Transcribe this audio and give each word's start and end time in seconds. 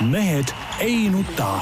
mehed 0.00 0.44
ei 0.80 1.08
nuta. 1.08 1.60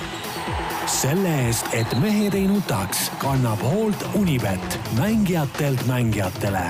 selle 0.87 1.47
eest, 1.47 1.67
et 1.73 1.95
mehed 2.01 2.35
ei 2.35 2.47
nutaks, 2.47 3.11
kannab 3.19 3.61
hoolt 3.63 4.05
Unibet, 4.15 4.79
mängijatelt 4.99 5.87
mängijatele. 5.87 6.63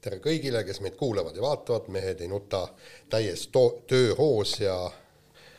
tere 0.00 0.18
kõigile, 0.18 0.64
kes 0.64 0.80
meid 0.80 0.96
kuulavad 0.96 1.36
ja 1.36 1.42
vaatavad, 1.42 1.88
Mehed 1.88 2.20
ei 2.20 2.28
nuta 2.28 2.68
täies 3.10 3.46
to-, 3.54 3.82
tööhoos 3.86 4.60
ja 4.60 4.90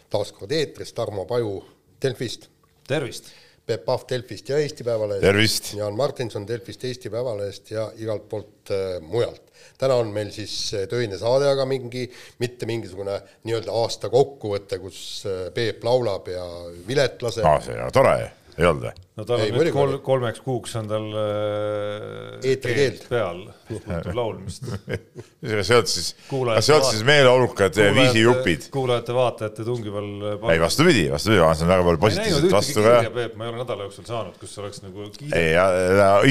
taas 0.09 0.31
kord 0.31 0.51
eetris 0.51 0.93
Tarmo 0.93 1.25
Paju 1.25 1.63
Delfist. 2.01 2.49
tervist! 2.88 3.31
Peep 3.70 3.86
Pahv 3.86 4.07
Delfist 4.09 4.49
ja 4.49 4.57
Eesti 4.57 4.83
Päevalehest. 4.88 5.73
Jaan 5.77 5.97
Martinson 5.97 6.47
Delfist, 6.47 6.83
Eesti 6.89 7.11
Päevalehest 7.13 7.70
ja 7.71 7.85
igalt 8.02 8.25
poolt 8.29 8.73
äh, 8.73 8.97
mujalt. 9.02 9.45
täna 9.77 9.95
on 9.99 10.09
meil 10.15 10.31
siis 10.31 10.73
äh, 10.73 10.88
töine 10.89 11.17
saade, 11.20 11.49
aga 11.52 11.65
mingi, 11.70 12.07
mitte 12.39 12.66
mingisugune 12.66 13.20
nii-öelda 13.45 13.75
aasta 13.84 14.09
kokkuvõte, 14.09 14.79
kus 14.81 14.99
äh, 15.29 15.47
Peep 15.53 15.84
laulab 15.85 16.27
ja 16.34 16.45
Vilet 16.88 17.21
laseb 17.21 17.45
aa, 17.45 17.61
see 17.61 17.77
on 17.77 17.94
tore, 17.94 18.16
ei 18.59 18.68
olnud 18.68 18.90
või? 18.90 18.95
no 19.20 19.26
tal 19.27 19.41
Ei, 19.44 19.52
on 19.52 19.59
nüüd 19.59 19.72
kol, 19.76 19.94
oli. 19.94 19.99
kolmeks 20.04 20.41
kuuks 20.44 20.76
on 20.80 20.88
tal 20.90 21.05
äh, 21.20 22.48
Eetrikeeld. 22.52 23.05
peal, 23.09 23.41
laulmist. 24.20 24.67
see 24.70 25.76
olnud 25.76 25.91
siis, 25.91 26.09
kas 26.30 26.67
see 26.67 26.76
olnud 26.76 26.90
siis 26.90 27.05
meeleolukad 27.08 27.80
viisijupid? 27.98 28.70
kuulajate-vaatajate 28.73 29.66
tungival 29.67 30.09
ei, 30.53 30.62
vastupidi, 30.62 31.05
vastupidi, 31.12 31.41
ma 31.44 31.53
saan 31.55 31.72
väga 31.72 31.88
palju 31.88 32.02
ma 32.03 32.12
ei 32.12 32.17
näinud 32.20 32.50
positiivset 32.50 32.58
vastu 32.58 32.86
ka. 32.86 32.98
Peep, 33.20 33.38
ma 33.40 33.48
ei 33.48 33.53
ole 33.53 33.62
nädala 33.64 33.88
jooksul 33.88 34.09
saanud, 34.09 34.36
kus 34.41 34.58
oleks 34.64 34.84
nagu 34.86 35.08
ei, 35.30 35.53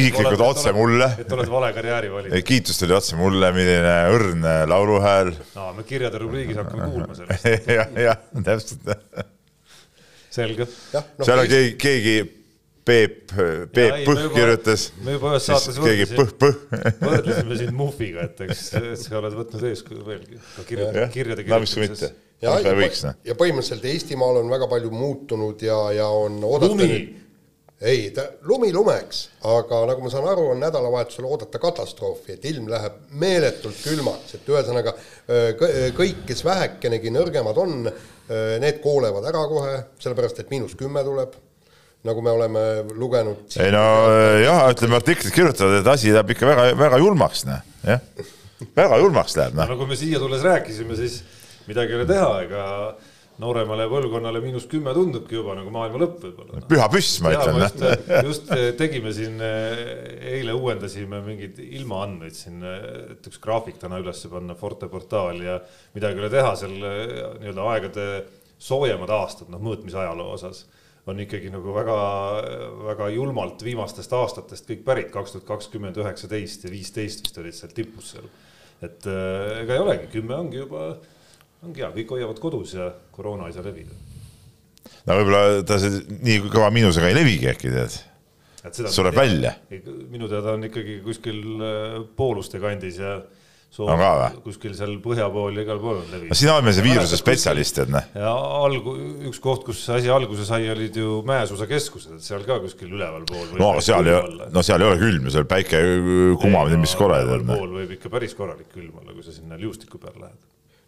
isiklikult 0.02 0.44
otse 0.48 0.74
mulle, 0.76 1.10
et 1.24 1.32
oled 1.38 1.52
vale 1.52 1.72
karjääri 1.76 2.12
valinud. 2.12 2.44
kiitus 2.52 2.80
tuli 2.82 2.96
otse 2.96 3.18
mulle, 3.20 3.52
milline 3.56 3.96
õrn 4.14 4.46
lauluhääl. 4.68 5.34
no 5.56 5.72
me 5.76 5.88
kirjade 5.88 6.20
rubriigis 6.24 6.60
hakkame 6.60 6.92
kuulma 6.92 7.18
sellest, 7.18 7.50
jah, 7.78 7.98
jah, 8.08 8.22
täpselt. 8.44 9.36
selge. 10.30 10.66
noh 10.94 11.24
seal 11.24 11.44
on 11.44 11.48
keegi, 11.50 11.76
keegi 11.80 12.18
Peep, 12.88 13.34
Peep 13.74 13.92
ei, 13.98 14.04
Põh 14.06 14.14
me 14.16 14.22
juba- 14.22 14.34
kirjutas, 14.38 14.84
me 15.04 15.16
juba 15.18 15.34
ühes 15.34 15.44
siis 15.44 15.66
saates 15.66 16.14
Põh-Põh. 16.16 16.54
võrdlesime 17.02 17.58
sind 17.60 17.76
Muffiga, 17.76 18.24
et 18.24 18.40
eks 18.46 18.62
sa 19.02 19.18
oled 19.20 19.36
võtnud 19.36 19.66
eeskuju 19.68 20.06
veelgi 20.06 20.40
ka 20.54 20.64
kirjade, 20.70 21.04
kirjade 21.12 21.44
no 21.50 21.58
mitte. 21.60 22.10
ja, 22.40 22.54
ja, 22.64 22.72
noh. 22.72 23.18
ja 23.28 23.36
põhimõtteliselt 23.36 23.84
Eestimaal 23.92 24.40
on 24.40 24.48
väga 24.52 24.70
palju 24.72 24.92
muutunud 24.94 25.64
ja, 25.68 25.76
ja 25.98 26.08
on 26.08 26.40
oodata 26.48 26.72
lumi, 26.72 27.02
ei, 27.80 28.10
ta 28.10 28.24
lumi 28.48 28.72
lumeks, 28.74 29.24
aga 29.46 29.84
nagu 29.92 30.02
ma 30.02 30.10
saan 30.10 30.26
aru, 30.26 30.48
on 30.52 30.62
nädalavahetusel 30.62 31.26
oodata 31.28 31.60
katastroofi, 31.62 32.34
et 32.34 32.46
ilm 32.50 32.66
läheb 32.70 32.96
meeletult 33.20 33.78
külmaks, 33.84 34.34
et 34.34 34.48
ühesõnaga 34.50 34.94
kõik, 35.96 36.24
kes 36.26 36.42
vähekenegi 36.46 37.12
nõrgemad 37.14 37.60
on, 37.62 37.76
need 38.62 38.80
koolevad 38.82 39.28
ära 39.30 39.44
kohe, 39.50 39.76
sellepärast 40.02 40.42
et 40.42 40.50
miinus 40.50 40.74
kümme 40.78 41.04
tuleb, 41.06 41.36
nagu 42.08 42.22
me 42.24 42.34
oleme 42.34 42.64
lugenud. 42.98 43.46
ei 43.62 43.70
no 43.74 43.84
jah, 44.42 44.64
ütleme 44.72 44.98
artiklid 44.98 45.34
kirjutavad, 45.34 45.78
et 45.80 45.92
asi 45.94 46.10
läheb 46.14 46.34
ikka 46.34 46.50
väga, 46.50 46.66
väga 46.78 47.00
julmaks, 47.02 47.44
noh, 47.46 47.62
jah. 47.86 48.02
väga 48.74 48.98
julmaks 49.04 49.38
läheb, 49.38 49.54
noh. 49.58 49.70
nagu 49.70 49.86
me 49.86 49.98
siia 49.98 50.18
tulles 50.22 50.42
rääkisime, 50.46 50.98
siis 50.98 51.20
midagi 51.70 51.94
ei 51.94 52.00
ole 52.00 52.10
teha, 52.10 52.34
ega 52.42 52.66
nooremale 53.42 53.86
põlvkonnale 53.90 54.40
miinus 54.42 54.66
kümme 54.70 54.92
tundubki 54.96 55.38
juba 55.38 55.54
nagu 55.58 55.70
maailma 55.74 56.00
lõpp 56.02 56.24
võib-olla. 56.26 56.62
püha 56.70 56.88
püss, 56.92 57.20
ma 57.22 57.32
ütlen, 57.36 57.58
noh. 57.60 57.66
just, 57.66 57.84
just 58.26 58.50
tegime 58.80 59.12
siin, 59.14 59.38
eile 59.40 60.56
uuendasime 60.58 61.20
mingeid 61.26 61.60
ilmaandmeid 61.62 62.34
siin, 62.34 62.64
et 63.14 63.28
üks 63.30 63.40
graafik 63.42 63.78
täna 63.82 64.00
üles 64.02 64.24
panna 64.32 64.56
Forte 64.58 64.88
portaali 64.90 65.46
ja 65.46 65.60
midagi 65.94 66.18
ei 66.18 66.24
ole 66.24 66.32
teha, 66.32 66.54
seal 66.58 66.74
eh, 66.82 67.14
nii-öelda 67.42 67.68
aegade 67.74 68.08
soojemad 68.58 69.12
aastad, 69.14 69.50
noh 69.52 69.62
mõõtmisajaloo 69.62 70.34
osas 70.34 70.64
on 71.08 71.20
ikkagi 71.22 71.48
nagu 71.52 71.72
väga, 71.72 71.98
väga 72.90 73.06
julmalt 73.14 73.62
viimastest 73.64 74.12
aastatest 74.12 74.66
kõik 74.68 74.82
pärit, 74.84 75.12
kaks 75.14 75.36
tuhat 75.36 75.46
kakskümmend 75.48 75.96
üheksateist 76.02 76.66
ja 76.66 76.72
viisteist 76.72 77.22
vist 77.24 77.38
olid 77.40 77.56
seal 77.56 77.72
tipus 77.76 78.12
seal. 78.16 78.26
et 78.82 79.06
eh, 79.06 79.62
ega 79.62 79.78
ei 79.78 79.84
olegi, 79.84 80.10
kümme 80.18 80.36
ongi 80.36 80.60
juba, 80.60 80.90
ongi 81.66 81.82
hea, 81.84 81.90
kõik 81.96 82.14
hoiavad 82.16 82.42
kodus 82.42 82.76
ja 82.76 82.90
koroona 83.14 83.48
ei 83.48 83.56
saa 83.56 83.66
levida. 83.66 83.96
no 85.06 85.18
võib-olla 85.20 85.64
ta 85.66 85.80
see 85.82 86.04
nii 86.18 86.44
kõva 86.52 86.70
miinusega 86.74 87.10
ei 87.10 87.18
levigi 87.18 87.50
äkki, 87.54 87.72
tead. 87.74 87.98
Sureb 88.90 89.16
välja.. 89.16 89.54
minu 90.10 90.28
teada 90.28 90.56
on 90.58 90.66
ikkagi 90.66 90.98
kuskil 91.04 91.42
äh, 91.62 92.00
pooluste 92.18 92.60
kandis 92.60 92.98
ja 93.00 93.20
ka 93.76 93.94
või? 93.94 94.40
kuskil 94.46 94.74
seal 94.74 94.94
põhja 95.04 95.28
pool 95.32 95.56
ja 95.56 95.62
igal 95.62 95.78
pool 95.80 95.98
on 96.00 96.06
no 96.06 96.14
levinud. 96.16 96.36
sina 96.40 96.54
oled 96.56 96.66
meil 96.66 96.76
see 96.76 96.84
viiruse 96.86 97.18
spetsialist, 97.20 97.76
tead, 97.76 97.92
noh. 97.92 98.06
ja 98.16 98.32
algu-, 98.64 98.96
üks 99.28 99.40
koht, 99.44 99.62
kus 99.66 99.82
asi 99.94 100.10
alguse 100.12 100.46
sai, 100.48 100.66
olid 100.72 100.96
ju 100.96 101.20
Mäesuusakeskused, 101.28 102.16
et 102.18 102.24
seal 102.24 102.44
ka 102.48 102.58
kuskil 102.64 102.90
ülevalpool. 102.96 103.56
no 103.60 103.72
aga 103.74 103.84
seal 103.84 104.08
ei, 104.08 104.36
no 104.54 104.64
seal 104.66 104.84
ei 104.84 104.90
ole 104.90 105.00
külm 105.00 105.28
ju, 105.28 105.34
seal 105.36 105.48
päike 105.48 105.82
kumab, 106.42 106.72
mis 106.80 106.96
kore, 106.98 107.20
tead, 107.28 107.44
noh. 107.48 107.60
pool 107.60 107.76
võib 107.82 107.96
ikka 107.98 108.12
päris 108.12 108.36
korralik 108.38 108.72
külm 108.74 109.02
olla, 109.02 109.12
kui 109.12 109.26
sa 109.26 109.36
sinna 109.36 109.60
liustiku 109.60 110.00
peale 110.02 110.26
lähed. 110.26 110.40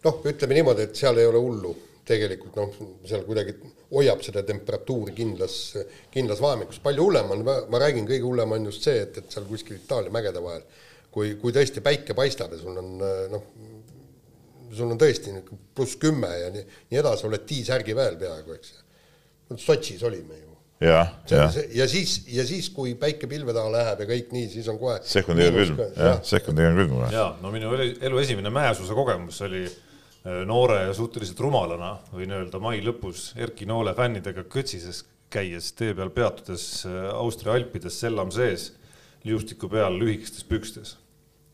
noh, 0.05 0.19
ütleme 0.31 0.57
niimoodi, 0.57 0.87
et 0.87 0.99
seal 0.99 1.19
ei 1.21 1.29
ole 1.29 1.41
hullu, 1.41 1.73
tegelikult 2.07 2.57
noh, 2.57 2.77
seal 3.07 3.25
kuidagi 3.27 3.55
hoiab 3.91 4.23
seda 4.25 4.43
temperatuuri 4.47 5.13
kindlas, 5.15 5.57
kindlas 6.13 6.41
vahemikus, 6.43 6.79
palju 6.83 7.07
hullem 7.07 7.33
on, 7.35 7.43
ma 7.45 7.81
räägin, 7.81 8.07
kõige 8.09 8.25
hullem 8.25 8.55
on 8.57 8.69
just 8.71 8.87
see, 8.87 9.03
et, 9.05 9.19
et 9.21 9.33
seal 9.33 9.47
kuskil 9.49 9.77
Itaalia 9.77 10.13
mägede 10.13 10.43
vahel, 10.43 10.63
kui, 11.13 11.35
kui 11.41 11.53
tõesti 11.55 11.83
päike 11.85 12.15
paistab 12.17 12.55
ja 12.55 12.61
sul 12.61 12.79
on 12.81 12.93
noh, 13.33 13.49
sul 14.71 14.93
on 14.93 14.99
tõesti 14.99 15.35
pluss 15.75 15.99
kümme 16.01 16.29
ja 16.31 16.53
nii, 16.53 16.63
nii 16.93 17.01
edasi, 17.01 17.27
oled 17.27 17.43
T-särgi 17.47 17.97
peal 17.97 18.15
peaaegu, 18.21 18.55
eks. 18.55 18.79
Sotšis 19.59 19.99
olime 20.07 20.37
ju. 20.37 20.47
jah, 20.87 21.09
jah. 21.27 21.57
ja 21.75 21.85
siis, 21.91 22.21
ja 22.31 22.45
siis, 22.47 22.71
kui 22.71 22.95
päike 22.97 23.27
pilve 23.29 23.51
taha 23.53 23.69
läheb 23.75 24.05
ja 24.05 24.09
kõik 24.13 24.31
nii, 24.31 24.47
siis 24.55 24.69
on 24.71 24.79
kohe 24.79 24.95
sekundiga 25.05 25.51
külm, 25.57 25.81
jah, 25.99 26.21
sekundiga 26.25 26.71
on 26.71 26.79
külm 26.79 26.93
kohe. 26.95 27.09
ja 27.13 27.25
no 27.43 27.51
minu 27.53 27.75
elu, 27.75 27.89
elu 28.07 28.21
esimene 28.23 28.53
mäesuusa 28.55 28.95
kogemus 28.95 29.43
oli 29.45 29.65
äh, 29.67 29.75
noore 30.45 30.83
ja 30.83 30.93
suhteliselt 30.93 31.39
rumalana, 31.41 31.95
võin 32.13 32.33
öelda 32.35 32.59
mai 32.61 32.77
lõpus 32.85 33.31
Erki 33.41 33.65
Noole 33.65 33.95
fännidega 33.97 34.43
kõtsises 34.45 35.01
käies 35.31 35.71
tee 35.77 35.95
peal 35.97 36.11
peatudes 36.13 36.85
äh, 36.85 37.09
Austria 37.15 37.55
alpides 37.55 37.99
sellam 38.03 38.31
sees, 38.35 38.71
liustiku 39.27 39.69
peal 39.71 39.97
lühikestes 39.99 40.45
pükstes. 40.47 40.95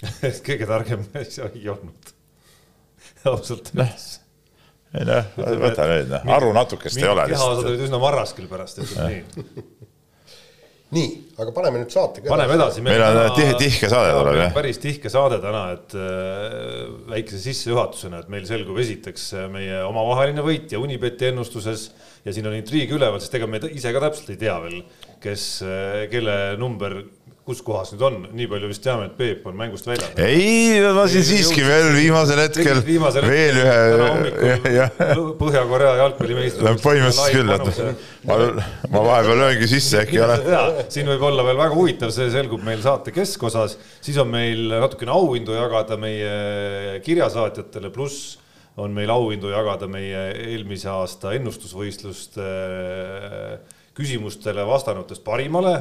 kõige 0.47 0.67
targem 0.69 1.05
asja 1.17 1.49
ei 1.53 1.69
olnud. 1.73 2.13
ausalt 3.29 3.71
öeldes. 3.73 4.07
ei 4.93 5.07
noh, 5.07 5.31
võta 5.37 5.87
nüüd, 5.89 6.11
noh, 6.11 6.29
aru 6.37 6.51
natukest 6.55 6.99
ei 7.01 7.09
ole 7.09 7.27
kehaosad 7.31 7.71
olid 7.71 7.87
üsna 7.87 7.99
marras 8.01 8.33
küll 8.37 8.49
pärast, 8.51 8.81
ütleme 8.83 9.09
nii. 9.15 9.65
nii, 10.95 11.07
aga 11.35 11.51
paneme 11.55 11.81
nüüd 11.81 11.91
saate 11.91 12.21
ka 12.23 12.31
paneme 12.31 12.55
edasi. 12.55 12.83
Meil 12.85 13.01
on 13.03 13.17
tihe- 13.35 13.57
tihke 13.59 13.89
saade 13.91 14.13
tuleb, 14.15 14.37
jah. 14.39 14.53
päris 14.55 14.79
tihke 14.83 15.11
saade 15.11 15.41
täna, 15.43 15.63
et 15.75 15.95
äh, 15.99 16.85
väikese 17.11 17.41
sissejuhatusena, 17.43 18.21
et 18.23 18.31
meil 18.31 18.47
selgub 18.47 18.79
esiteks 18.83 19.27
äh, 19.35 19.49
meie 19.51 19.81
omavaheline 19.87 20.45
võit 20.45 20.71
ja 20.71 20.79
Unibeti 20.79 21.27
ennustuses 21.33 21.89
ja 22.23 22.33
siin 22.35 22.47
on 22.47 22.55
intriig 22.55 22.91
üleval, 22.95 23.19
sest 23.23 23.35
ega 23.39 23.49
me 23.51 23.59
ise 23.67 23.91
ka 23.95 24.03
täpselt 24.07 24.31
ei 24.35 24.39
tea 24.45 24.55
veel, 24.63 24.81
kes, 25.23 25.47
kelle 26.11 26.37
number 26.59 27.01
kus 27.47 27.61
kohas 27.63 27.93
nüüd 27.93 28.01
on, 28.03 28.15
nii 28.35 28.47
palju 28.51 28.67
vist 28.67 28.81
teame, 28.83 29.05
et 29.07 29.13
Peep 29.15 29.45
on 29.47 29.55
mängust 29.55 29.87
väljas. 29.87 30.09
ei, 30.19 30.81
ma 30.95 31.05
siin 31.07 31.23
siiski 31.23 31.63
veel 31.63 31.93
viimasel 31.95 32.41
hetkel 32.43 32.81
viimasel 32.83 33.23
veel 33.23 33.59
ühe, 33.61 34.87
Põhja-Korea 35.41 35.93
jalgpallimeistri. 36.01 36.73
põhimõtteliselt 36.83 37.37
küll, 37.37 37.53
et 37.55 38.27
ma, 38.27 38.39
ma 38.91 39.03
vahepeal 39.05 39.39
lööngi 39.45 39.69
sisse, 39.71 40.01
äkki 40.03 40.19
olen. 40.25 40.43
jaa, 40.55 40.65
siin 40.91 41.07
võib 41.13 41.23
olla 41.29 41.45
veel 41.47 41.61
väga 41.61 41.77
huvitav, 41.77 42.11
see 42.15 42.27
selgub 42.33 42.65
meil 42.67 42.83
saate 42.83 43.15
keskosas, 43.15 43.77
siis 44.03 44.19
on 44.19 44.27
meil 44.33 44.67
natukene 44.73 45.15
auhindu 45.15 45.55
jagada 45.55 45.95
meie 46.01 46.99
kirjasaatjatele, 47.07 47.93
pluss 47.95 48.35
on 48.77 48.91
meil 48.93 49.09
auhindu 49.13 49.55
jagada 49.55 49.87
meie 49.89 50.27
eelmise 50.51 50.91
aasta 50.91 51.31
ennustusvõistluste 51.39 52.51
küsimustele 53.97 54.67
vastanutest 54.67 55.23
parimale, 55.25 55.79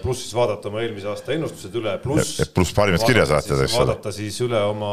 pluss 0.00 0.22
siis 0.24 0.32
vaadata 0.32 0.70
oma 0.70 0.80
eelmise 0.80 1.08
aasta 1.10 1.34
ennustused 1.34 1.74
üle, 1.76 1.92
pluss 2.00 2.38
pluss 2.54 2.72
parimad 2.72 3.02
kirjasaatjad, 3.04 3.60
eks 3.66 3.74
ole. 3.76 3.82
vaadata 3.82 4.12
siis 4.16 4.38
üle 4.40 4.60
oma 4.64 4.92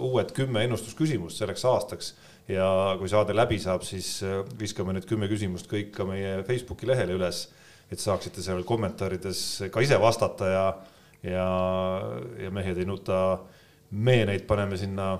uued 0.00 0.32
kümme 0.36 0.64
ennustusküsimust 0.64 1.42
selleks 1.42 1.64
aastaks. 1.68 2.14
Ja 2.50 2.66
kui 2.98 3.06
saade 3.06 3.34
läbi 3.36 3.60
saab, 3.62 3.84
siis 3.86 4.24
äh, 4.26 4.40
viskame 4.58 4.96
need 4.96 5.04
kümme 5.06 5.28
küsimust 5.30 5.68
kõik 5.70 5.92
ka 5.94 6.06
meie 6.08 6.40
Facebooki 6.48 6.88
lehele 6.88 7.14
üles, 7.14 7.44
et 7.92 8.00
saaksite 8.02 8.42
seal 8.42 8.64
kommentaarides 8.66 9.42
ka 9.70 9.84
ise 9.84 9.98
vastata 10.02 10.48
ja, 10.50 10.64
ja, 11.22 11.46
ja 12.40 12.50
mehed 12.54 12.80
ei 12.80 12.88
nuta, 12.88 13.20
me 13.92 14.16
neid 14.26 14.48
paneme 14.48 14.80
sinna, 14.80 15.12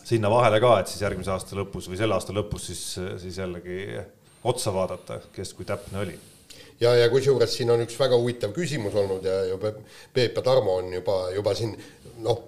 sinna 0.00 0.32
vahele 0.32 0.58
ka, 0.64 0.72
et 0.80 0.90
siis 0.90 1.04
järgmise 1.04 1.30
aasta 1.36 1.60
lõpus 1.60 1.86
või 1.92 2.00
selle 2.00 2.16
aasta 2.16 2.34
lõpus 2.34 2.66
siis, 2.72 2.82
siis 3.22 3.38
jällegi 3.38 4.00
otsa 4.48 4.74
vaadata, 4.74 5.20
kes 5.36 5.54
kui 5.54 5.68
täpne 5.68 6.02
oli 6.02 6.18
ja, 6.80 6.94
ja 6.96 7.08
kusjuures 7.10 7.56
siin 7.56 7.70
on 7.70 7.82
üks 7.84 7.98
väga 8.00 8.18
huvitav 8.18 8.54
küsimus 8.56 8.94
olnud 8.98 9.24
ja 9.24 9.40
juba 9.50 9.72
Peep 10.14 10.36
ja 10.36 10.42
Tarmo 10.42 10.78
on 10.82 10.92
juba, 10.94 11.18
juba 11.34 11.54
siin 11.58 11.74
noh, 12.24 12.44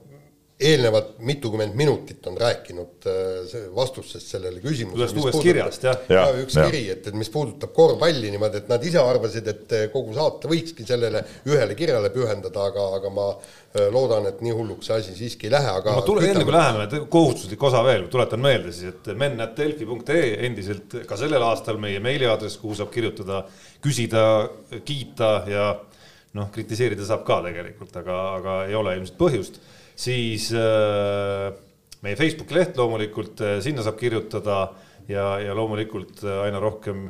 eelnevalt 0.61 1.15
mitukümmend 1.25 1.75
minutit 1.75 2.27
on 2.27 2.37
rääkinud 2.41 3.07
äh, 3.09 3.63
vastustest 3.75 4.29
sellele 4.29 4.61
küsimusele. 4.61 5.07
ühest 5.07 5.17
uuest 5.17 5.43
kirjast, 5.43 5.87
jah. 5.89 6.03
ja, 6.09 6.25
ja 6.29 6.43
üks 6.43 6.59
ja. 6.59 6.67
kiri, 6.69 6.83
et, 6.93 7.07
et 7.09 7.17
mis 7.17 7.31
puudutab 7.33 7.73
korvpalli 7.77 8.33
niimoodi, 8.35 8.61
et 8.61 8.69
nad 8.69 8.85
ise 8.85 9.01
arvasid, 9.01 9.49
et 9.49 9.75
äh, 9.77 9.87
kogu 9.93 10.13
saate 10.17 10.51
võikski 10.51 10.85
sellele 10.89 11.25
ühele 11.49 11.77
kirjale 11.79 12.13
pühendada, 12.13 12.67
aga, 12.69 12.87
aga 12.99 13.15
ma 13.17 13.27
äh, 13.33 13.89
loodan, 13.95 14.29
et 14.29 14.45
nii 14.45 14.55
hulluks 14.59 14.91
see 14.91 15.01
asi 15.01 15.17
siiski 15.17 15.49
ei 15.49 15.55
lähe, 15.57 15.73
aga 15.81 15.97
ma 15.97 16.05
tulen 16.05 16.29
enne 16.29 16.45
kui 16.45 16.57
läheme, 16.57 17.03
kohustuslik 17.17 17.67
osa 17.71 17.81
veel, 17.87 18.07
tuletan 18.13 18.45
meelde 18.45 18.77
siis, 18.77 18.93
et 18.93 19.13
men.delfi.ee 19.17 20.23
endiselt 20.51 21.01
ka 21.09 21.21
sellel 21.21 21.49
aastal 21.49 21.81
meie 21.81 22.05
meiliaadress, 22.05 22.61
kuhu 22.61 22.77
saab 22.77 22.93
kirjutada, 22.93 23.47
küsida, 23.81 24.25
kiita 24.85 25.35
ja 25.49 25.73
noh, 26.37 26.53
kritiseerida 26.53 27.09
saab 27.09 27.25
ka 27.27 27.41
tegelikult, 27.49 27.97
aga, 28.05 28.23
aga 28.37 28.63
ei 28.69 28.77
ole 28.77 28.99
ilmselt 29.01 29.17
põhjust 29.21 29.63
siis 30.01 30.51
äh, 30.57 31.51
meie 32.05 32.19
Facebooki 32.19 32.57
leht 32.57 32.79
loomulikult, 32.81 33.43
äh, 33.45 33.59
sinna 33.65 33.85
saab 33.85 33.99
kirjutada 34.01 34.61
ja, 35.11 35.35
ja 35.43 35.57
loomulikult 35.57 36.25
äh, 36.25 36.45
aina 36.47 36.63
rohkem 36.63 37.09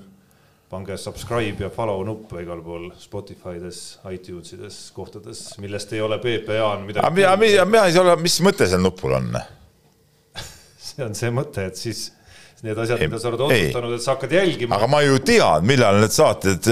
pange 0.70 0.94
subscribe 1.02 1.64
ja 1.64 1.70
follow 1.75 2.02
nuppe 2.06 2.44
igal 2.44 2.60
pool 2.62 2.90
Spotify'des, 2.98 3.81
iTunesides, 4.12 4.78
kohtades, 4.94 5.48
millest 5.62 5.96
ei 5.96 6.02
ole 6.04 6.20
Peep 6.22 6.46
ja 6.50 6.60
Jaan 6.60 6.87
midagi. 6.87 7.06
aga 7.06 7.34
mina, 7.40 7.66
mina 7.66 7.88
ei 7.88 7.96
saa 7.96 8.06
aru, 8.06 8.22
mis 8.22 8.38
mõte 8.46 8.70
seal 8.70 8.82
nupul 8.82 9.19
on? 9.19 9.34
see 10.90 11.04
on 11.06 11.19
see 11.19 11.34
mõte, 11.34 11.66
et 11.70 11.78
siis 11.78 12.08
need 12.60 12.76
asjad, 12.76 13.00
mida 13.00 13.19
sa 13.19 13.31
oled 13.31 13.42
otsustanud, 13.46 13.92
et 13.96 14.04
sa 14.04 14.14
hakkad 14.14 14.34
jälgima. 14.37 14.76
aga 14.76 14.87
ma 14.92 15.00
ju 15.02 15.19
tean, 15.26 15.66
millal 15.66 15.98
need 16.02 16.14
saated 16.14 16.66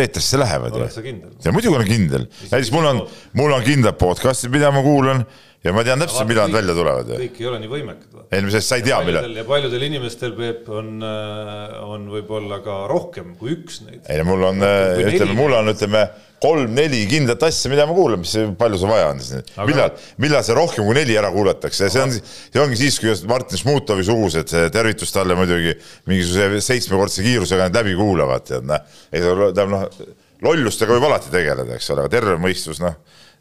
eetrisse 0.00 0.40
lähevad. 0.40 0.76
oled 0.78 0.92
sa 0.94 1.04
kindel? 1.04 1.32
ja 1.44 1.52
muidugi 1.52 1.76
olen 1.76 1.88
kindel. 1.88 2.28
näiteks 2.44 2.72
mul 2.72 2.88
on, 2.88 3.00
mul 3.40 3.56
on 3.56 3.64
kindlad 3.66 3.98
podcast'id, 4.00 4.52
mida 4.54 4.70
ma 4.72 4.84
kuulan 4.86 5.26
ja 5.62 5.72
ma 5.74 5.84
tean 5.86 6.02
täpselt, 6.02 6.26
millal 6.26 6.50
nad 6.50 6.58
välja 6.58 6.74
tulevad. 6.74 7.12
kõik 7.20 7.38
ei 7.38 7.46
ole 7.46 7.60
nii 7.62 7.70
võimekad. 7.70 8.24
ei 8.34 8.42
no 8.42 8.50
sest 8.50 8.70
sa 8.72 8.78
ei 8.80 8.84
tea, 8.86 8.98
millal. 9.06 9.30
ja 9.38 9.44
paljudel 9.46 9.86
inimestel, 9.86 10.34
Peep, 10.38 10.66
on, 10.72 10.96
äh, 11.06 11.76
on 11.86 12.08
võib-olla 12.10 12.58
ka 12.64 12.82
rohkem 12.90 13.36
kui 13.38 13.54
üks 13.54 13.82
neid. 13.86 14.02
ei 14.10 14.18
no 14.20 14.26
mul 14.32 14.48
on, 14.50 14.66
äh, 14.66 14.98
ütleme, 15.06 15.36
mul 15.38 15.54
on, 15.60 15.70
ütleme, 15.72 16.02
kolm-neli 16.42 17.04
kindlat 17.06 17.44
asja, 17.46 17.70
mida 17.70 17.86
ma 17.86 17.94
kuulan, 17.94 18.24
mis 18.24 18.34
palju 18.58 18.80
sul 18.82 18.90
vaja 18.90 19.12
on 19.12 19.22
siis. 19.22 19.52
millal, 19.62 19.94
millal 20.24 20.42
see 20.46 20.58
rohkem 20.58 20.88
kui 20.88 20.98
neli 20.98 21.18
ära 21.20 21.30
kuulatakse, 21.34 21.90
see 21.94 22.02
on, 22.02 22.16
see 22.18 22.62
ongi 22.64 22.80
siis, 22.82 22.98
kui 23.02 23.14
Martin 23.30 23.62
Šmutovi 23.62 24.06
sugused, 24.08 24.50
tervitus 24.74 25.14
talle 25.14 25.38
muidugi, 25.38 25.76
mingisuguse 26.10 26.64
seitsmekordse 26.72 27.22
kiirusega 27.22 27.70
need 27.70 27.78
läbi 27.78 27.94
kuulavad, 28.00 28.50
tead, 28.50 28.66
noh. 28.66 28.82
ei, 29.14 29.22
tähendab, 29.22 29.70
noh, 29.76 30.14
lollustega 30.42 30.98
võib 30.98 31.06
alati 31.06 31.30
tegeleda, 31.30 31.78
eks 31.78 31.92
ole, 31.94 32.02
aga 32.02 32.16
terve 32.18 32.40
mõistus, 32.42 32.82
noh 32.82 32.98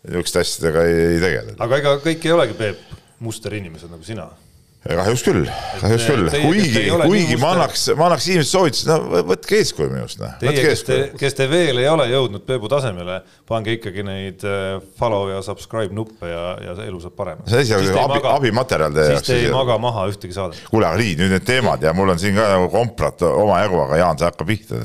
niisuguste 0.07 0.45
asjadega 0.45 0.85
ei, 0.89 1.01
ei 1.15 1.19
tegele. 1.25 1.57
aga 1.59 1.81
ega 1.81 1.97
kõik 2.05 2.29
ei 2.29 2.37
olegi, 2.37 2.57
Peep, 2.57 2.95
musterinimesed 3.21 3.91
nagu 3.91 4.05
sina 4.05 4.29
kahjuks 4.81 5.21
küll, 5.21 5.43
kahjuks 5.77 6.05
küll, 6.09 6.29
kuigi, 6.41 6.85
kuigi 7.03 7.35
ma 7.37 7.51
annaks, 7.53 7.83
ma 7.93 8.07
annaks 8.07 8.25
inimesele 8.31 8.49
soovitusi, 8.49 8.87
no 8.89 9.21
võtke 9.29 9.59
eeskuju 9.59 9.91
minust, 9.91 10.17
noh. 10.17 10.31
Teie, 10.41 10.55
kes 10.57 10.81
te, 10.87 10.97
kes 11.19 11.37
te 11.37 11.45
veel 11.51 11.83
ei 11.83 11.85
ole 11.91 12.07
jõudnud 12.09 12.41
Peebu 12.47 12.71
tasemele, 12.71 13.19
pange 13.49 13.75
ikkagi 13.77 14.05
neid 14.07 14.41
äh, 14.47 14.81
follow 14.97 15.29
ja 15.29 15.43
subscribe 15.45 15.93
nuppe 15.93 16.31
ja, 16.31 16.41
ja 16.65 16.75
elu 16.87 16.97
saab 17.03 17.13
paremaks. 17.19 17.53
see 17.53 17.61
asi 17.61 17.77
on 17.77 18.01
abi, 18.07 18.23
abimaterjal 18.33 18.97
teie 18.97 19.13
jaoks. 19.13 19.29
siis 19.29 19.37
te 19.37 19.39
ei 19.45 19.53
maga 19.53 19.77
maha 19.81 20.07
ühtegi 20.09 20.33
saadet. 20.33 20.65
kuule, 20.73 20.89
aga 20.89 20.97
nii, 21.03 21.13
nüüd 21.21 21.35
need 21.37 21.45
teemad 21.45 21.85
ja 21.85 21.93
mul 21.93 22.15
on 22.15 22.21
siin 22.21 22.41
ka 22.41 22.49
nagu 22.55 22.73
komprat 22.73 23.21
omajagu, 23.29 23.83
aga 23.85 24.01
Jaan, 24.01 24.17
sa 24.17 24.33
hakka 24.33 24.49
pihta 24.49 24.81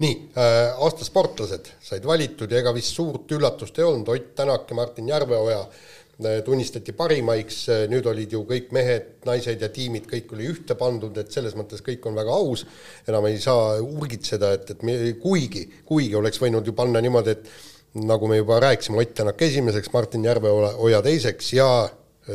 nii 0.00 0.16
äh,, 0.32 0.80
aasta 0.80 1.04
sportlased 1.04 1.74
said 1.84 2.06
valitud 2.08 2.50
ja 2.50 2.60
ega 2.62 2.72
vist 2.76 2.96
suurt 2.96 3.30
üllatust 3.36 3.78
ei 3.78 3.86
olnud, 3.86 4.08
Ott 4.08 4.34
Tänak 4.36 4.70
ja 4.70 4.76
Martin 4.78 5.08
Järveoja 5.08 5.60
äh, 5.60 6.38
tunnistati 6.44 6.94
parimaiks, 6.96 7.60
äh, 7.68 7.82
nüüd 7.92 8.08
olid 8.08 8.32
ju 8.32 8.42
kõik 8.48 8.72
mehed, 8.76 9.10
naised 9.28 9.60
ja 9.60 9.68
tiimid, 9.72 10.08
kõik 10.08 10.32
oli 10.36 10.48
ühte 10.54 10.76
pandud, 10.80 11.16
et 11.20 11.32
selles 11.32 11.56
mõttes 11.58 11.84
kõik 11.84 12.08
on 12.08 12.16
väga 12.16 12.32
aus, 12.32 12.64
enam 13.08 13.28
ei 13.28 13.38
saa 13.42 13.76
urgitseda, 13.84 14.54
et, 14.56 14.72
et 14.76 14.84
me, 14.88 14.96
kuigi, 15.20 15.66
kuigi 15.88 16.16
oleks 16.16 16.40
võinud 16.40 16.66
ju 16.66 16.76
panna 16.76 17.02
niimoodi, 17.04 17.36
et 17.36 18.00
nagu 18.00 18.28
me 18.30 18.40
juba 18.40 18.60
rääkisime, 18.64 19.02
Ott 19.02 19.16
Tänak 19.20 19.42
esimeseks, 19.42 19.92
Martin 19.92 20.24
Järveoja 20.24 21.02
teiseks 21.04 21.52
ja 21.58 21.70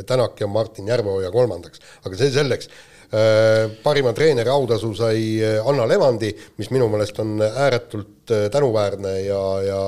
Tänak 0.06 0.38
ja 0.40 0.46
Martin 0.46 0.86
Järveoja 0.92 1.32
kolmandaks, 1.34 1.82
aga 2.04 2.18
see 2.20 2.30
selleks 2.34 2.70
parima 3.82 4.12
treeneri 4.12 4.50
autasu 4.50 4.92
sai 4.98 5.38
äh, 5.38 5.68
Anna 5.68 5.86
Levandi, 5.86 6.32
mis 6.58 6.70
minu 6.74 6.88
meelest 6.90 7.20
on 7.22 7.38
ääretult 7.42 8.32
äh, 8.34 8.48
tänuväärne 8.50 9.20
ja, 9.20 9.42
ja 9.62 9.82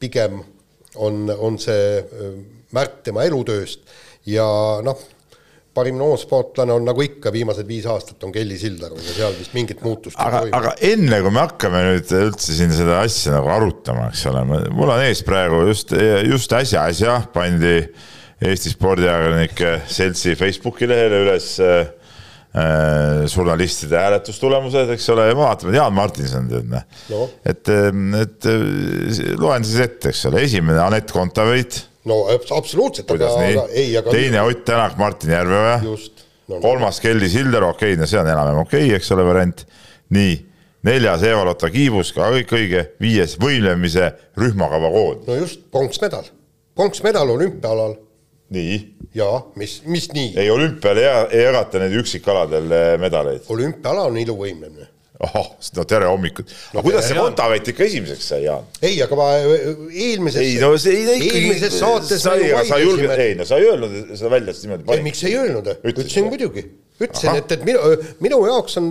pigem 0.00 0.40
on, 0.96 1.26
on 1.38 1.58
see 1.60 2.00
märk 2.72 3.02
tema 3.04 3.26
elutööst. 3.28 3.84
Ja 4.28 4.46
noh, 4.84 4.98
parim 5.74 5.96
noorsportlane 6.00 6.72
on 6.72 6.84
nagu 6.86 7.02
ikka 7.04 7.32
viimased 7.32 7.68
viis 7.68 7.86
aastat 7.88 8.24
on 8.24 8.32
Kelly 8.32 8.58
Sildaru 8.60 9.00
ja 9.00 9.14
seal 9.16 9.36
vist 9.38 9.54
mingit 9.56 9.80
muutust 9.84 10.20
aga, 10.20 10.44
aga 10.52 10.74
enne 10.84 11.20
kui 11.24 11.32
me 11.32 11.40
hakkame 11.42 11.80
nüüd 11.88 12.12
üldse 12.18 12.56
siin 12.56 12.72
seda 12.76 13.00
asja 13.02 13.32
nagu 13.38 13.48
arutama, 13.52 14.10
eks 14.12 14.26
ole, 14.30 14.44
mul 14.68 14.92
on 14.92 15.00
ees 15.08 15.24
praegu 15.26 15.64
just, 15.70 15.96
just 16.28 16.52
äsja-äsja 16.60 17.22
pandi 17.34 17.78
Eesti 18.42 18.72
Spordiajakirjanike 18.72 19.72
Seltsi 19.90 20.36
Facebooki 20.36 20.88
lehele 20.90 21.24
üles 21.24 21.54
äh, 21.62 21.86
Äh, 21.86 22.01
žurnalistide 23.32 23.96
hääletustulemused, 23.96 24.90
eks 24.92 25.06
ole, 25.14 25.30
ja 25.30 25.36
ma 25.36 25.46
vaatan, 25.46 25.72
Jaan 25.72 25.94
Martinson 25.96 26.50
tead 26.50 26.66
noh 26.68 26.82
no. 27.08 27.22
et, 27.48 27.64
ähm, 27.72 28.10
et 28.18 28.48
äh, 28.48 29.32
loen 29.40 29.64
siis 29.64 29.80
ette, 29.86 30.10
eks 30.12 30.26
ole, 30.28 30.42
esimene 30.44 30.82
Anett 30.84 31.14
Kontaveit. 31.16 31.78
no 32.04 32.26
absoluutselt, 32.28 33.08
aga, 33.16 33.30
aga 33.38 33.64
ei, 33.70 33.96
aga. 33.96 34.12
teine 34.12 34.44
Ott 34.44 34.66
Tänak, 34.68 34.98
Martin 35.00 35.32
Järveoja. 35.32 35.80
No, 36.50 36.58
kolmas 36.60 37.00
Kelly 37.00 37.30
Sildaru, 37.32 37.70
okei 37.72 37.94
okay,, 37.94 38.00
no 38.02 38.10
see 38.10 38.20
on 38.20 38.28
enam-vähem 38.28 38.60
okei 38.66 38.84
okay,, 38.84 38.96
eks 38.98 39.12
ole, 39.14 39.24
variant. 39.24 39.64
nii, 40.12 40.34
neljas 40.84 41.24
Eva-Lotta 41.24 41.70
Kiibus, 41.72 42.12
ka 42.12 42.28
kõik 42.34 42.52
õige, 42.58 42.86
viies 43.00 43.38
võimlemise 43.40 44.10
rühmakava 44.36 44.92
kood. 44.92 45.24
no 45.30 45.40
just, 45.40 45.64
pronksmedal, 45.72 46.28
pronksmedal 46.76 47.32
olümpiaalal 47.32 47.96
nii. 48.52 48.78
jaa, 49.16 49.42
mis, 49.60 49.80
mis 49.88 50.08
nii? 50.12 50.32
ei, 50.40 50.50
olümpial 50.52 51.00
ei, 51.00 51.10
ei 51.36 51.44
jagata 51.46 51.82
neid 51.82 51.94
üksikaladel 52.02 52.74
eh, 52.76 52.88
medaleid. 53.00 53.46
olümpiaala 53.52 54.08
on 54.10 54.18
iluvõimlemine. 54.22 54.88
ahah, 55.22 55.50
no 55.76 55.84
tere 55.86 56.08
hommikut 56.10 56.48
no,. 56.50 56.80
aga 56.80 56.84
kuidas 56.88 57.08
see 57.08 57.18
Kontaveit 57.18 57.68
ikka 57.72 57.84
esimeseks 57.86 58.30
sai, 58.32 58.40
Jaan? 58.46 58.66
ei, 58.82 58.96
aga 59.04 59.18
ma 59.18 59.28
eh, 59.38 59.68
eelmises, 60.08 60.40
ei, 60.42 60.56
no 60.62 60.72
see, 60.80 60.96
ei, 61.02 61.28
eelmises 61.28 61.78
saates 61.78 62.24
sa, 62.24 62.34
sa 62.68 62.80
ei 62.80 62.88
julge, 62.88 63.12
ei 63.16 63.36
no 63.38 63.46
sa 63.48 63.60
ei 63.60 63.70
öelnud 63.70 64.16
seda 64.16 64.32
välja 64.32 64.56
niimoodi. 64.58 64.90
ei, 64.96 65.04
miks 65.06 65.22
ei 65.28 65.38
öelnud, 65.38 65.70
ütlesin 65.92 66.28
muidugi, 66.30 66.66
ütlesin, 67.00 67.38
et, 67.38 67.56
et 67.56 67.64
minu, 67.68 67.94
minu 68.24 68.42
jaoks 68.48 68.80
on, 68.82 68.90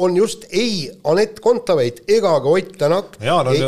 on 0.00 0.16
just 0.16 0.48
ei 0.50 0.88
Anett 1.10 1.42
Kontaveit 1.44 2.02
ega 2.08 2.38
ka 2.40 2.56
Ott 2.56 2.74
Tänak. 2.80 3.20
ei, 3.20 3.62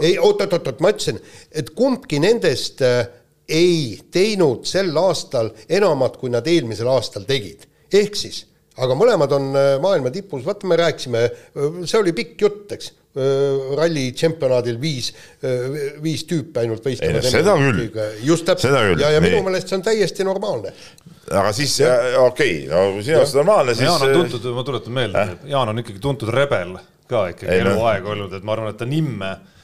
ei 0.00 0.18
oot-oot-oot, 0.18 0.82
ma 0.84 0.92
ütlesin, 0.92 1.18
et 1.50 1.72
kumbki 1.76 2.20
nendest 2.22 2.84
äh, 2.84 3.08
ei 3.50 3.98
teinud 4.12 4.64
sel 4.68 4.94
aastal 5.00 5.50
enamat, 5.68 6.16
kui 6.20 6.30
nad 6.32 6.46
eelmisel 6.46 6.88
aastal 6.92 7.26
tegid. 7.28 7.66
ehk 7.90 8.14
siis, 8.14 8.44
aga 8.78 8.94
mõlemad 8.98 9.34
on 9.34 9.50
äh, 9.58 9.74
maailma 9.82 10.12
tipus, 10.14 10.44
vaata, 10.46 10.68
me 10.70 10.78
rääkisime, 10.78 11.26
äh, 11.26 11.78
see 11.84 11.98
oli 11.98 12.14
pikk 12.16 12.44
jutt, 12.44 12.74
eks 12.76 12.92
äh, 12.92 13.74
ralli 13.78 14.06
tšempionaadil 14.14 14.78
viis, 14.80 15.10
viis 16.02 16.24
tüüpi 16.30 16.62
ainult 16.62 16.86
võistlevad. 16.86 17.26
seda 17.26 17.56
küll. 17.58 17.84
just 18.26 18.46
täpselt, 18.48 19.02
ja, 19.02 19.10
ja 19.16 19.22
minu 19.24 19.42
meelest 19.46 19.72
see 19.72 19.80
on 19.80 19.86
täiesti 19.90 20.26
normaalne. 20.26 20.74
aga 21.30 21.52
siis 21.56 21.80
okei 21.82 22.66
okay,, 22.66 22.66
no 22.70 23.02
sinu 23.02 23.20
arust 23.20 23.38
normaalne, 23.42 23.74
siis. 23.74 23.88
Jaan 23.90 24.08
on 24.08 24.18
tuntud, 24.22 24.50
ma 24.54 24.66
tuletan 24.66 24.98
meelde 25.02 25.26
äh?, 25.26 25.38
Jaan 25.50 25.74
on 25.74 25.82
ikkagi 25.82 26.02
tuntud 26.02 26.30
rebel 26.34 26.78
ka 27.10 27.26
ikkagi 27.32 27.64
eluaeg 27.64 28.06
olnud, 28.06 28.38
et 28.38 28.46
ma 28.46 28.54
arvan, 28.54 28.70
et 28.70 28.78
ta 28.78 28.86
nimme 28.86 29.34
Äh, 29.34 29.59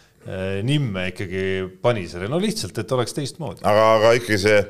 nimme 0.66 1.08
ikkagi 1.12 1.42
pani 1.82 2.06
selle, 2.10 2.26
no 2.30 2.40
lihtsalt, 2.42 2.78
et 2.82 2.92
oleks 2.92 3.14
teistmoodi. 3.14 3.62
aga, 3.62 3.88
aga 3.98 4.12
ikkagi 4.18 4.38
see 4.42 4.60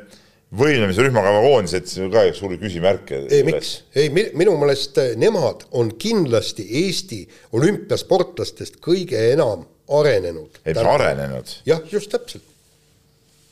võimlemise 0.57 1.03
rühmakava 1.03 1.41
koondised, 1.43 1.89
see 1.91 2.05
on 2.07 2.11
ka 2.13 2.27
üks 2.29 2.43
suur 2.43 2.53
küsimärk. 2.61 3.11
ei, 3.27 3.43
miks, 3.47 3.73
ei 3.99 4.11
minu 4.13 4.55
meelest 4.61 5.01
äh, 5.03 5.15
nemad 5.19 5.65
on 5.77 5.91
kindlasti 5.99 6.67
Eesti 6.85 7.23
olümpiasportlastest 7.57 8.79
kõige 8.85 9.23
enam 9.33 9.65
arenenud. 9.89 10.61
ei, 10.65 10.75
mis 10.77 10.93
arenenud? 10.93 11.57
jah, 11.69 11.83
just 11.91 12.13
täpselt, 12.13 12.47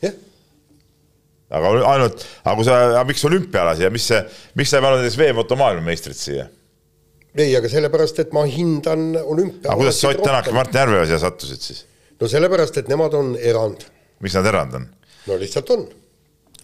jah 0.04 0.14
aga 1.54 1.72
ainult, 1.92 2.26
aga 2.42 2.54
kui 2.58 2.66
sa, 2.66 2.76
aga 2.90 3.06
miks 3.08 3.24
olümpialasi 3.28 3.86
ja 3.86 3.90
mis 3.94 4.06
see, 4.10 4.20
miks 4.58 4.72
sa 4.72 4.78
ei 4.78 4.86
pannud 4.86 5.02
näiteks 5.02 5.18
veemoto 5.20 5.58
maailmameistrit 5.58 6.18
siia? 6.18 6.46
ei, 7.34 7.50
aga 7.58 7.70
sellepärast, 7.70 8.22
et 8.22 8.32
ma 8.36 8.44
hindan 8.46 9.10
olümpia. 9.18 9.68
aga 9.70 9.80
kuidas 9.82 9.98
sa 9.98 10.14
Ott 10.14 10.22
Tänak 10.22 10.46
ja 10.50 10.54
Martin 10.56 10.80
Järveoja 10.84 11.10
siia 11.10 11.20
sattusid 11.26 11.66
siis? 11.66 11.84
No 12.24 12.30
sellepärast, 12.32 12.80
et 12.80 12.88
nemad 12.92 13.14
on 13.18 13.34
erand. 13.36 13.84
mis 14.24 14.34
nad 14.38 14.48
erand 14.48 14.80
on? 14.80 14.88
no 15.28 15.38
lihtsalt 15.40 15.70
on 15.76 15.84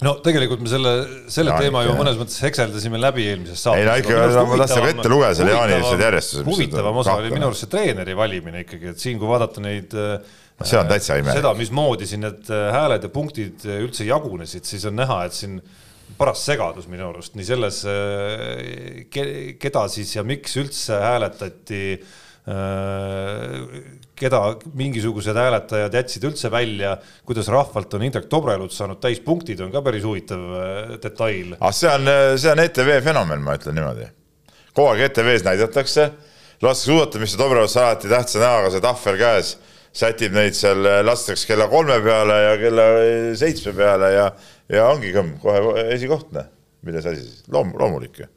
no 0.05 0.15
tegelikult 0.25 0.63
me 0.65 0.71
selle, 0.73 0.93
selle 1.33 1.53
ja, 1.53 1.59
teema 1.61 1.83
ju 1.85 1.95
mõnes 1.99 2.19
mõttes 2.21 2.39
hekseldasime 2.45 3.01
läbi 3.01 3.27
eelmises 3.33 3.65
saates. 3.67 3.83
ei 3.83 3.89
no 3.89 3.97
ikka, 4.01 4.45
ma 4.49 4.61
tahtsin 4.63 4.85
ka 4.85 4.93
ette 4.95 5.11
lugeda 5.13 5.35
selle 5.37 5.57
Jaani 5.57 6.05
järjestuse. 6.07 6.45
huvitavam 6.47 7.01
osa 7.03 7.17
oli 7.21 7.33
minu 7.35 7.51
arust 7.51 7.67
see 7.67 7.73
treeneri 7.75 8.17
valimine 8.17 8.65
ikkagi, 8.65 8.95
et 8.95 9.03
siin, 9.03 9.21
kui 9.21 9.29
vaadata 9.29 9.65
neid 9.65 9.97
äh, 9.99 10.17
see 10.65 10.81
on 10.81 10.89
täitsa 10.89 11.19
imelik. 11.21 11.43
seda, 11.43 11.53
mismoodi 11.59 12.09
siin 12.09 12.25
need 12.25 12.49
äh, 12.49 12.71
hääled 12.77 13.05
ja 13.05 13.13
punktid 13.13 13.69
äh, 13.69 13.83
üldse 13.85 14.09
jagunesid, 14.09 14.65
siis 14.69 14.89
on 14.89 14.97
näha, 15.01 15.23
et 15.29 15.37
siin 15.37 15.61
paras 16.21 16.43
segadus 16.49 16.89
minu 16.91 17.07
arust 17.13 17.37
nii 17.39 17.47
selles, 17.47 17.77
keda 19.63 19.85
siis 19.89 20.11
ja 20.17 20.25
miks 20.27 20.57
üldse 20.59 20.99
hääletati 21.01 21.85
keda 24.21 24.41
mingisugused 24.77 25.37
hääletajad 25.37 25.95
jätsid 25.95 26.25
üldse 26.29 26.51
välja, 26.53 26.95
kuidas 27.29 27.49
rahvalt 27.53 27.95
on 27.95 28.05
Indrek 28.07 28.31
Tobrelut 28.33 28.73
saanud 28.73 29.01
täispunktid, 29.03 29.61
on 29.61 29.73
ka 29.73 29.83
päris 29.85 30.05
huvitav 30.05 30.41
detail. 31.03 31.55
ah, 31.61 31.75
see 31.75 31.91
on, 31.93 32.09
see 32.41 32.53
on 32.53 32.65
ETV 32.65 32.97
fenomen, 33.05 33.45
ma 33.45 33.57
ütlen 33.59 33.77
niimoodi. 33.77 34.09
kogu 34.73 34.93
aeg 34.95 35.11
ETV-s 35.11 35.45
näidatakse 35.47 36.11
laskesuusatamist 36.63 37.37
ja 37.37 37.45
Dobrevas 37.45 37.77
alati 37.77 38.09
tähtsa 38.09 38.41
näoga 38.41 38.73
see 38.73 38.85
tahvel 38.85 39.21
käes, 39.21 39.55
sätib 39.93 40.35
neid 40.37 40.57
seal, 40.57 40.85
lastakse 41.05 41.49
kella 41.49 41.69
kolme 41.69 42.01
peale 42.05 42.43
ja 42.43 42.59
kella 42.61 42.89
seitsme 43.39 43.77
peale 43.77 44.13
ja, 44.17 44.27
ja 44.73 44.91
ongi 44.93 45.13
kõmm, 45.17 45.39
kohe 45.43 45.89
esikoht, 45.95 46.33
noh. 46.37 46.51
milles 46.87 47.07
asi 47.07 47.25
siis, 47.25 47.49
loom-, 47.53 47.77
loomulik 47.77 48.23
ju 48.23 48.29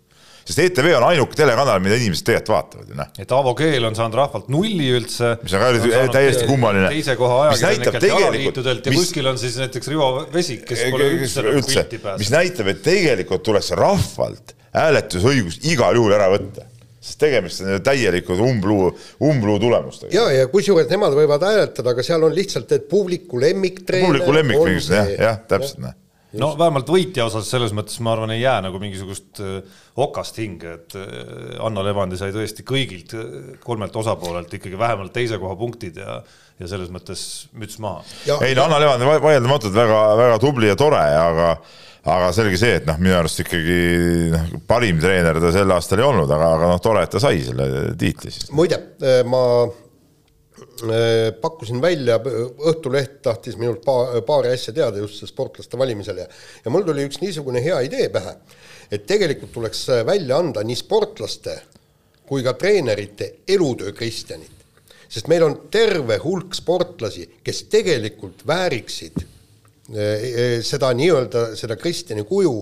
sest 0.43 0.59
ETV 0.59 0.89
on 0.97 1.05
ainuke 1.07 1.38
telekanal, 1.38 1.79
mida 1.83 1.97
inimesed 2.00 2.25
tegelikult 2.27 2.53
vaatavad 2.53 2.91
ju 2.91 2.97
noh. 3.00 3.12
et 3.19 3.35
Aavo 3.38 3.53
Keel 3.57 3.88
on 3.88 3.95
saanud 3.97 4.17
rahvalt 4.19 4.50
nulli 4.53 4.89
üldse. 4.97 5.38
mis 5.43 5.55
on 5.55 5.63
ka 5.63 6.01
täiesti 6.17 6.50
kummaline. 6.50 6.89
teise 6.91 7.15
koha 7.19 7.39
ajakirjanikelt 7.45 8.09
ja 8.09 8.19
alaliitudelt 8.19 8.89
ja 8.89 8.95
mis, 8.95 9.05
kuskil 9.05 9.31
on 9.31 9.39
siis 9.41 9.55
näiteks 9.62 9.93
Rivo 9.93 10.12
Vesik, 10.33 10.67
kes 10.67 10.83
pole 10.91 11.07
üldse, 11.15 11.45
üldse 11.47 11.85
pilti 11.85 12.03
pääsenud. 12.03 12.25
mis 12.25 12.33
näitab, 12.33 12.73
et 12.73 12.83
tegelikult 12.85 13.47
tuleks 13.47 13.71
rahvalt 13.79 14.55
hääletusõigus 14.75 15.62
igal 15.71 15.95
juhul 16.00 16.15
ära 16.17 16.29
võtta 16.33 16.67
sest 17.03 17.19
tegemist 17.19 17.63
on 17.63 17.73
ju 17.75 17.79
täielikult 17.83 18.39
umbluu, 18.43 18.91
umbluu 19.27 19.57
tulemustega. 19.59 20.13
ja, 20.15 20.29
ja 20.31 20.51
kusjuures 20.51 20.88
nemad 20.91 21.15
võivad 21.17 21.43
hääletada, 21.43 21.95
aga 21.95 22.05
seal 22.05 22.23
on 22.23 22.35
lihtsalt, 22.35 22.71
et 22.71 22.88
publiku 22.91 23.41
lemmiktreener. 23.43 24.07
publiku 24.07 24.35
lemmik 24.35 24.63
mingisugune 24.63 25.03
jah, 25.03 25.27
jah, 25.29 25.43
täpselt 25.47 25.83
noh 25.83 26.00
no 26.42 26.54
vähemalt 26.60 26.90
võitja 26.90 27.28
osas 27.28 27.50
selles 27.52 27.74
mõttes 27.75 28.00
ma 28.04 28.13
arvan, 28.16 28.34
ei 28.34 28.42
jää 28.42 28.60
nagu 28.66 28.80
mingisugust 28.82 29.42
äh, 29.44 29.82
okast 30.02 30.40
hinge, 30.42 30.78
et 30.80 30.98
äh, 30.98 31.60
Anna 31.63 31.84
Levandi 31.86 32.18
sai 32.20 32.34
tõesti 32.36 32.66
kõigilt 32.68 33.13
äh, 33.18 33.54
kolmelt 33.63 33.96
osapoolelt 34.00 34.54
ikkagi 34.58 34.80
vähemalt 34.80 35.13
teise 35.16 35.42
koha 35.42 35.58
punktid 35.60 36.02
ja 36.02 36.22
ja 36.62 36.68
selles 36.70 36.92
mõttes 36.94 37.48
müts 37.58 37.80
maha. 37.82 38.04
ei 38.46 38.54
no 38.54 38.68
Anna 38.68 38.78
Levandi 38.82 39.08
vaieldamatult 39.10 39.74
väga-väga 39.74 40.36
tubli 40.42 40.70
ja 40.70 40.78
tore, 40.80 41.02
aga 41.02 41.56
aga 42.04 42.28
selge 42.36 42.60
see, 42.60 42.75
et 42.78 42.86
noh, 42.88 42.98
minu 43.00 43.16
arust 43.16 43.42
ikkagi 43.42 43.78
noh, 44.34 44.50
parim 44.68 45.00
treener 45.02 45.40
ta 45.42 45.54
sel 45.56 45.72
aastal 45.74 46.02
ei 46.04 46.06
olnud, 46.06 46.30
aga, 46.36 46.50
aga 46.58 46.70
noh, 46.74 46.82
tore, 46.84 47.06
et 47.06 47.13
ta 47.13 47.22
sai 47.24 47.42
selle 47.46 47.68
tiitli 48.00 48.34
siis. 48.34 48.52
muide, 48.54 48.80
ma 49.25 49.42
pakkusin 51.41 51.82
välja, 51.82 52.20
Õhtuleht 52.70 53.22
tahtis 53.25 53.58
minult 53.60 53.84
paar, 53.86 54.22
paari 54.25 54.53
asja 54.53 54.74
teada 54.74 55.01
just 55.01 55.25
sportlaste 55.27 55.77
valimisel 55.77 56.24
ja 56.24 56.27
ja 56.65 56.72
mul 56.72 56.86
tuli 56.88 57.05
üks 57.08 57.22
niisugune 57.22 57.63
hea 57.63 57.79
idee 57.88 58.10
pähe, 58.13 58.36
et 58.91 59.05
tegelikult 59.10 59.53
tuleks 59.53 59.88
välja 60.05 60.38
anda 60.38 60.63
nii 60.63 60.79
sportlaste 60.79 61.62
kui 62.25 62.43
ka 62.43 62.53
treenerite 62.53 63.36
elutöö 63.48 63.91
Kristjanit. 63.91 64.51
sest 65.10 65.27
meil 65.29 65.43
on 65.46 65.60
terve 65.72 66.17
hulk 66.17 66.55
sportlasi, 66.58 67.27
kes 67.43 67.63
tegelikult 67.70 68.48
vääriksid 68.48 69.20
äh, 69.20 69.24
äh, 69.24 69.33
seda 70.63 70.94
nii-öelda, 70.96 71.50
seda 71.60 71.75
Kristjani 71.75 72.24
kuju 72.24 72.54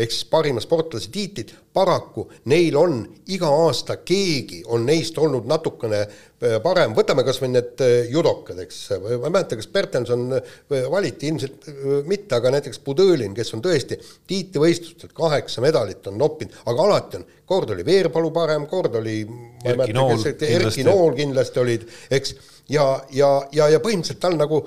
ehk 0.00 0.12
siis 0.14 0.24
parima 0.30 0.62
sportlase 0.64 1.10
tiitlit, 1.12 1.52
paraku 1.76 2.24
neil 2.50 2.76
on 2.78 3.02
iga 3.30 3.50
aasta 3.66 3.98
keegi 4.06 4.62
on 4.72 4.86
neist 4.88 5.18
olnud 5.20 5.46
natukene 5.50 6.00
äh, 6.00 6.56
parem, 6.64 6.94
võtame 6.96 7.24
kas 7.26 7.40
või 7.42 7.52
need 7.52 7.82
äh, 7.84 8.08
judokad, 8.10 8.58
eks, 8.64 8.80
ma 9.02 9.12
ei 9.12 9.20
mäleta, 9.26 9.58
kas 9.60 9.68
Bertelson 9.72 10.26
äh, 10.38 10.54
valiti, 10.90 11.30
ilmselt 11.30 11.68
mitte, 12.08 12.38
aga 12.38 12.54
näiteks 12.56 12.80
Budõlin, 12.86 13.36
kes 13.36 13.54
on 13.56 13.64
tõesti 13.64 14.00
tiitlivõistlustel 14.30 15.12
kaheksa 15.14 15.64
medalit 15.64 16.08
on 16.10 16.18
noppinud, 16.20 16.62
aga 16.64 16.88
alati 16.88 17.20
on, 17.20 17.26
kord 17.50 17.74
oli 17.76 17.86
Veerpalu 17.86 18.32
parem, 18.34 18.66
kord 18.70 18.96
oli 19.02 19.20
Erki 19.68 20.86
Nool 20.86 21.18
kindlasti 21.18 21.62
olid, 21.62 21.88
eks, 22.10 22.38
ja, 22.72 22.86
ja, 23.14 23.34
ja, 23.52 23.68
ja 23.76 23.82
põhimõtteliselt 23.82 24.22
tal 24.24 24.40
nagu 24.40 24.64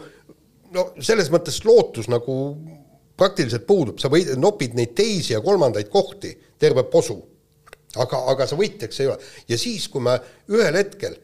no 0.74 0.88
selles 1.02 1.30
mõttes 1.34 1.60
lootus 1.66 2.10
nagu 2.12 2.38
praktiliselt 3.18 3.68
puudub, 3.70 4.00
sa 4.02 4.10
võid, 4.12 4.34
nopid 4.42 4.74
neid 4.78 4.96
teisi 4.98 5.36
ja 5.36 5.42
kolmandaid 5.44 5.90
kohti, 5.94 6.34
terve 6.60 6.86
posu. 6.90 7.20
aga, 7.94 8.24
aga 8.32 8.48
sa 8.50 8.58
võitjaks 8.58 9.00
ei 9.02 9.08
ole. 9.08 9.18
ja 9.48 9.58
siis, 9.58 9.88
kui 9.88 10.02
me 10.02 10.18
ühel 10.50 10.76
hetkel 10.78 11.18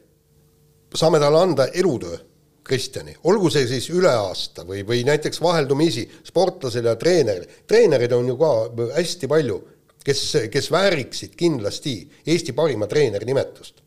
saame 0.94 1.18
talle 1.18 1.40
anda 1.40 1.66
elutöö, 1.74 2.18
Kristjani, 2.64 3.16
olgu 3.24 3.48
see 3.50 3.64
siis 3.66 3.88
üle 3.90 4.10
aasta 4.12 4.62
või, 4.68 4.84
või 4.86 5.00
näiteks 5.08 5.40
vaheldumisi 5.42 6.04
sportlasele 6.22 6.92
ja 6.92 6.96
treenerile, 7.00 7.48
treenereid 7.66 8.12
on 8.14 8.28
ju 8.28 8.36
ka 8.38 8.50
hästi 8.94 9.28
palju, 9.30 9.56
kes, 10.04 10.20
kes 10.52 10.68
vääriksid 10.70 11.34
kindlasti 11.40 11.94
Eesti 12.26 12.52
parima 12.52 12.86
treeneri 12.86 13.26
nimetust. 13.26 13.82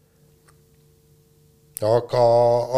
aga, 1.84 2.24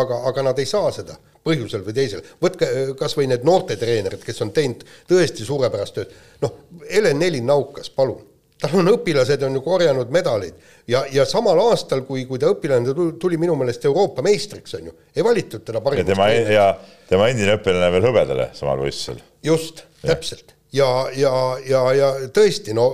aga, 0.02 0.20
aga 0.30 0.44
nad 0.50 0.60
ei 0.60 0.70
saa 0.70 0.92
seda 0.92 1.18
põhjusel 1.46 1.84
või 1.86 1.96
teisel. 1.96 2.24
võtke 2.42 2.70
äh, 2.70 2.94
kas 3.00 3.16
või 3.18 3.30
need 3.32 3.46
noortetreenerid, 3.48 4.24
kes 4.26 4.42
on 4.46 4.54
teinud 4.56 4.86
tõesti 5.10 5.46
suurepärast 5.48 6.00
tööd. 6.00 6.16
noh, 6.42 6.56
Helen 6.90 7.22
Nelin 7.22 7.46
Naukas, 7.46 7.92
palun. 7.94 8.24
tal 8.62 8.80
on 8.80 8.90
õpilased 8.94 9.44
on 9.44 9.58
ju 9.58 9.62
korjanud 9.62 10.12
medaleid 10.16 10.56
ja, 10.88 11.04
ja 11.12 11.26
samal 11.28 11.60
aastal, 11.68 12.06
kui, 12.08 12.26
kui 12.26 12.40
ta 12.42 12.50
õpilane 12.54 12.96
tuli 13.22 13.38
minu 13.38 13.58
meelest 13.60 13.86
Euroopa 13.86 14.24
meistriks, 14.26 14.78
on 14.80 14.90
ju, 14.90 14.98
ei 15.16 15.24
valitud 15.24 15.66
teda 15.68 15.82
parimaks. 15.86 16.08
ja 16.08 16.16
tema, 16.16 16.30
e- 16.32 16.54
ja 16.54 16.68
tema 17.10 17.30
endine 17.30 17.58
õpilane 17.60 17.92
veel 17.94 18.10
hõbedale 18.10 18.50
samal 18.58 18.82
võistlusel. 18.82 19.22
just, 19.46 19.86
täpselt. 20.02 20.56
ja, 20.74 20.90
ja, 21.16 21.34
ja, 21.68 21.88
ja 21.94 22.14
tõesti, 22.34 22.74
no 22.74 22.94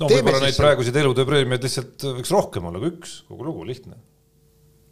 no 0.00 0.08
võib-olla 0.08 0.46
neid 0.46 0.56
praeguseid 0.56 0.96
elutööpreemiaid 0.96 1.66
lihtsalt 1.66 2.06
võiks 2.20 2.32
rohkem 2.32 2.70
olla 2.70 2.80
kui 2.80 2.94
üks, 2.94 3.18
kogu 3.28 3.50
lugu, 3.50 3.66
lihtne 3.68 3.98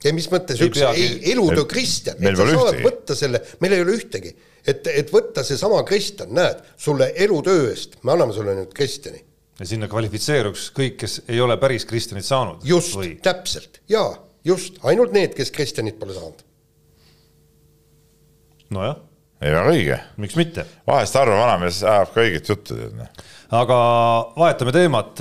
ja 0.05 0.12
mis 0.14 0.28
mõttes 0.33 0.61
ei 0.61 0.71
üks 0.71 0.81
peagi... 0.81 1.05
ei, 1.05 1.33
elutöö 1.33 1.64
Kristjan, 1.71 2.19
et 2.21 2.37
sa 2.38 2.47
saad 2.47 2.59
ühtegi. 2.71 2.85
võtta 2.87 3.17
selle, 3.19 3.40
meil 3.62 3.76
ei 3.76 3.85
ole 3.85 3.97
ühtegi, 3.99 4.35
et, 4.62 4.87
et 4.93 5.12
võtta 5.14 5.45
seesama 5.47 5.81
Kristjan, 5.88 6.31
näed, 6.37 6.62
sulle 6.81 7.11
elutöö 7.26 7.69
eest, 7.73 7.99
me 8.07 8.14
anname 8.14 8.37
sulle 8.37 8.55
nüüd 8.59 8.75
Kristjani. 8.76 9.25
ja 9.59 9.71
sinna 9.73 9.90
kvalifitseeruks 9.90 10.69
kõik, 10.76 10.99
kes 11.02 11.21
ei 11.28 11.40
ole 11.45 11.59
päris 11.61 11.87
Kristjanit 11.88 12.28
saanud. 12.28 12.62
just, 12.69 12.99
täpselt, 13.26 13.83
jaa, 13.90 14.12
just, 14.47 14.78
ainult 14.87 15.17
need, 15.17 15.35
kes 15.38 15.50
Kristjanit 15.55 15.99
pole 15.99 16.14
saanud. 16.19 16.47
nojah. 18.75 19.02
ei, 19.40 19.50
väga 19.50 19.75
õige. 19.75 19.99
miks 20.23 20.38
mitte? 20.38 20.69
vahest 20.87 21.19
harva 21.19 21.43
vanamees 21.43 21.83
ajab 21.83 22.14
ka 22.14 22.26
õiget 22.26 22.55
juttu, 22.55 22.78
tead 22.78 22.95
noh 23.02 23.26
aga 23.49 23.76
vahetame 24.37 24.73
teemat. 24.76 25.21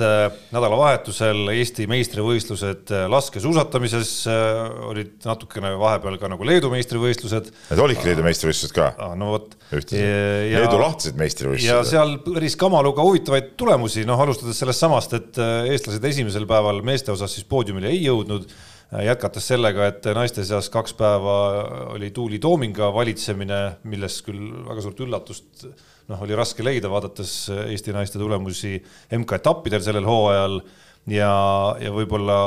nädalavahetusel 0.52 1.48
Eesti 1.54 1.86
meistrivõistlused 1.88 2.92
laskesuusatamises 3.08 4.12
olid 4.88 5.24
natukene 5.24 5.72
vahepeal 5.80 6.18
ka 6.20 6.30
nagu 6.32 6.44
Leedu 6.44 6.70
meistrivõistlused. 6.72 7.50
Need 7.70 7.82
olidki 7.84 8.10
Leedu 8.10 8.26
meistrivõistlused 8.26 8.76
ka? 8.76 8.90
no 9.18 9.32
vot. 9.34 9.56
Leedu 9.72 10.80
lahtised 10.82 11.16
meistrivõistlused. 11.20 11.70
ja 11.70 11.82
seal 11.88 12.18
päris 12.26 12.56
kamaluga 12.60 13.04
huvitavaid 13.06 13.54
tulemusi, 13.60 14.04
noh 14.08 14.20
alustades 14.20 14.60
sellest 14.60 14.84
samast, 14.84 15.16
et 15.16 15.40
eestlased 15.72 16.04
esimesel 16.04 16.48
päeval 16.48 16.82
meeste 16.84 17.14
osas 17.14 17.32
siis 17.32 17.48
poodiumile 17.48 17.88
ei 17.92 18.02
jõudnud 18.04 18.48
jätkates 18.88 19.44
sellega, 19.50 19.88
et 19.90 20.06
naiste 20.16 20.44
seas 20.48 20.70
kaks 20.72 20.94
päeva 20.96 21.36
oli 21.92 22.08
Tuuli 22.16 22.38
Toominga 22.40 22.88
valitsemine, 22.92 23.60
millest 23.88 24.24
küll 24.24 24.52
väga 24.68 24.84
suurt 24.84 25.00
üllatust 25.04 25.68
noh, 26.08 26.24
oli 26.24 26.36
raske 26.38 26.64
leida, 26.64 26.90
vaadates 26.90 27.34
Eesti 27.68 27.94
naiste 27.96 28.20
tulemusi 28.20 28.76
MK-etappidel 29.18 29.84
sellel 29.84 30.08
hooajal 30.08 30.60
ja, 31.12 31.32
ja 31.82 31.92
võib-olla 31.94 32.38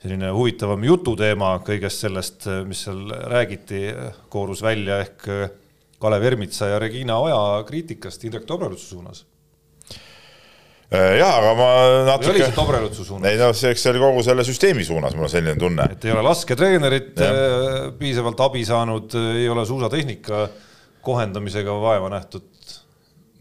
selline 0.00 0.30
huvitavam 0.32 0.84
jututeema 0.84 1.56
kõigest 1.66 2.06
sellest, 2.06 2.46
mis 2.68 2.86
seal 2.86 3.10
räägiti, 3.30 3.88
koorus 4.32 4.62
välja 4.64 5.00
ehk 5.04 5.26
Kalev 6.00 6.24
Ermitsa 6.24 6.70
ja 6.70 6.78
Regina 6.80 7.18
Oja 7.20 7.60
kriitikast 7.68 8.24
Indrek 8.24 8.46
Tobrelutsu 8.48 8.94
suunas 8.94 9.26
äh, 10.94 11.18
jaa, 11.20 11.34
aga 11.34 11.50
ma 11.58 11.68
natuke. 12.08 12.32
oli 12.32 12.44
see 12.46 12.56
Tobrelutsu 12.56 13.04
suunas? 13.04 13.28
ei 13.28 13.40
no 13.42 13.50
see, 13.52 13.74
eks 13.74 13.84
see 13.84 13.92
oli 13.92 14.00
kogu 14.06 14.24
selle 14.24 14.46
süsteemi 14.48 14.86
suunas, 14.88 15.18
mul 15.18 15.28
on 15.28 15.34
selline 15.34 15.58
tunne. 15.60 15.90
et 15.92 16.08
ei 16.08 16.14
ole 16.14 16.24
lasketreenerit 16.24 17.20
äh, 17.26 17.36
piisavalt 18.00 18.40
abi 18.46 18.64
saanud, 18.64 19.18
ei 19.34 19.48
ole 19.52 19.66
suusatehnika 19.68 20.46
kohendamisega 21.04 21.76
vaeva 21.82 22.08
nähtud 22.12 22.48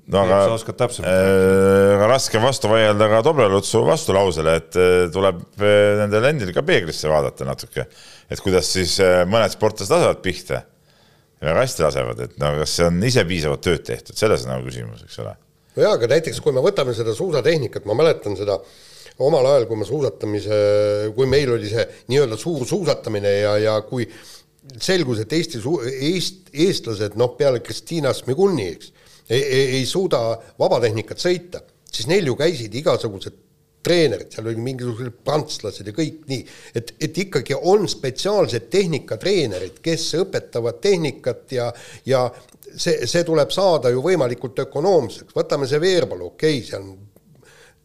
no 0.09 0.23
aga, 0.23 0.39
sa 0.47 0.55
oskad 0.57 0.77
täpsemalt 0.79 1.11
äh,. 1.11 1.93
aga 1.95 2.09
raske 2.09 2.41
vastu 2.41 2.71
vaielda 2.71 3.09
ka 3.11 3.21
Dobrelutsu 3.25 3.83
vastulausele, 3.87 4.55
et 4.61 4.79
äh, 4.79 5.05
tuleb 5.13 5.43
äh, 5.61 5.99
nendel 6.01 6.27
endil 6.31 6.53
ka 6.55 6.63
peeglisse 6.65 7.11
vaadata 7.11 7.47
natuke, 7.47 7.85
et 8.29 8.43
kuidas 8.43 8.71
siis 8.73 8.97
äh, 9.03 9.21
mõned 9.29 9.53
sportlased 9.53 9.93
lasevad 9.93 10.23
pihta. 10.25 10.63
väga 11.39 11.61
hästi 11.61 11.85
lasevad, 11.85 12.23
et 12.25 12.39
no 12.41 12.51
kas 12.57 12.75
see 12.75 12.89
on 12.89 12.97
ise 13.07 13.23
piisavalt 13.27 13.63
tööd 13.63 13.85
tehtud, 13.87 14.17
selles 14.19 14.43
on 14.45 14.55
nagu 14.55 14.67
küsimus, 14.67 15.05
eks 15.05 15.21
ole. 15.23 15.35
no 15.75 15.85
jaa, 15.85 15.93
aga 15.95 16.11
näiteks 16.15 16.41
kui 16.43 16.55
me 16.55 16.63
võtame 16.65 16.95
seda 16.97 17.15
suusatehnikat, 17.15 17.85
ma 17.87 17.97
mäletan 17.99 18.35
seda 18.39 18.59
omal 19.19 19.45
ajal, 19.45 19.67
kui 19.69 19.79
ma 19.79 19.87
suusatamise, 19.87 20.59
kui 21.15 21.27
meil 21.29 21.53
oli 21.53 21.69
see 21.69 21.85
nii-öelda 22.11 22.37
suur 22.39 22.65
suusatamine 22.67 23.33
ja, 23.41 23.55
ja 23.59 23.79
kui 23.87 24.07
selgus, 24.79 25.21
et 25.23 25.33
Eesti, 25.33 25.61
Eest, 26.09 26.49
eestlased, 26.53 27.17
noh, 27.19 27.33
peale 27.37 27.61
Kristiina 27.63 28.13
Smigulni, 28.15 28.67
eks, 28.75 28.93
ei, 29.29 29.43
ei, 29.43 29.67
ei 29.79 29.85
suuda 29.85 30.23
vabatehnikat 30.59 31.21
sõita, 31.21 31.61
siis 31.91 32.09
neil 32.09 32.27
ju 32.31 32.35
käisid 32.39 32.75
igasugused 32.75 33.45
treenerid, 33.83 34.31
seal 34.33 34.47
olid 34.49 34.59
mingisugused 34.63 35.19
prantslased 35.23 35.87
ja 35.87 35.95
kõik 35.95 36.23
nii, 36.29 36.41
et, 36.75 36.93
et 36.99 37.19
ikkagi 37.23 37.55
on 37.55 37.87
spetsiaalsed 37.89 38.67
tehnikatreenerid, 38.73 39.79
kes 39.83 40.09
õpetavad 40.19 40.81
tehnikat 40.83 41.55
ja, 41.55 41.69
ja 42.09 42.25
see, 42.75 43.07
see 43.07 43.23
tuleb 43.27 43.53
saada 43.55 43.91
ju 43.93 44.03
võimalikult 44.03 44.59
ökonoomseks, 44.65 45.35
võtame 45.35 45.69
see 45.69 45.79
Veerpalu, 45.81 46.33
okei 46.33 46.59
okay,, 46.59 46.67
seal 46.67 46.83
on 46.83 46.97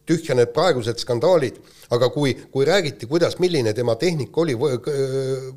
tühja 0.05 0.35
need 0.37 0.51
praegused 0.53 0.99
skandaalid, 1.01 1.55
aga 1.95 2.09
kui, 2.13 2.35
kui 2.51 2.65
räägiti, 2.67 3.07
kuidas, 3.09 3.39
milline 3.41 3.73
tema 3.73 3.95
tehnika 3.97 4.43
oli 4.43 4.53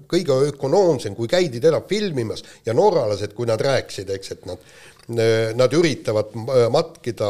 kõige 0.09 0.39
ökonoomsem, 0.53 1.17
kui 1.19 1.29
käidi 1.29 1.61
teda 1.61 1.83
filmimas 1.89 2.45
ja 2.67 2.77
norralased, 2.77 3.35
kui 3.37 3.49
nad 3.49 3.61
rääkisid, 3.61 4.15
eks, 4.15 4.33
et 4.37 4.49
nad, 4.49 4.63
nad 5.09 5.73
üritavad 5.73 6.35
matkida 6.73 7.29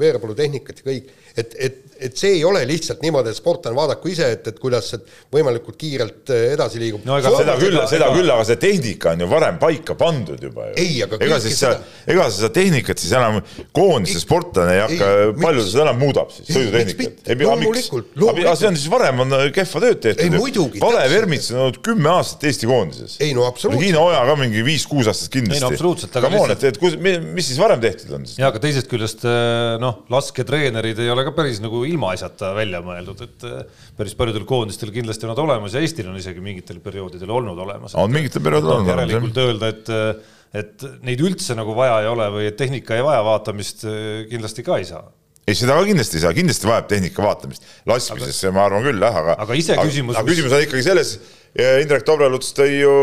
Veerpalu 0.00 0.34
tehnikat 0.36 0.82
ja 0.82 0.88
kõik, 0.90 1.12
et, 1.40 1.54
et 1.56 1.93
et 2.04 2.18
see 2.18 2.36
ei 2.38 2.44
ole 2.44 2.64
lihtsalt 2.68 3.02
niimoodi, 3.04 3.32
et 3.32 3.38
sportlane 3.38 3.76
vaadaku 3.76 4.10
ise, 4.12 4.28
et, 4.36 4.48
et 4.52 4.58
kuidas 4.60 4.90
see 4.92 5.00
võimalikult 5.34 5.78
kiirelt 5.80 6.32
äh, 6.34 6.46
edasi 6.54 6.82
liigub 6.82 7.04
no,. 7.08 7.18
seda 7.22 7.56
küll, 7.60 7.78
seda 7.90 8.10
küll, 8.14 8.30
aga 8.34 8.46
see 8.48 8.60
tehnika 8.60 9.14
on 9.14 9.24
ju 9.24 9.28
varem 9.30 9.58
paika 9.62 9.96
pandud 9.98 10.42
juba 10.48 10.70
ju. 10.70 10.76
ei, 10.82 10.98
aga 11.06 11.18
ega 11.24 11.40
siis 11.42 11.58
seda, 11.62 11.78
ega 12.10 12.26
seda 12.34 12.50
tehnikat 12.54 13.00
siis 13.02 13.14
enam 13.16 13.40
koondise 13.76 14.20
sportlane 14.22 14.76
ei 14.76 14.82
hakka, 14.84 15.10
palju 15.40 15.64
ta 15.64 15.70
seda 15.70 15.86
enam 15.88 16.00
muudab 16.02 16.32
siis, 16.34 16.50
sõidutehnikat? 16.50 17.24
loomulikult, 17.44 18.12
loomulikult. 18.20 18.60
see 18.60 18.70
on 18.70 18.78
siis 18.78 18.92
varem 18.92 19.24
on 19.24 19.36
kehva 19.54 19.84
tööd 19.84 20.02
tehtud. 20.04 20.38
Kalev 20.82 21.16
Ermits 21.18 21.50
on 21.52 21.62
olnud 21.66 21.80
kümme 21.84 22.10
aastat 22.12 22.46
Eesti 22.50 22.68
koondises. 22.68 23.16
ei 23.24 23.34
no 23.36 23.46
absoluutselt. 23.48 23.84
Hiina 23.84 24.02
Oja 24.04 24.22
ka 24.28 24.36
mingi 24.40 24.64
viis-kuus 24.66 25.08
aastat 25.10 25.32
kindlasti. 25.34 25.60
ei 25.60 25.64
no 25.64 25.72
absoluutselt. 25.72 26.18
Come 26.24 26.40
on, 26.40 26.52
et, 26.54 26.64
et 26.70 26.80
kus, 26.80 26.96
mis 27.00 27.48
siis 27.48 27.60
varem 27.60 27.82
tehtud 27.82 28.12
on 28.18 28.26
siis? 28.28 28.38
jaa, 28.40 28.50
aga 28.52 28.62
teisest 28.62 28.90
küljest 28.90 29.24
äh, 29.28 29.76
noh, 29.82 30.02
lasketreenerid 30.12 31.00
ei 31.04 31.12
ole 31.12 31.26
ka 31.26 31.34
päris 31.36 31.60
nagu 31.64 31.84
ilmaasjata 31.94 32.52
välja 32.56 32.82
mõeldud, 32.84 33.24
et 33.24 33.48
äh, 33.48 33.82
päris 33.98 34.14
paljudel 34.18 34.46
koondistel 34.48 34.92
kindlasti 34.94 35.28
on 35.28 35.34
nad 35.34 35.42
olemas 35.46 35.74
ja 35.74 35.82
Eestil 35.84 36.10
on 36.10 36.20
isegi 36.20 36.42
mingitel 36.44 36.80
perioodidel 36.84 37.32
olnud 37.32 37.58
olemas. 37.64 37.96
on 37.98 38.12
mingitel 38.12 38.44
perioodidel 38.44 38.78
olnud. 38.78 38.92
järelikult 38.94 39.42
öelda, 39.44 39.72
et, 39.74 39.92
äh, 39.94 40.40
et 40.64 40.88
neid 41.06 41.22
üldse 41.24 41.56
nagu 41.58 41.76
vaja 41.76 42.00
ei 42.04 42.10
ole 42.10 42.30
või 42.34 42.48
et 42.50 42.58
tehnika 42.60 42.98
ei 42.98 43.04
vaja 43.06 43.22
vaatamist, 43.26 43.86
äh, 43.88 44.24
kindlasti 44.32 44.66
ka 44.66 44.80
ei 44.82 44.90
saa 44.90 45.06
ei, 45.44 45.52
seda 45.52 45.76
ka 45.76 45.84
kindlasti 45.84 46.16
ei 46.18 46.24
saa, 46.24 46.34
kindlasti 46.36 46.68
vajab 46.68 46.86
tehnika 46.90 47.24
vaatamist, 47.24 47.64
laskmises 47.88 48.38
aga, 48.46 48.52
ma 48.56 48.68
arvan 48.68 48.84
küll 48.86 49.08
jah, 49.08 49.18
aga 49.22 49.38
aga 49.44 49.56
ise 49.60 49.78
küsimus 49.80 50.16
aga, 50.16 50.22
aga 50.22 50.32
küsimus 50.32 50.54
on 50.56 50.68
ikkagi 50.68 50.86
selles, 50.90 51.16
Indrek 51.54 52.02
Tobreluts 52.02 52.48
tõi 52.56 52.80
ju 52.80 52.94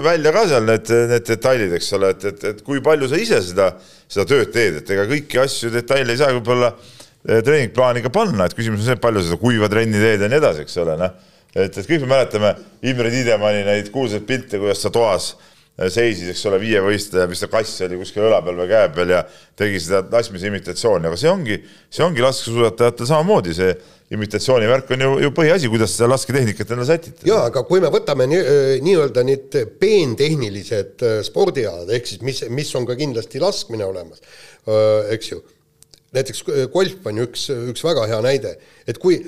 välja 0.00 0.30
ka 0.32 0.46
seal 0.48 0.64
need, 0.64 0.88
need 1.10 1.26
detailid, 1.28 1.74
eks 1.76 1.90
ole, 1.98 2.14
et, 2.14 2.22
et, 2.30 2.46
et 2.54 2.62
kui 2.64 2.80
palju 2.80 3.10
sa 3.10 3.18
ise 3.20 3.42
seda, 3.44 3.66
seda 4.08 4.24
tööd 4.30 4.54
teed, 4.54 4.78
et 4.80 4.92
ega 4.94 5.04
kõiki 5.10 5.42
asju, 5.42 5.68
detaile 5.74 6.14
ei 6.14 6.22
saa 6.22 6.32
võib-olla 6.32 6.70
äh, 6.70 6.94
Eh, 7.07 7.07
treeningplaani 7.28 8.02
ka 8.04 8.12
panna, 8.12 8.48
et 8.48 8.56
küsimus 8.56 8.82
on 8.82 8.88
see, 8.88 9.00
palju 9.00 9.26
seda 9.26 9.36
kuiva 9.40 9.68
trenni 9.70 10.00
teed 10.00 10.24
ja 10.24 10.30
nii 10.30 10.40
edasi, 10.40 10.64
eks 10.64 10.78
ole, 10.84 10.96
noh. 11.00 11.18
et, 11.52 11.68
et 11.68 11.84
kõik 11.84 12.06
me 12.06 12.14
mäletame 12.14 12.54
Imre 12.88 13.12
Tiidemanni 13.12 13.66
neid 13.66 13.92
kuulsaid 13.92 14.24
pilte, 14.28 14.60
kuidas 14.60 14.80
ta 14.80 14.92
toas 14.94 15.34
eh, 15.34 15.90
seisis, 15.92 16.30
eks 16.32 16.46
ole, 16.48 16.60
viievõistleja, 16.62 17.28
mis 17.28 17.44
ta 17.44 17.50
kass 17.52 17.84
oli 17.84 17.98
kuskil 18.00 18.24
õla 18.30 18.40
peal 18.46 18.56
või 18.62 18.70
käe 18.70 18.88
peal 18.96 19.12
ja 19.12 19.20
tegi 19.60 19.82
seda 19.84 20.00
laskmise 20.14 20.48
imitatsiooni, 20.48 21.10
aga 21.10 21.20
see 21.20 21.30
ongi, 21.32 21.60
see 21.92 22.06
ongi 22.06 22.24
laskesuusatajatel 22.24 23.10
samamoodi, 23.12 23.58
see 23.60 23.76
imitatsiooni 24.16 24.72
värk 24.72 24.94
on 24.96 25.04
ju, 25.04 25.12
ju 25.26 25.32
põhiasi, 25.36 25.68
kuidas 25.68 25.92
seda 25.98 26.08
lasketehnikat 26.14 26.72
endale 26.72 26.88
sätita. 26.88 27.28
jaa, 27.28 27.44
aga 27.50 27.60
kui 27.68 27.84
me 27.84 27.92
võtame 27.92 28.24
nii-öelda 28.30 29.26
nii 29.28 29.36
need 29.36 29.60
peentehnilised 29.84 31.04
spordialad, 31.28 31.92
ehk 31.92 32.08
siis 32.08 32.24
mis, 32.24 32.40
mis 32.48 32.72
on 32.80 32.88
ka 32.88 32.96
kindlasti 32.96 33.44
laskmine 33.44 33.84
olemas, 33.84 34.24
eks 35.12 35.32
ju 35.34 35.44
näiteks 36.16 36.40
äh, 36.48 36.66
golf 36.72 37.06
on 37.08 37.20
ju 37.20 37.26
üks, 37.28 37.44
üks 37.72 37.84
väga 37.84 38.06
hea 38.08 38.18
näide, 38.24 38.54
et 38.88 38.98
kui 39.00 39.18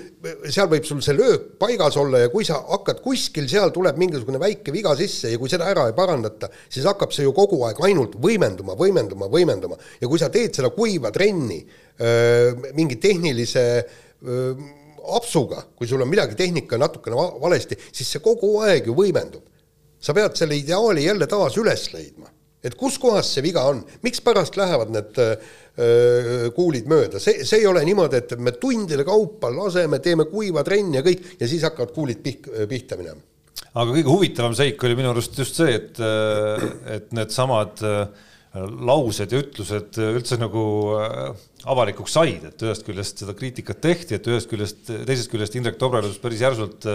seal 0.49 0.71
võib 0.71 0.87
sul 0.89 1.03
see 1.05 1.17
löök 1.17 1.51
paigas 1.61 1.99
olla 2.01 2.23
ja 2.23 2.31
kui 2.33 2.47
sa 2.49 2.61
hakkad 2.71 3.03
kuskil, 3.05 3.49
seal 3.51 3.73
tuleb 3.75 4.01
mingisugune 4.01 4.41
väike 4.41 4.73
viga 4.73 4.95
sisse 4.99 5.35
ja 5.35 5.41
kui 5.41 5.53
seda 5.53 5.69
ära 5.71 5.89
ei 5.91 5.97
parandata, 5.97 6.49
siis 6.73 6.89
hakkab 6.89 7.13
see 7.13 7.27
ju 7.27 7.35
kogu 7.37 7.61
aeg 7.69 7.81
ainult 7.85 8.17
võimenduma, 8.23 8.79
võimenduma, 8.81 9.29
võimenduma. 9.33 9.77
Ja 10.01 10.09
kui 10.09 10.21
sa 10.21 10.31
teed 10.33 10.57
seda 10.57 10.73
kuiva 10.73 11.13
trenni 11.13 11.61
öö, 11.61 12.73
mingi 12.77 12.97
tehnilise 13.03 13.65
öö, 14.25 14.55
apsuga, 15.17 15.67
kui 15.77 15.89
sul 15.89 16.01
on 16.01 16.09
midagi 16.09 16.37
tehnika 16.39 16.79
natukene 16.81 17.17
valesti, 17.41 17.77
siis 17.93 18.09
see 18.09 18.25
kogu 18.25 18.59
aeg 18.65 18.89
ju 18.89 18.97
võimendub. 18.97 19.45
sa 20.01 20.15
pead 20.17 20.33
selle 20.33 20.57
ideaali 20.57 21.03
jälle 21.05 21.27
taas 21.29 21.59
üles 21.61 21.91
leidma. 21.93 22.31
Et 22.65 22.73
kus 22.73 22.97
kohas 23.01 23.29
see 23.35 23.43
viga 23.45 23.67
on, 23.69 23.83
mikspärast 24.01 24.57
lähevad 24.57 24.89
need 24.93 25.19
öö, 25.21 25.35
kuulid 26.57 26.89
mööda, 26.91 27.21
see, 27.23 27.45
see 27.49 27.63
ei 27.63 27.69
ole 27.71 27.83
niimoodi, 27.87 28.21
et 28.21 28.35
me 28.39 28.53
tundide 28.61 29.05
kaupa 29.07 29.49
laseme, 29.55 30.01
teeme 30.05 30.27
kuiva 30.31 30.65
trenni 30.67 31.01
ja 31.01 31.05
kõik 31.07 31.37
ja 31.41 31.49
siis 31.49 31.65
hakkavad 31.69 31.95
kuulid 31.97 32.25
pih-, 32.25 32.51
pihta 32.69 32.99
minema. 33.01 33.21
aga 33.73 33.91
kõige 33.93 34.11
huvitavam 34.11 34.57
seik 34.59 34.83
oli 34.85 34.99
minu 34.99 35.13
arust 35.15 35.39
just 35.39 35.61
see, 35.61 35.79
et, 35.79 36.03
et 36.97 37.15
needsamad 37.17 37.81
laused 38.59 39.31
ja 39.31 39.39
ütlused 39.39 39.95
üldse 40.03 40.35
nagu 40.41 40.63
avalikuks 41.71 42.17
said, 42.17 42.49
et 42.49 42.65
ühest 42.67 42.83
küljest 42.83 43.23
seda 43.23 43.35
kriitikat 43.39 43.79
tehti, 43.85 44.17
et 44.17 44.27
ühest 44.27 44.51
küljest, 44.51 44.91
teisest 44.91 45.31
küljest 45.31 45.55
Indrek 45.55 45.79
Tobrelus 45.79 46.19
päris 46.19 46.43
järsult 46.43 46.89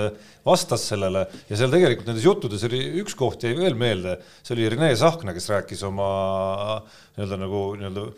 vastas 0.46 0.84
sellele. 0.92 1.24
Ja 1.48 1.60
seal 1.62 1.72
tegelikult 1.72 2.12
nendes 2.12 2.28
juttudes 2.28 2.66
oli 2.68 2.82
üks 3.00 3.16
koht 3.16 3.48
jäi 3.48 3.56
veel 3.56 3.78
meelde, 3.80 4.18
see 4.44 4.58
oli 4.58 4.68
Rene 4.74 4.92
Sahkna, 5.00 5.36
kes 5.38 5.48
rääkis 5.54 5.86
oma 5.88 6.10
nii-öelda 7.16 7.40
nagu 7.40 7.66
nii-öelda 7.80 8.10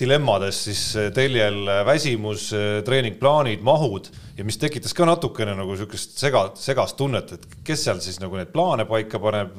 dilemmades 0.00 0.64
siis 0.66 0.80
eh, 0.98 1.10
teljel 1.14 1.62
eh, 1.68 1.84
väsimus, 1.86 2.50
eh, 2.56 2.80
treeningplaanid, 2.86 3.62
mahud 3.64 4.08
ja 4.38 4.44
mis 4.46 4.56
tekitas 4.60 4.94
ka 4.96 5.04
natukene 5.08 5.52
nagu 5.58 5.74
niisugust 5.74 6.16
sega, 6.20 6.46
segast 6.56 6.96
tunnet, 6.96 7.34
et 7.36 7.58
kes 7.66 7.82
seal 7.84 7.98
siis 8.00 8.16
nagu 8.22 8.38
neid 8.38 8.48
plaane 8.54 8.86
paika 8.88 9.20
paneb, 9.20 9.58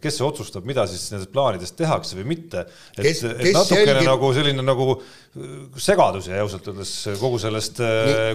kes 0.00 0.20
otsustab, 0.24 0.64
mida 0.68 0.86
siis 0.88 1.02
nendest 1.12 1.32
plaanidest 1.34 1.76
tehakse 1.76 2.16
või 2.16 2.30
mitte. 2.30 2.62
et, 2.96 3.10
et 3.10 3.50
natukene 3.52 3.90
jälgib... 3.90 4.08
nagu 4.08 4.30
selline 4.32 4.64
nagu 4.64 4.86
segadus 5.76 6.30
jäi 6.30 6.40
ausalt 6.40 6.70
öeldes 6.72 6.94
kogu 7.20 7.42
sellest, 7.42 7.82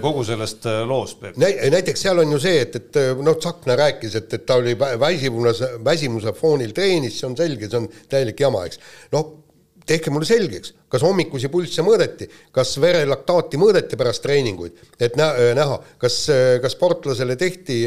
kogu 0.06 0.22
sellest 0.28 0.70
loost. 0.86 1.26
näiteks 1.40 2.06
seal 2.06 2.22
on 2.22 2.36
ju 2.36 2.44
see, 2.46 2.62
et, 2.68 2.78
et 2.78 3.02
noh, 3.18 3.40
Tsahkna 3.40 3.80
rääkis, 3.82 4.20
et, 4.22 4.38
et 4.38 4.46
ta 4.46 4.60
oli 4.62 4.78
väsimuse, 4.78 5.74
väsimuse 5.86 6.36
foonil 6.38 6.78
treenis, 6.78 7.18
see 7.18 7.32
on 7.32 7.38
selge, 7.42 7.72
see 7.72 7.82
on 7.82 7.90
täielik 8.12 8.46
jama, 8.46 8.68
eks. 8.70 8.84
noh 9.18 9.47
tehke 9.88 10.12
mulle 10.12 10.28
selgeks, 10.28 10.74
kas 10.92 11.04
hommikusi 11.04 11.50
pulsse 11.52 11.84
mõõdeti, 11.86 12.28
kas 12.56 12.74
verelaktaati 12.82 13.60
mõõdeti 13.60 14.00
pärast 14.00 14.24
treeninguid, 14.24 14.76
et 15.00 15.16
nä-, 15.20 15.32
näha, 15.58 15.80
kas, 16.02 16.20
kas 16.64 16.76
sportlasele 16.76 17.38
tehti 17.40 17.80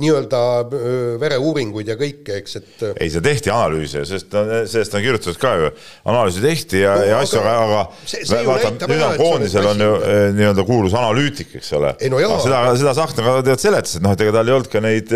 nii-öelda 0.00 0.40
vereuuringuid 1.22 1.90
ja 1.90 1.98
kõike, 2.00 2.40
eks, 2.40 2.56
et 2.60 2.84
ei, 2.92 3.10
see 3.12 3.24
tehti 3.24 3.52
analüüse, 3.54 4.04
sest 4.08 4.34
sellest 4.70 4.96
on 4.96 5.04
kirjutatud 5.04 5.40
ka 5.42 5.54
ju, 5.58 5.70
analüüsi 6.14 6.44
tehti 6.44 6.84
ja 6.84 6.96
no,, 6.96 7.06
ja 7.10 7.20
asju, 7.26 7.42
aga, 7.42 7.54
aga 7.66 7.84
see, 8.00 8.24
see 8.30 8.42
vaata, 8.46 8.74
nüüd 8.86 9.06
on 9.10 9.20
koondisel 9.20 9.70
on 9.74 9.86
ju 9.86 9.92
nii-öelda 10.38 10.66
kuulus 10.68 10.96
analüütik, 10.98 11.54
eks 11.60 11.72
ole. 11.78 11.94
No, 12.10 12.24
seda, 12.42 12.64
seda 12.78 12.96
Sahkna 12.98 13.26
ka 13.26 13.38
tead 13.46 13.62
seletas, 13.62 13.98
et 13.98 14.06
noh, 14.06 14.14
et 14.14 14.26
ega 14.26 14.38
tal 14.38 14.50
ei 14.50 14.58
olnud 14.58 14.70
ka 14.70 14.82
neid 14.84 15.14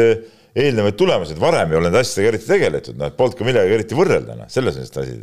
eelnevaid 0.55 0.95
tulemusi, 0.99 1.35
et 1.35 1.43
varem 1.43 1.73
ei 1.73 1.79
ole 1.79 1.91
nende 1.91 2.03
asjadega 2.05 2.31
eriti 2.35 2.47
tegeletud, 2.47 2.99
noh, 2.99 3.11
et 3.11 3.19
polnud 3.19 3.39
ka 3.39 3.47
millegagi 3.47 3.75
eriti 3.79 3.99
võrrelda, 3.99 4.37
noh, 4.39 4.51
selles 4.53 4.79
on 4.79 4.87
see 4.87 5.03
asi 5.03 5.17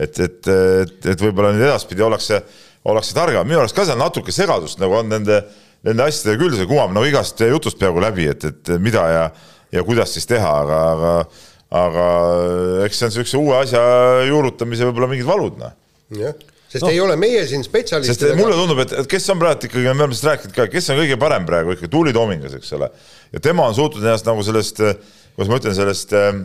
et, 0.00 0.20
et, 0.24 0.50
et, 0.50 1.08
et 1.12 1.22
võib-olla 1.22 1.52
nüüd 1.54 1.66
edaspidi 1.66 2.04
ollakse, 2.04 2.40
ollakse 2.88 3.16
targam, 3.16 3.48
minu 3.48 3.60
arust 3.62 3.76
ka 3.76 3.86
seal 3.88 4.00
natuke 4.00 4.32
segadust 4.34 4.80
nagu 4.80 4.96
on 5.00 5.10
nende, 5.12 5.42
nende 5.86 6.06
asjadega 6.06 6.40
küll, 6.40 6.56
see 6.56 6.68
kumab 6.70 6.94
nagu 6.96 7.08
igast 7.08 7.42
jutust 7.44 7.80
peaaegu 7.80 8.04
läbi, 8.04 8.28
et, 8.32 8.46
et 8.48 8.72
mida 8.82 9.06
ja, 9.12 9.24
ja 9.76 9.84
kuidas 9.86 10.14
siis 10.16 10.28
teha, 10.30 10.52
aga, 10.64 10.78
aga, 10.94 11.16
aga 11.82 12.06
eks 12.86 13.02
see 13.02 13.08
on 13.08 13.14
niisuguse 13.14 13.42
uue 13.42 13.58
asja 13.60 13.82
juurutamise 14.30 14.88
võib-olla 14.88 15.10
mingid 15.12 15.28
valud, 15.28 15.60
noh. 15.60 15.76
jah, 16.20 16.40
sest 16.70 16.86
no. 16.86 16.94
ei 16.94 17.02
ole 17.04 17.18
meie 17.20 17.44
siin 17.50 17.66
spetsialistid. 17.66 18.24
sest 18.24 18.40
mulle 18.40 18.56
tundub, 18.56 18.80
et, 18.86 18.96
et 19.02 19.10
kes 19.10 19.28
on 19.34 19.42
praegu 19.42 19.68
ikkagi, 19.68 19.86
me 19.90 19.96
oleme 19.96 20.16
sellest 20.16 20.30
rääkinud 20.30 20.56
ka, 20.56 20.68
kes 20.72 20.90
on 20.94 21.00
kõige 21.02 21.20
parem 21.20 21.48
praegu 21.48 21.76
ikka, 21.76 21.92
Tuuli 21.92 22.16
Toomingas, 22.16 22.56
eks 22.56 22.72
ole. 22.78 22.88
ja 23.34 23.44
tema 23.44 23.68
on 23.68 23.76
suutnud 23.76 24.04
ennast 24.06 24.28
nagu 24.28 24.44
sellest, 24.46 24.80
kuidas 25.36 25.52
ma 25.52 25.60
ütlen, 25.60 25.76
sellest 25.76 26.16
Äh, 26.16 26.42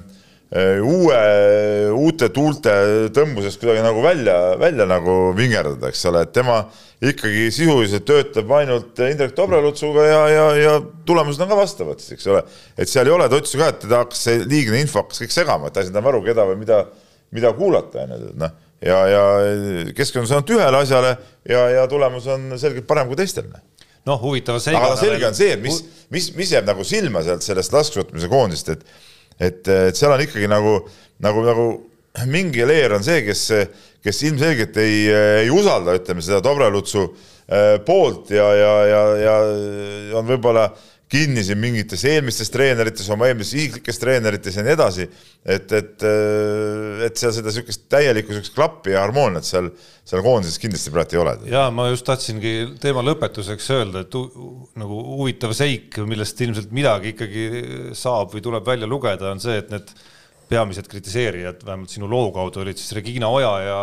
uue, 0.53 1.21
uute 1.97 2.29
tuulte 2.29 2.73
tõmbusest 3.15 3.59
kuidagi 3.59 3.81
nagu 3.83 4.03
välja, 4.03 4.35
välja 4.61 4.85
nagu 4.87 5.15
vingerdada, 5.35 5.89
eks 5.89 6.03
ole, 6.11 6.21
et 6.27 6.35
tema 6.35 6.59
ikkagi 7.03 7.47
sisuliselt 7.53 8.05
töötab 8.07 8.51
ainult 8.59 9.01
Indrek 9.03 9.33
Dobrelutsuga 9.37 10.05
ja, 10.05 10.19
ja, 10.29 10.45
ja 10.59 10.75
tulemused 11.07 11.41
on 11.41 11.49
ka 11.49 11.57
vastavad, 11.59 12.03
eks 12.13 12.29
ole. 12.31 12.43
et 12.77 12.91
seal 12.91 13.09
ei 13.09 13.15
ole, 13.15 13.27
ta 13.31 13.39
ütles 13.41 13.57
ka, 13.57 13.71
et 13.73 13.81
teda 13.83 14.03
hakkas 14.03 14.21
see 14.27 14.43
liigne 14.45 14.83
info 14.85 15.01
hakkas 15.01 15.23
kõik 15.25 15.33
segama, 15.33 15.71
et 15.71 15.75
ta 15.75 15.81
ei 15.81 15.89
saanud 15.89 16.11
aru, 16.13 16.21
keda 16.27 16.45
või 16.51 16.61
mida, 16.61 16.83
mida 17.35 17.51
kuulata, 17.57 18.05
onju, 18.05 18.19
et 18.29 18.39
noh. 18.45 18.53
ja, 18.85 18.99
ja 19.11 19.23
keskendus 19.97 20.35
ainult 20.35 20.53
ühele 20.55 20.83
asjale 20.85 21.15
ja, 21.49 21.65
ja 21.73 21.87
tulemus 21.91 22.29
on 22.31 22.53
selgelt 22.61 22.87
parem 22.87 23.09
kui 23.09 23.17
teistel 23.19 23.49
noh, 23.49 23.65
noh 24.13 24.21
huvitav 24.21 24.61
seigana. 24.61 24.93
aga 24.93 25.01
selge 25.01 25.27
on 25.27 25.41
see, 25.41 25.57
et 25.57 25.65
mis, 25.65 25.81
mis, 26.13 26.29
mis 26.37 26.53
jääb 26.53 26.69
nagu 26.69 26.85
silma 26.87 27.25
sealt 27.25 27.43
sellest 27.43 27.73
laskesuusatamise 27.75 28.31
koondist, 28.31 28.71
et 28.77 28.87
et, 29.39 29.61
et 29.67 29.97
seal 29.97 30.13
on 30.15 30.23
ikkagi 30.23 30.49
nagu, 30.51 30.77
nagu, 31.23 31.45
nagu 31.45 31.67
mingi 32.31 32.65
leer 32.67 32.95
on 32.95 33.03
see, 33.05 33.21
kes, 33.25 33.45
kes 34.03 34.23
ilmselgelt 34.29 34.77
ei, 34.81 35.05
ei 35.43 35.53
usalda, 35.53 35.97
ütleme 35.99 36.23
seda 36.23 36.41
Dobrelutsu 36.45 37.05
äh, 37.07 37.75
poolt 37.85 38.31
ja, 38.35 38.47
ja, 38.55 38.73
ja, 38.89 39.01
ja 39.25 39.37
on 40.19 40.27
võib-olla 40.29 40.69
kinni 41.11 41.43
siin 41.45 41.59
mingites 41.61 42.01
eelmistes 42.09 42.49
treenerites, 42.49 43.07
oma 43.13 43.27
eelmistes 43.29 43.59
isiklikes 43.59 43.99
treenerites 44.01 44.55
ja 44.57 44.63
nii 44.65 44.73
edasi. 44.73 45.05
et, 45.45 45.73
et, 45.77 46.05
et 47.05 47.19
seal 47.21 47.33
seda 47.35 47.51
niisugust 47.51 47.83
täielikku 47.93 48.33
niisugust 48.33 48.55
klappi 48.55 48.95
ja 48.95 49.03
harmooniat 49.03 49.45
seal, 49.45 49.69
seal 50.07 50.23
koondises 50.25 50.57
kindlasti 50.61 50.93
praegu 50.95 51.17
ei 51.17 51.21
ole. 51.21 51.35
ja 51.51 51.67
ma 51.73 51.85
just 51.91 52.07
tahtsingi 52.09 52.55
teema 52.81 53.03
lõpetuseks 53.05 53.69
öelda, 53.77 54.01
et 54.01 54.17
nagu 54.81 55.03
huvitav 55.19 55.53
seik, 55.57 55.99
millest 56.09 56.41
ilmselt 56.41 56.73
midagi 56.73 57.13
ikkagi 57.13 57.45
saab 57.97 58.33
või 58.33 58.41
tuleb 58.49 58.65
välja 58.65 58.89
lugeda, 58.89 59.29
on 59.35 59.43
see, 59.43 59.59
et 59.61 59.69
need 59.73 59.93
peamised 60.49 60.89
kritiseerijad, 60.89 61.61
vähemalt 61.65 61.93
sinu 61.93 62.09
loo 62.09 62.31
kaudu, 62.33 62.63
olid 62.65 62.81
siis 62.81 62.97
Regina 62.97 63.29
Oja 63.33 63.53
ja, 63.61 63.79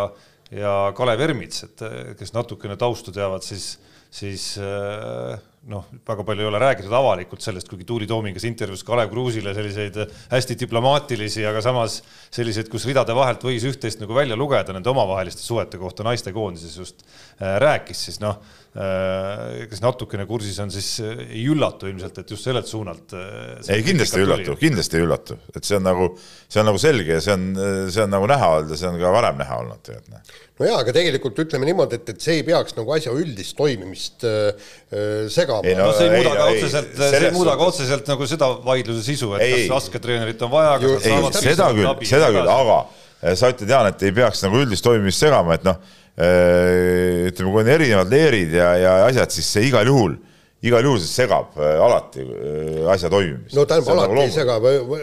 ja 0.58 0.74
Kalev 0.98 1.22
Ermits, 1.22 1.64
et 1.68 1.86
kes 2.18 2.34
natukene 2.34 2.74
taustu 2.78 3.14
teavad, 3.14 3.46
siis, 3.46 3.76
siis 4.10 4.52
äh, 4.62 5.38
noh, 5.70 5.84
väga 6.08 6.24
palju 6.26 6.42
ei 6.42 6.48
ole 6.48 6.58
räägitud 6.58 6.94
avalikult 6.96 7.44
sellest, 7.44 7.68
kuigi 7.70 7.86
Tuuli 7.86 8.06
Toomingas 8.10 8.44
intervjuus 8.48 8.82
Kalev 8.86 9.12
Kruusile 9.12 9.54
selliseid 9.54 9.98
hästi 10.32 10.56
diplomaatilisi, 10.64 11.44
aga 11.46 11.62
samas 11.62 12.00
selliseid, 12.34 12.70
kus 12.72 12.86
ridade 12.88 13.14
vahelt 13.14 13.44
võis 13.46 13.66
üht-teist 13.68 14.02
nagu 14.02 14.16
välja 14.16 14.38
lugeda 14.38 14.74
nende 14.74 14.90
omavaheliste 14.90 15.44
suhete 15.44 15.78
kohta 15.78 16.06
naistekoondises 16.08 16.78
just 16.82 17.06
äh, 17.06 17.60
rääkis, 17.62 18.08
siis 18.08 18.18
noh 18.24 18.40
äh,, 18.40 18.61
kes 18.72 19.82
natukene 19.84 20.24
kursis 20.28 20.56
on, 20.64 20.70
siis 20.72 20.94
äh, 21.04 21.24
ei 21.26 21.42
üllatu 21.52 21.90
ilmselt, 21.90 22.22
et 22.22 22.30
just 22.32 22.48
sellelt 22.48 22.70
suunalt 22.70 23.12
äh,. 23.18 23.58
ei, 23.68 23.82
kindlasti 23.84 24.20
ei 24.20 24.28
üllatu, 24.28 24.56
kindlasti 24.60 24.96
ei 24.96 25.04
üllatu, 25.04 25.36
et 25.52 25.66
see 25.68 25.76
on 25.76 25.84
nagu, 25.84 26.08
see 26.48 26.62
on 26.62 26.70
nagu 26.70 26.80
selge 26.80 27.18
ja 27.18 27.24
see 27.24 27.36
on, 27.36 27.50
see 27.92 28.06
on 28.06 28.16
nagu 28.16 28.30
näha 28.32 28.54
olnud 28.56 28.72
ja 28.72 28.80
see 28.80 28.88
on 28.88 28.96
ka 29.02 29.12
varem 29.12 29.42
näha 29.42 29.60
olnud 29.64 29.84
tegelikult 29.84 30.16
noh 30.16 30.40
no 30.62 30.68
jaa, 30.68 30.80
aga 30.82 30.94
tegelikult 30.94 31.40
ütleme 31.42 31.68
niimoodi, 31.68 31.98
et, 31.98 32.10
et 32.14 32.24
see 32.24 32.38
ei 32.40 32.46
peaks 32.46 32.76
nagu 32.76 32.94
asja 32.94 33.12
üldist 33.16 33.56
toimimist 33.58 34.26
äh, 34.28 34.66
äh 34.92 35.30
segama. 35.32 35.64
No, 35.64 35.88
no 35.88 35.94
see 35.96 36.08
ei 36.08 36.18
muuda 36.18 36.34
ka 36.38 36.48
otseselt, 36.50 36.92
see 36.98 37.22
ei 37.22 37.32
muuda 37.36 37.56
ka 37.58 37.70
otseselt 37.72 38.12
nagu 38.12 38.28
seda 38.30 38.50
vaidluse 38.66 39.04
sisu, 39.06 39.32
et 39.36 39.46
ei, 39.46 39.56
kas 39.64 39.72
lasketreenerit 39.76 40.44
on 40.46 40.52
vaja, 40.52 40.76
kas 40.82 40.92
nad 40.98 41.08
saavad 41.08 41.40
seda 41.40 41.70
küll, 41.76 42.06
seda 42.08 42.30
küll, 42.34 42.52
aga 42.56 42.78
äh, 42.82 43.34
sa 43.38 43.52
ütled, 43.52 43.74
Jaan, 43.74 43.90
et 43.92 44.06
ei 44.06 44.14
peaks 44.16 44.44
nagu 44.46 44.62
üldist 44.62 44.86
toimimist 44.86 45.24
segama, 45.24 45.58
et 45.58 45.66
noh, 45.66 45.80
äh, 45.80 46.01
ütleme, 46.12 47.52
kui 47.52 47.62
on 47.62 47.70
erinevad 47.72 48.10
leerid 48.12 48.52
ja, 48.52 48.74
ja 48.76 48.92
asjad, 49.06 49.32
siis 49.32 49.48
see 49.54 49.70
igal 49.70 49.88
juhul 49.88 50.18
igal 50.62 50.84
juhul 50.86 51.00
see 51.02 51.10
segab 51.10 51.56
äh, 51.58 51.78
alati 51.82 52.22
äh, 52.22 52.90
asja 52.92 53.08
toimimist. 53.10 53.54
no 53.56 53.64
tähendab, 53.66 53.96
alati 53.96 54.12
nagu 54.12 54.22
ei 54.22 54.30
sega, 54.30 54.58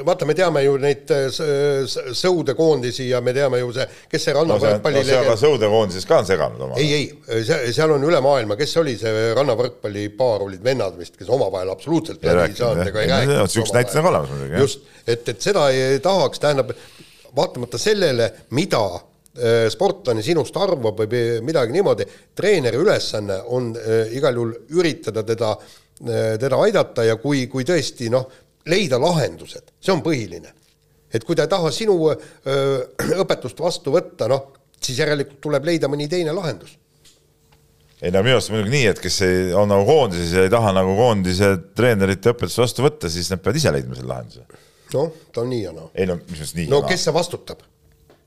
vaata, 0.07 0.27
me 0.27 0.35
teame 0.37 0.61
ju 0.63 0.77
neid 0.79 1.11
äh, 1.11 1.25
sõudekoondisi 2.15 3.09
ja 3.09 3.19
me 3.23 3.33
teame 3.35 3.59
ju 3.59 3.73
see, 3.75 3.87
kes 4.11 4.27
see 4.27 4.35
rannavõrkpalli 4.37 5.03
no, 5.09 5.35
sõudekoondises 5.41 6.07
ka 6.07 6.21
on 6.23 6.29
seganud 6.29 6.63
oma. 6.69 6.79
ei, 6.79 7.01
ei, 7.01 7.73
seal 7.75 7.91
on 7.95 8.07
üle 8.07 8.23
maailma, 8.23 8.55
kes 8.59 8.77
oli 8.79 8.95
see 9.01 9.27
rannavõrkpallipaar, 9.35 10.47
olid 10.47 10.63
vennad 10.63 10.95
vist, 10.99 11.19
kes 11.19 11.27
omavahel 11.35 11.73
absoluutselt 11.75 12.23
läbi 12.23 12.53
ei 12.53 12.57
saanud 12.61 12.93
ega 12.93 13.03
ei 13.03 13.11
rääkinud. 13.11 13.59
üks 13.65 13.75
näide 13.75 13.99
on 13.99 14.09
olemas 14.13 14.31
muidugi. 14.31 14.63
just, 14.63 14.87
et, 15.03 15.27
et 15.27 15.43
seda 15.43 15.67
ei 15.75 15.99
tahaks, 16.03 16.39
tähendab, 16.39 16.71
vaatamata 17.35 17.77
sellele, 17.81 18.31
mida 18.55 18.85
Äh, 18.87 19.08
sportlane 19.71 20.23
sinust 20.25 20.58
arvab 20.60 21.04
või 21.04 21.39
midagi 21.45 21.75
niimoodi, 21.75 22.08
treeneri 22.36 22.80
ülesanne 22.80 23.39
on 23.56 23.71
äh, 23.78 24.13
igal 24.17 24.38
juhul 24.38 24.54
üritada 24.80 25.23
teda, 25.28 25.56
äh, 26.04 26.36
teda 26.41 26.62
aidata 26.65 27.08
ja 27.08 27.17
kui, 27.21 27.45
kui 27.52 27.67
tõesti 27.67 28.12
noh, 28.13 28.28
leida 28.69 28.99
lahendused, 29.02 29.75
see 29.80 29.93
on 29.93 30.04
põhiline. 30.06 30.54
et 31.13 31.23
kui 31.25 31.36
ta 31.36 31.47
ei 31.47 31.49
taha 31.49 31.71
sinu 31.73 31.95
öö, 32.12 32.84
õpetust 33.23 33.60
vastu 33.60 33.91
võtta, 33.95 34.28
noh, 34.30 34.52
siis 34.80 34.99
järelikult 34.99 35.41
tuleb 35.41 35.65
leida 35.65 35.89
mõni 35.89 36.08
teine 36.08 36.36
lahendus 36.36 36.75
ei 38.02 38.13
no 38.15 38.21
minu 38.23 38.38
arust 38.38 38.52
muidugi 38.54 38.71
nii, 38.71 38.86
et 38.93 39.02
kes 39.04 39.17
ei, 39.25 39.39
on 39.58 39.67
nagu 39.71 39.84
koondises 39.88 40.32
ja 40.38 40.45
ei 40.47 40.52
taha 40.54 40.71
nagu 40.75 40.93
koondise 40.95 41.52
treenerite 41.75 42.32
õpetust 42.32 42.62
vastu 42.62 42.86
võtta, 42.86 43.12
siis 43.12 43.28
nad 43.32 43.41
peavad 43.43 43.60
ise 43.60 43.73
leidma 43.75 43.97
selle 43.97 44.13
lahenduse. 44.13 44.62
noh, 44.93 45.12
ta 45.34 45.43
on 45.43 45.52
nii 45.52 45.65
ja 45.65 45.73
naa. 45.75 45.89
ei 45.95 46.08
no 46.08 46.15
mis 46.21 46.38
mõttes 46.38 46.56
nii 46.56 46.69
no 46.71 46.82
kes 46.88 47.04
see 47.08 47.15
vastutab? 47.15 47.65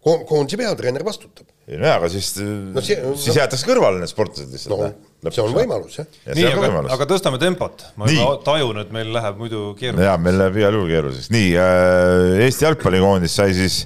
Koondise 0.02 0.58
peatreener 0.58 1.04
vastutab. 1.06 1.46
ei 1.68 1.78
no 1.78 1.86
jaa, 1.86 1.96
aga 2.00 2.08
siis 2.10 2.32
no,, 2.42 2.82
siis 2.82 2.98
no, 2.98 3.34
jäetakse 3.36 3.66
kõrvale 3.68 4.00
need 4.02 4.10
sportlased 4.10 4.50
lihtsalt 4.50 4.80
no,. 4.80 5.30
see 5.30 5.44
on 5.44 5.54
võimalus, 5.54 5.98
jah. 6.00 6.08
nii, 6.34 6.46
aga, 6.50 6.70
aga 6.96 7.06
tõstame 7.12 7.38
tempot. 7.42 7.84
ma 8.00 8.08
nii. 8.10 8.18
juba 8.18 8.40
tajun, 8.46 8.80
et 8.82 8.90
meil 8.94 9.12
läheb 9.14 9.38
muidu 9.38 9.62
keeruliseks. 9.78 10.08
jaa, 10.08 10.16
meil 10.22 10.40
läheb 10.42 10.58
igal 10.58 10.78
juhul 10.78 10.90
keeruliseks. 10.90 11.30
nii 11.34 11.52
äh,, 11.62 12.42
Eesti 12.48 12.66
jalgpallikoondis 12.66 13.38
sai 13.38 13.54
siis 13.58 13.78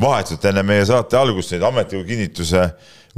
vahetult 0.00 0.46
enne 0.50 0.62
meie 0.66 0.86
saate 0.86 1.18
algust 1.18 1.54
nüüd 1.54 1.66
ametliku 1.66 2.06
kinnituse 2.06 2.68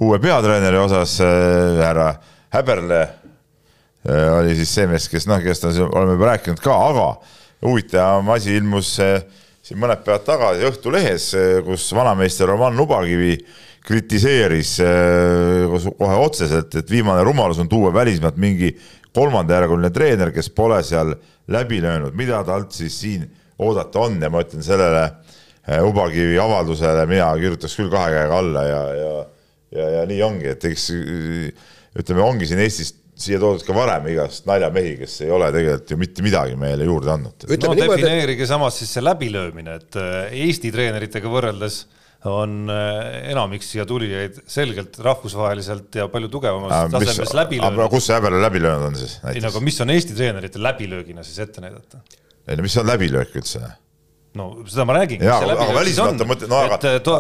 uue 0.01 0.21
peatreeneri 0.25 0.81
osas 0.81 1.19
äh,, 1.25 1.83
härra 1.85 2.15
Häberle 2.57 3.03
äh, 3.05 4.29
oli 4.39 4.57
siis 4.57 4.73
see 4.79 4.89
mees, 4.89 5.11
kes 5.13 5.29
noh, 5.29 5.45
kellest 5.45 5.69
oleme 5.69 6.17
juba 6.17 6.33
rääkinud 6.33 6.65
ka, 6.65 6.81
aga 6.89 7.11
huvitavam 7.67 8.33
asi 8.33 8.57
ilmus 8.57 8.97
äh, 9.05 9.21
siin 9.67 9.81
mõned 9.83 10.03
päevad 10.07 10.27
tagasi 10.27 10.67
Õhtulehes, 10.69 11.31
kus 11.67 11.87
vanameister 11.97 12.47
Roman 12.47 12.77
Nubakivi 12.79 13.35
kritiseeris 13.87 14.77
eh, 14.83 15.75
kohe 15.99 16.19
otseselt, 16.23 16.75
et 16.79 16.91
viimane 16.91 17.25
rumalus 17.27 17.59
on 17.63 17.71
tuua 17.71 17.93
välismaalt 17.95 18.39
mingi 18.43 18.73
kolmandajärguline 19.17 19.91
treener, 19.95 20.33
kes 20.35 20.51
pole 20.55 20.79
seal 20.87 21.15
läbi 21.51 21.81
löönud, 21.83 22.15
mida 22.19 22.43
talt 22.47 22.75
siis 22.77 22.99
siin 23.01 23.27
oodata 23.63 24.05
on? 24.07 24.21
Ja 24.23 24.31
ma 24.31 24.43
ütlen 24.45 24.63
sellele 24.67 25.05
eh, 25.07 25.83
Ubakivi 25.83 26.39
avaldusele, 26.43 27.07
mina 27.11 27.31
kirjutaks 27.39 27.79
küll 27.79 27.91
kahe 27.91 28.13
käega 28.15 28.43
alla 28.43 28.67
ja, 28.67 28.85
ja 29.01 29.17
ja, 29.77 29.89
ja 29.99 30.05
nii 30.07 30.21
ongi, 30.23 30.47
et 30.53 30.63
eks 30.65 30.85
ütleme, 31.99 32.23
ongi 32.23 32.47
siin 32.49 32.63
Eestis 32.63 32.95
siia 33.17 33.39
toodud 33.41 33.65
ka 33.65 33.75
varem 33.77 34.09
igast 34.13 34.47
naljamehi, 34.49 34.97
kes 35.01 35.21
ei 35.25 35.31
ole 35.33 35.49
tegelikult 35.55 35.93
ju 35.93 35.99
mitte 36.01 36.25
midagi 36.25 36.57
meile 36.61 36.89
juurde 36.89 37.13
andnud. 37.15 37.47
no 37.49 37.77
defineerige 37.79 38.45
et... 38.45 38.51
samas 38.51 38.81
siis 38.81 38.93
see 38.97 39.05
läbilöömine, 39.05 39.79
et 39.81 40.01
äh, 40.01 40.35
Eesti 40.47 40.73
treeneritega 40.75 41.31
võrreldes 41.33 41.85
on 42.29 42.71
äh, 42.73 43.31
enamik 43.33 43.65
siia 43.65 43.87
tulijaid 43.89 44.43
selgelt 44.51 44.99
rahvusvaheliselt 45.05 45.97
ja 46.01 46.09
palju 46.13 46.29
tugevamas 46.33 46.93
tasemes 46.93 47.35
läbi 47.37 47.61
löönud. 47.63 47.89
kus 47.93 48.09
see 48.11 48.19
häbele 48.19 48.43
läbi 48.43 48.63
löönud 48.63 48.91
on 48.91 49.01
siis? 49.01 49.19
ei 49.33 49.43
no 49.45 49.53
aga 49.53 49.65
mis 49.65 49.81
on 49.85 49.95
Eesti 49.97 50.17
treenerite 50.19 50.63
läbilöögina 50.63 51.25
siis 51.27 51.41
ette 51.47 51.65
näidata? 51.65 52.03
ei 52.49 52.59
no 52.59 52.67
mis 52.67 52.77
on 52.83 52.89
läbilöök 52.89 53.37
üldse? 53.41 53.65
No 54.37 54.47
seda 54.69 54.85
ma 54.89 54.97
räägingi. 54.99 55.29
aga 55.29 55.69
välismaalt 55.75 56.23
on 56.25 56.31
mõte, 56.31 56.49
no 56.51 56.61
aga. 56.67 56.79
et 56.97 57.11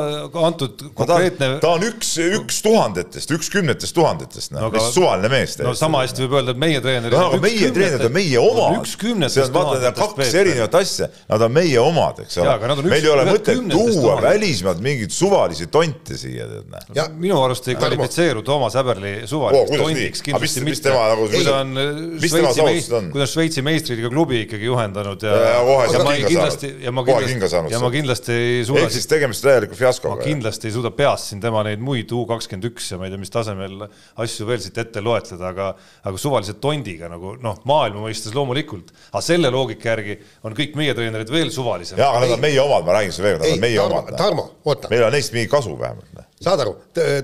antud 0.46 0.85
konkreetne. 0.98 1.50
ta 1.62 1.72
on 1.76 1.87
üks, 1.87 2.12
üks 2.38 2.61
tuhandetest, 2.64 3.33
üks 3.37 3.50
kümnetest 3.52 3.96
tuhandetest, 3.96 4.52
noh, 4.55 4.68
mis 4.74 4.90
suvaline 4.94 5.31
mees. 5.33 5.57
no 5.62 5.74
sama 5.79 6.05
hästi 6.05 6.26
võib 6.26 6.38
öelda, 6.40 6.57
et 6.57 6.62
meie 6.66 6.83
treenerid. 6.85 7.16
no 7.16 7.31
aga 7.31 7.40
meie 7.42 7.70
treenerid 7.74 8.07
on 8.11 8.16
meie 8.16 8.42
omad. 8.42 8.79
üks 8.83 8.96
kümnetest 9.00 9.55
tuhandetest. 9.55 10.00
kaks 10.02 10.35
erinevat 10.42 10.79
asja, 10.83 11.11
nad 11.33 11.46
on 11.48 11.57
meie 11.57 11.81
omad, 11.83 12.22
eks 12.26 12.40
ole. 12.44 12.57
meil 12.85 13.00
ei 13.00 13.12
ole 13.14 13.26
mõtet 13.31 13.62
tuua 13.72 14.18
välismaalt 14.24 14.83
mingeid 14.85 15.14
suvalisi 15.14 15.70
tonte 15.72 16.18
siia, 16.20 16.48
tead 16.50 16.70
näe. 16.72 17.09
minu 17.16 17.40
arust 17.44 17.68
ei 17.70 17.79
kvalifitseeru 17.81 18.44
Toomas 18.46 18.76
Häberli 18.76 19.16
suvaliseks 19.31 19.76
tondiks 19.81 20.22
kindlasti 20.26 20.64
mitte. 20.66 20.92
kui 21.31 21.44
ta 21.44 21.59
on 21.61 21.72
Šveitsi, 22.20 22.90
kui 23.11 23.20
ta 23.20 23.24
on 23.24 23.31
Šveitsi 23.31 23.64
meistriga 23.66 24.11
klubi 24.12 24.42
ikkagi 24.44 24.68
juhendanud 24.68 25.24
ja, 25.26 25.37
ja 25.57 26.02
ma 26.05 26.14
kindlasti, 26.20 26.72
ja 26.85 26.92
ma 26.94 27.06
kohe 27.07 27.29
kinga 27.31 27.49
saanud. 27.51 27.73
ja 27.73 27.81
ma 27.83 27.90
kindlasti 27.95 28.35
ei 28.37 28.64
suuda. 28.66 28.85
ehk 28.85 28.95
siis 28.97 29.09
tegemist 29.11 29.45
täieliku 29.45 29.79
fiaskoga. 29.79 30.16
ma 30.16 30.27
kindlasti 30.27 30.71
ei 30.71 30.75
suuda 30.77 30.92
peast 30.97 31.33
siin 31.33 31.42
tema 31.42 31.62
neid 31.66 31.83
muid 31.85 32.12
U 32.16 32.25
kakskümmend 32.29 32.69
üks 32.71 32.90
ja 32.92 33.01
ma 33.01 33.09
ei 33.09 33.14
tea, 33.14 33.21
mis 33.23 33.33
tasemel 33.33 33.87
asju 34.25 34.49
veel 34.49 34.62
siit 34.64 34.79
ette 34.83 35.03
loetleda, 35.05 35.51
aga, 35.53 35.71
aga 36.07 36.21
suvalise 36.21 36.57
tondiga 36.62 37.11
nagu 37.12 37.35
noh, 37.42 37.59
maailma 37.69 38.05
mõistes 38.07 38.35
loomulikult, 38.37 38.92
aga 39.12 39.25
selle 39.25 39.53
loogika 39.55 39.92
järgi 39.95 40.19
on 40.47 40.57
kõik 40.57 40.79
meie 40.79 40.95
treenerid 40.97 41.33
veel 41.33 41.53
suvalised. 41.55 41.99
jaa, 41.99 42.12
aga 42.12 42.27
nad 42.27 42.38
on 42.38 42.47
meie 42.47 42.62
omad, 42.62 42.87
ma 42.87 42.99
räägin 43.01 43.16
sulle 43.16 43.35
veel 43.35 43.42
nad 43.42 43.57
on 43.57 43.66
meie 43.66 43.81
Tarmo, 43.81 44.01
omad. 44.01 44.16
Tarmo, 44.21 44.49
oota. 44.64 44.92
meil 44.92 45.09
on 45.09 45.14
neist 45.16 45.37
mingi 45.37 45.51
kasu 45.53 45.77
vähemalt 45.79 46.25
saad 46.42 46.61
aru, 46.61 46.75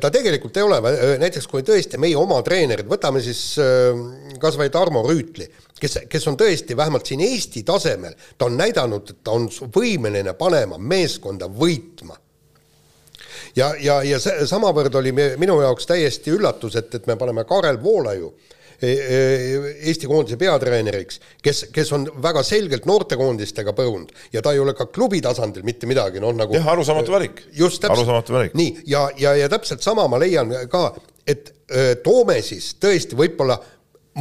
ta 0.00 0.08
tegelikult 0.12 0.56
ei 0.56 0.64
ole, 0.64 0.78
näiteks 1.20 1.48
kui 1.50 1.64
tõesti 1.66 2.00
meie 2.00 2.16
oma 2.16 2.38
treenerid, 2.44 2.88
võtame 2.88 3.20
siis 3.24 3.42
äh, 3.60 3.98
kas 4.40 4.56
või 4.60 4.72
Tarmo 4.72 5.04
Rüütli 5.04 5.50
kes, 5.82 5.98
kes 6.08 6.28
on 6.30 6.38
tõesti 6.38 6.76
vähemalt 6.78 7.08
siin 7.08 7.22
Eesti 7.24 7.64
tasemel, 7.66 8.14
ta 8.38 8.48
on 8.48 8.58
näidanud, 8.58 9.10
et 9.10 9.24
ta 9.24 9.34
on 9.36 9.48
võimeline 9.74 10.34
panema 10.38 10.78
meeskonda 10.78 11.48
võitma. 11.50 12.16
ja, 13.56 13.72
ja, 13.80 14.00
ja 14.06 14.20
see 14.22 14.46
samavõrd 14.48 14.94
oli 15.00 15.12
minu 15.12 15.60
jaoks 15.60 15.86
täiesti 15.90 16.34
üllatus, 16.34 16.78
et, 16.78 16.94
et 16.94 17.06
me 17.10 17.16
paneme 17.20 17.44
Karel 17.48 17.80
Voolaiu 17.82 18.30
e, 18.80 18.88
e, 18.88 19.18
Eesti 19.90 20.06
koondise 20.10 20.38
peatreeneriks, 20.40 21.20
kes, 21.42 21.66
kes 21.74 21.92
on 21.92 22.06
väga 22.22 22.44
selgelt 22.46 22.86
noortekoondistega 22.86 23.74
põrunud 23.76 24.14
ja 24.32 24.42
ta 24.42 24.54
ei 24.54 24.62
ole 24.62 24.76
ka 24.78 24.86
klubi 24.86 25.20
tasandil 25.24 25.66
mitte 25.66 25.90
midagi, 25.90 26.22
noh 26.22 26.34
nagu 26.36 26.56
jah, 26.56 26.72
arusaamatu 26.76 27.18
valik. 27.18 27.44
just 27.58 27.82
täpselt, 27.82 28.54
nii, 28.54 28.86
ja, 28.86 29.08
ja, 29.18 29.34
ja 29.42 29.50
täpselt 29.52 29.82
sama 29.82 30.06
ma 30.08 30.22
leian 30.22 30.54
ka, 30.70 30.88
et 31.26 31.52
öö, 31.70 31.94
toome 32.04 32.40
siis 32.42 32.74
tõesti 32.82 33.18
võib-olla 33.18 33.58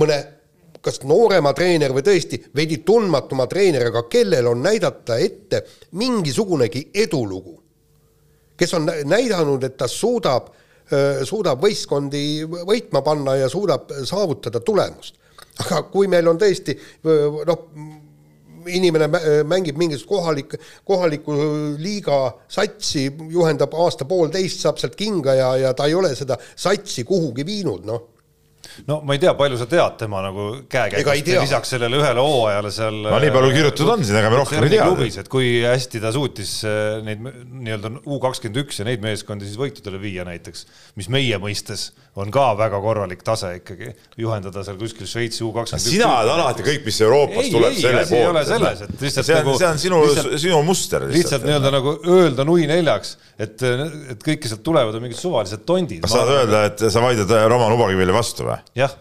mõne 0.02 0.22
kas 0.82 1.02
noorema 1.08 1.54
treener 1.54 1.94
või 1.94 2.04
tõesti 2.06 2.40
veidi 2.56 2.82
tundmatuma 2.86 3.48
treener, 3.50 3.88
aga 3.92 4.04
kellel 4.10 4.50
on 4.52 4.64
näidata 4.66 5.18
ette 5.22 5.64
mingisugunegi 5.98 6.90
edulugu. 6.94 7.58
kes 8.58 8.74
on 8.74 8.86
näidanud, 9.06 9.64
et 9.64 9.78
ta 9.78 9.88
suudab, 9.88 10.52
suudab 11.24 11.62
võistkondi 11.64 12.46
võitma 12.46 13.02
panna 13.02 13.36
ja 13.36 13.50
suudab 13.50 13.90
saavutada 14.06 14.60
tulemust. 14.60 15.16
aga 15.60 15.84
kui 15.84 16.08
meil 16.08 16.28
on 16.28 16.38
tõesti 16.38 16.78
noh, 17.46 17.68
inimene 18.68 19.08
mängib 19.44 19.78
mingisugust 19.78 20.10
kohalik, 20.10 20.56
kohaliku 20.86 21.34
liiga 21.78 22.38
satsi, 22.48 23.08
juhendab 23.30 23.74
aasta-poolteist, 23.74 24.62
saab 24.62 24.78
sealt 24.78 24.96
kinga 24.96 25.34
ja, 25.34 25.56
ja 25.58 25.74
ta 25.74 25.86
ei 25.90 25.96
ole 25.98 26.16
seda 26.16 26.38
satsi 26.56 27.04
kuhugi 27.04 27.46
viinud, 27.46 27.86
noh 27.86 28.11
no 28.88 29.00
ma 29.06 29.16
ei 29.16 29.22
tea, 29.22 29.34
palju 29.38 29.60
sa 29.60 29.68
tead 29.70 29.98
tema 30.00 30.22
nagu 30.26 30.48
käekäigust 30.72 31.32
lisaks 31.42 31.74
sellele 31.76 32.00
ühele 32.02 32.26
hooajale 32.26 32.72
seal. 32.74 33.00
no 33.08 33.20
nii 33.22 33.34
palju 33.36 33.54
kirjutatud 33.56 33.94
on 33.96 34.06
siin, 34.08 34.20
ega 34.22 34.32
me 34.34 34.40
rohkem 34.42 34.68
ei 34.68 34.74
tea. 34.76 34.88
et 35.24 35.32
kui 35.32 35.52
hästi 35.66 36.02
ta 36.04 36.14
suutis 36.16 36.54
äh, 36.68 37.02
neid 37.06 37.22
nii-öelda 37.22 37.94
U 38.06 38.20
kakskümmend 38.24 38.64
üks 38.64 38.82
ja 38.82 38.88
neid 38.88 39.04
meeskondi 39.04 39.48
siis 39.48 39.60
võitudele 39.62 40.02
viia 40.02 40.26
näiteks, 40.28 40.66
mis 41.00 41.12
meie 41.14 41.38
mõistes 41.42 41.92
on 42.20 42.32
ka 42.34 42.46
väga 42.60 42.80
korralik 42.84 43.22
tase 43.24 43.54
ikkagi, 43.62 43.94
juhendada 44.20 44.64
seal 44.68 44.80
kuskil 44.80 45.08
Šveitsi 45.08 45.46
U 45.46 45.52
kakskümmend 45.56 45.86
üks. 45.86 45.94
sina 45.96 46.10
oled 46.20 46.34
alati 46.34 46.66
kõik, 46.66 46.82
mis 46.88 46.98
Euroopast 47.06 47.46
ei, 47.46 47.54
tuleb, 47.54 47.78
selle 47.78 48.02
poolt. 48.02 48.18
ei 48.18 48.32
ole 48.32 48.44
selles, 48.50 48.82
et 48.88 49.06
lihtsalt 49.06 49.30
see 49.30 49.38
on 49.38 49.46
nagu,, 49.46 49.54
see 49.62 49.70
on 49.70 49.80
sinu, 49.86 50.02
sinu 50.46 50.64
muster. 50.68 51.06
lihtsalt 51.12 51.48
nii-öelda 51.48 51.72
nagu 51.78 51.96
öelda 52.18 52.48
nui 52.48 52.68
neljaks, 52.72 53.16
et, 53.38 53.64
et 53.64 54.26
kõik, 54.26 54.42
kes 54.44 54.56
sealt 54.56 54.66
tulevad, 54.66 54.98
on 54.98 55.08
mingid 55.08 55.22
suvalised 55.22 55.64
tondid. 55.68 56.04
kas 56.04 56.18
saad 56.18 56.34
öelda, 56.36 56.66
et 56.72 56.84
sa 56.92 57.06
vaidled 57.06 57.32
Roman 57.54 57.78
Ubagivile 57.78 58.16
vastu 58.16 58.50
või? 58.50 58.60
jah 58.82 59.00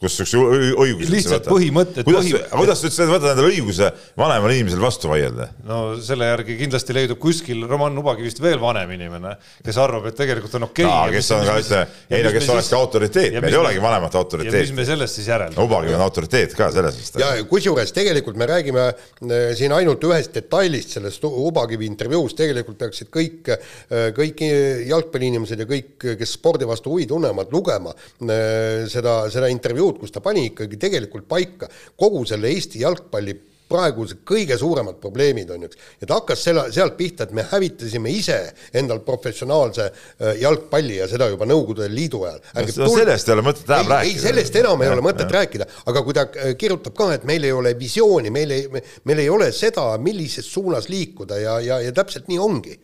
kus 0.00 0.14
siukse 0.16 0.38
õiguse 0.40 1.12
lihtsalt 1.12 1.48
põhimõtted. 1.50 2.06
kuidas 2.06 2.24
põhi..., 2.24 2.38
kuidas 2.54 2.80
sa 2.80 2.88
üldse 2.88 3.06
võtad 3.10 3.34
endale 3.34 3.50
õiguse 3.52 3.90
vanemale 4.16 4.54
inimesele 4.56 4.80
vastu 4.80 5.10
vaielda? 5.10 5.50
no 5.68 5.80
selle 6.00 6.30
järgi 6.30 6.56
kindlasti 6.62 6.96
leidub 6.96 7.18
kuskil 7.20 7.66
Roman 7.68 7.98
Ubagivist 8.00 8.40
veel 8.40 8.56
vanem 8.62 8.94
inimene, 8.96 9.34
kes 9.66 9.80
arvab, 9.82 10.08
et 10.08 10.16
tegelikult 10.16 10.56
on 10.56 10.64
okei 10.70 10.86
okay.. 10.88 11.12
kes 11.18 11.28
on 11.36 11.44
ka 11.44 11.56
ütle, 11.60 11.80
ei 12.16 12.24
no 12.24 12.32
kes 12.32 12.48
olekski 12.54 12.76
autoriteet, 12.78 13.36
meil 13.44 13.52
ei 13.52 13.60
olegi 13.60 13.82
vanemat 13.84 14.16
autoriteeti. 14.22 14.62
ja 14.62 14.70
mis 14.70 14.72
me 14.78 14.86
sellest 14.88 15.20
siis 15.20 15.28
järeldame? 15.28 15.68
Ubagiv 15.68 15.98
on 15.98 16.06
autoriteet 16.06 16.56
ka 16.56 16.70
selles 16.72 16.96
mõttes. 16.96 17.20
ja 17.20 17.44
kusjuures 17.52 17.92
tegelikult 17.96 18.40
me 18.40 18.48
räägime 18.48 18.86
äh, 18.88 19.52
siin 19.58 19.76
ainult 19.76 20.08
ühest 20.08 20.32
detailist 20.38 20.96
sellest 20.96 21.28
Ubagivi 21.28 21.84
intervjuust, 21.90 22.38
tegelikult 22.40 22.80
peaksid 22.80 23.12
kõik, 23.12 23.52
äh, 23.52 24.08
kõik 24.16 24.40
jalgpalliinimesed 24.88 25.60
ja 25.60 25.68
kõik, 25.68 25.92
kes 26.24 26.34
spordi 26.40 26.64
vastu 26.68 26.94
huvi 26.94 27.04
tunnevad, 27.10 27.52
lugema 27.52 27.92
äh, 27.92 28.88
seda, 28.88 29.20
seda 29.28 29.52
intervjuud 29.52 29.89
jõud, 29.90 30.00
kus 30.00 30.14
ta 30.14 30.24
pani 30.24 30.48
ikkagi 30.50 30.80
tegelikult 30.80 31.28
paika 31.28 31.70
kogu 31.98 32.24
selle 32.28 32.50
Eesti 32.50 32.84
jalgpalli 32.84 33.38
praegused 33.70 34.24
kõige 34.26 34.56
suuremad 34.58 34.96
probleemid 34.98 35.50
on 35.54 35.62
ju, 35.62 35.68
ja 36.00 36.08
ta 36.08 36.16
hakkas 36.18 36.40
selle, 36.42 36.64
sealt 36.74 36.96
pihta, 36.98 37.28
et 37.28 37.34
me 37.36 37.44
hävitasime 37.46 38.10
ise 38.10 38.38
endal 38.74 38.98
professionaalse 39.06 39.86
äh, 39.86 40.40
jalgpalli 40.42 40.98
ja 40.98 41.06
seda 41.10 41.28
juba 41.30 41.46
Nõukogude 41.46 41.86
Liidu 41.90 42.24
ajal. 42.26 42.40
No, 42.56 42.90
sellest 42.90 43.30
ei 43.30 43.36
ole 43.36 43.46
mõtet 43.46 43.70
enam 43.70 43.92
rääkida. 43.92 44.00
ei, 44.08 44.18
sellest 44.24 44.58
enam 44.58 44.82
ei 44.82 44.90
ja, 44.90 44.96
ole 44.96 45.06
mõtet 45.06 45.26
ja. 45.28 45.36
rääkida, 45.38 45.70
aga 45.92 46.04
kui 46.06 46.18
ta 46.18 46.26
äh, 46.26 46.52
kirjutab 46.58 46.98
ka, 46.98 47.12
et 47.14 47.26
meil 47.30 47.46
ei 47.46 47.54
ole 47.54 47.76
visiooni, 47.78 48.34
meil 48.34 48.56
ei, 48.56 48.84
meil 49.06 49.22
ei 49.22 49.30
ole 49.30 49.52
seda, 49.54 49.86
millises 50.02 50.50
suunas 50.50 50.90
liikuda 50.90 51.38
ja, 51.38 51.58
ja, 51.62 51.78
ja 51.86 51.94
täpselt 51.94 52.26
nii 52.30 52.42
ongi 52.42 52.74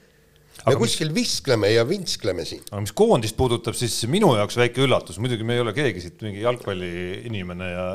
me 0.67 0.75
aga 0.75 0.83
kuskil 0.83 1.13
mis... 1.13 1.29
viskleme 1.31 1.71
ja 1.71 1.85
vintskleme 1.87 2.45
siin. 2.49 2.65
aga 2.73 2.83
mis 2.83 2.95
koondist 2.97 3.37
puudutab, 3.39 3.77
siis 3.79 3.95
minu 4.11 4.33
jaoks 4.39 4.59
väike 4.59 4.83
üllatus, 4.83 5.21
muidugi 5.23 5.47
me 5.47 5.57
ei 5.57 5.63
ole 5.63 5.75
keegi 5.77 6.03
siit 6.03 6.27
mingi 6.27 6.43
jalgpalliinimene 6.43 7.71
ja 7.71 7.87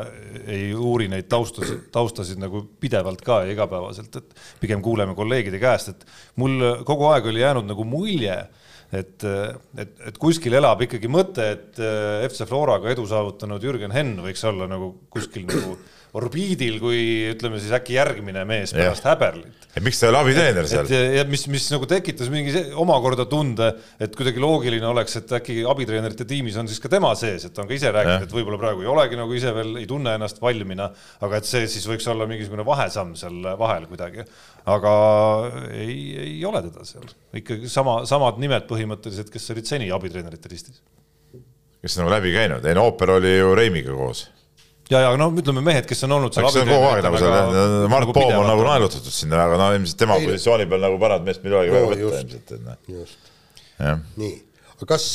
ei 0.45 0.71
uuri 0.71 1.09
neid 1.11 1.27
taustasid, 1.31 1.89
taustasid 1.93 2.39
nagu 2.41 2.63
pidevalt 2.81 3.23
ka 3.27 3.41
ja 3.45 3.55
igapäevaselt, 3.55 4.15
et 4.21 4.41
pigem 4.63 4.83
kuuleme 4.85 5.17
kolleegide 5.17 5.59
käest, 5.61 5.91
et 5.91 6.07
mul 6.39 6.83
kogu 6.87 7.11
aeg 7.11 7.27
oli 7.33 7.43
jäänud 7.43 7.67
nagu 7.67 7.85
mulje, 7.87 8.39
et, 8.91 9.23
et, 9.23 9.97
et 10.07 10.19
kuskil 10.19 10.55
elab 10.59 10.83
ikkagi 10.87 11.11
mõte, 11.11 11.47
et 11.57 11.81
FC 12.27 12.47
Floraga 12.47 12.91
edu 12.91 13.03
saavutanud 13.07 13.63
Jürgen 13.63 13.91
Henn 13.95 14.23
võiks 14.23 14.43
olla 14.47 14.67
nagu 14.71 14.93
kuskil 15.11 15.47
nagu 15.47 15.75
orbiidil 16.17 16.77
kui 16.81 16.99
ütleme 17.31 17.59
siis 17.61 17.71
äkki 17.75 17.95
järgmine 17.95 18.43
mees 18.47 18.73
pärast 18.75 19.05
Häberlit. 19.07 19.67
et 19.71 19.83
miks 19.85 19.99
ta 19.99 20.07
ei 20.07 20.11
ole 20.11 20.19
abiteener 20.25 20.67
seal? 20.67 20.89
ja 20.91 21.23
mis, 21.29 21.45
mis 21.51 21.67
nagu 21.71 21.87
tekitas 21.87 22.27
mingi 22.33 22.51
omakorda 22.79 23.25
tunde, 23.31 23.69
et 24.01 24.15
kuidagi 24.17 24.41
loogiline 24.43 24.89
oleks, 24.89 25.15
et 25.21 25.31
äkki 25.39 25.61
abitreenerite 25.71 26.27
tiimis 26.27 26.57
on 26.59 26.67
siis 26.67 26.83
ka 26.83 26.91
tema 26.91 27.13
sees, 27.19 27.45
et 27.47 27.55
ta 27.55 27.63
on 27.63 27.69
ka 27.69 27.77
ise 27.77 27.93
rääkinud, 27.95 28.27
et 28.27 28.35
võib-olla 28.35 28.59
praegu 28.59 28.83
ei 28.83 28.91
olegi 28.91 29.19
nagu 29.19 29.37
ise 29.37 29.53
veel 29.55 29.79
ei 29.79 29.87
tunne 29.87 30.17
ennast 30.19 30.43
valmina, 30.43 30.89
aga 31.23 31.39
et 31.39 31.47
see 31.47 31.63
siis 31.71 31.87
võiks 31.87 32.09
olla 32.11 32.27
mingisugune 32.27 32.67
vahesamm 32.67 33.15
seal 33.19 33.47
vahel 33.61 33.87
kuidagi. 33.91 34.27
aga 34.71 34.93
ei, 35.77 35.95
ei 36.25 36.35
ole 36.45 36.63
teda 36.67 36.83
seal, 36.87 37.07
ikkagi 37.39 37.71
sama, 37.71 38.01
samad 38.09 38.41
nimed 38.43 38.67
põhimõtteliselt, 38.67 39.31
kes 39.31 39.47
olid 39.55 39.71
seni 39.71 39.87
abitreenerite 39.95 40.51
listis. 40.51 40.83
kes 41.79 41.97
on 41.97 42.03
nagu 42.03 42.17
läbi 42.17 42.35
käinud, 42.35 42.67
ei 42.67 42.75
no 42.75 42.89
ooper 42.91 43.15
oli 43.15 43.37
ju 43.37 43.55
Reimiga 43.55 43.95
koos 43.95 44.27
ja, 44.91 45.01
ja 45.05 45.11
no 45.19 45.29
ütleme 45.39 45.63
mehed, 45.65 45.87
kes 45.89 46.05
on 46.07 46.15
olnud 46.17 46.35
seal. 46.35 46.47
eks 46.47 46.57
see 46.57 46.63
on 46.65 46.71
kogu 46.71 46.87
aeg 46.91 47.03
nagu 47.05 47.19
seal, 47.21 47.57
Mart 47.91 48.05
nagu 48.05 48.15
Poom 48.17 48.37
on 48.41 48.47
nagu 48.49 48.63
naelutatud 48.67 49.15
sinna, 49.15 49.43
aga 49.47 49.59
no 49.59 49.67
ilmselt 49.77 49.99
tema 50.03 50.17
ei, 50.19 50.29
positsiooni 50.29 50.67
peal 50.71 50.87
nagu 50.87 51.01
paremat 51.01 51.27
meest 51.27 51.45
olegi 51.47 51.75
väga 51.75 51.91
võtta 51.91 52.07
ilmselt, 52.07 52.55
et 52.57 52.65
noh. 52.65 54.01
nii, 54.21 54.33
aga 54.75 54.89
kas, 54.93 55.11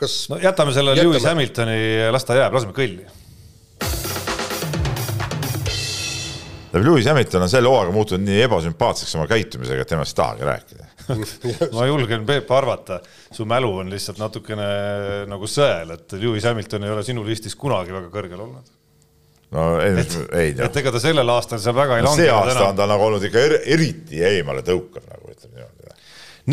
kas. 0.00 0.16
no 0.32 0.40
jätame 0.42 0.74
selle 0.76 0.96
jätame. 0.96 1.12
Lewis 1.12 1.28
Hamiltoni, 1.30 1.78
las 2.14 2.26
ta 2.26 2.40
jääb, 2.40 2.56
laseme 2.56 2.76
kõlli. 2.76 3.06
Lewis 6.74 7.06
Hamilton 7.06 7.44
on 7.46 7.50
selle 7.52 7.70
hooaega 7.70 7.92
muutunud 7.94 8.26
nii 8.26 8.40
ebasümpaatseks 8.48 9.14
oma 9.14 9.28
käitumisega, 9.30 9.84
et 9.84 9.92
temast 9.94 10.10
ei 10.10 10.18
tahagi 10.18 10.48
rääkida 10.48 10.90
ma 11.76 11.84
julgen, 11.86 12.24
Peep, 12.26 12.48
arvata, 12.56 12.96
su 13.30 13.44
mälu 13.46 13.68
on 13.82 13.92
lihtsalt 13.92 14.18
natukene 14.18 14.66
nagu 15.30 15.46
sõel, 15.50 15.92
et 15.94 16.16
Lewis 16.16 16.48
Hamilton 16.48 16.86
ei 16.86 16.94
ole 16.94 17.04
sinu 17.06 17.22
listis 17.26 17.54
kunagi 17.60 17.94
väga 17.94 18.08
kõrgel 18.10 18.40
olnud 18.40 18.72
no 19.54 19.64
ei, 19.80 19.94
ei 20.34 20.52
noh. 20.56 20.66
et 20.66 20.78
ega 20.80 20.92
ta 20.94 21.00
sellel 21.02 21.30
aastal 21.34 21.62
seal 21.62 21.76
väga 21.76 21.98
ei 21.98 22.04
no, 22.04 22.10
lange. 22.10 22.22
see 22.22 22.32
aasta 22.32 22.54
täna. 22.56 22.68
on 22.72 22.78
ta 22.80 22.88
nagu 22.90 23.08
olnud 23.08 23.26
ikka 23.28 23.42
er, 23.48 23.56
eriti 23.76 24.22
eemale 24.26 24.64
tõukav, 24.66 25.04
nagu 25.06 25.30
ütleme 25.30 25.60
niimoodi. 25.60 25.98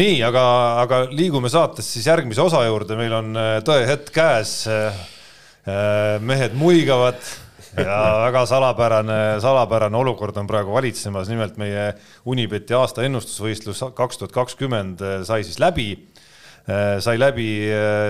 nii, 0.02 0.18
aga, 0.28 0.44
aga 0.84 1.04
liigume 1.10 1.52
saates 1.52 1.90
siis 1.96 2.10
järgmise 2.12 2.44
osa 2.44 2.64
juurde, 2.68 2.98
meil 3.00 3.16
on 3.18 3.32
äh, 3.38 3.54
tõehetk 3.68 4.12
käes. 4.16 4.56
Äh, 4.72 5.00
äh, 5.66 6.18
mehed 6.22 6.56
muigavad 6.58 7.20
ja 7.78 7.98
väga 8.28 8.46
salapärane, 8.50 9.20
salapärane 9.44 9.98
olukord 9.98 10.38
on 10.38 10.50
praegu 10.50 10.76
valitsemas, 10.76 11.32
nimelt 11.32 11.58
meie 11.62 11.92
Unibeti 12.30 12.78
aasta 12.78 13.06
ennustusvõistlus 13.08 13.82
kaks 13.98 14.22
tuhat 14.22 14.36
kakskümmend 14.36 15.02
sai 15.28 15.46
siis 15.48 15.60
läbi 15.62 15.94
sai 16.62 17.18
läbi 17.18 17.48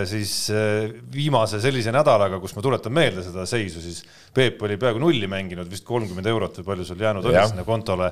siis 0.06 0.34
viimase 1.14 1.62
sellise 1.64 1.94
nädalaga, 1.96 2.36
kus 2.44 2.52
ma 2.58 2.62
tuletan 2.66 2.92
meelde 2.94 3.24
seda 3.24 3.46
seisu, 3.48 3.80
siis 3.80 4.02
Peep 4.32 4.62
oli 4.64 4.78
peaaegu 4.80 5.00
nulli 5.02 5.28
mänginud, 5.28 5.68
vist 5.72 5.84
kolmkümmend 5.88 6.28
eurot 6.32 6.62
või 6.62 6.68
palju 6.70 6.86
sul 6.88 7.02
jäänud 7.04 7.26
oli 7.28 7.42
sinna 7.50 7.66
kontole. 7.68 8.12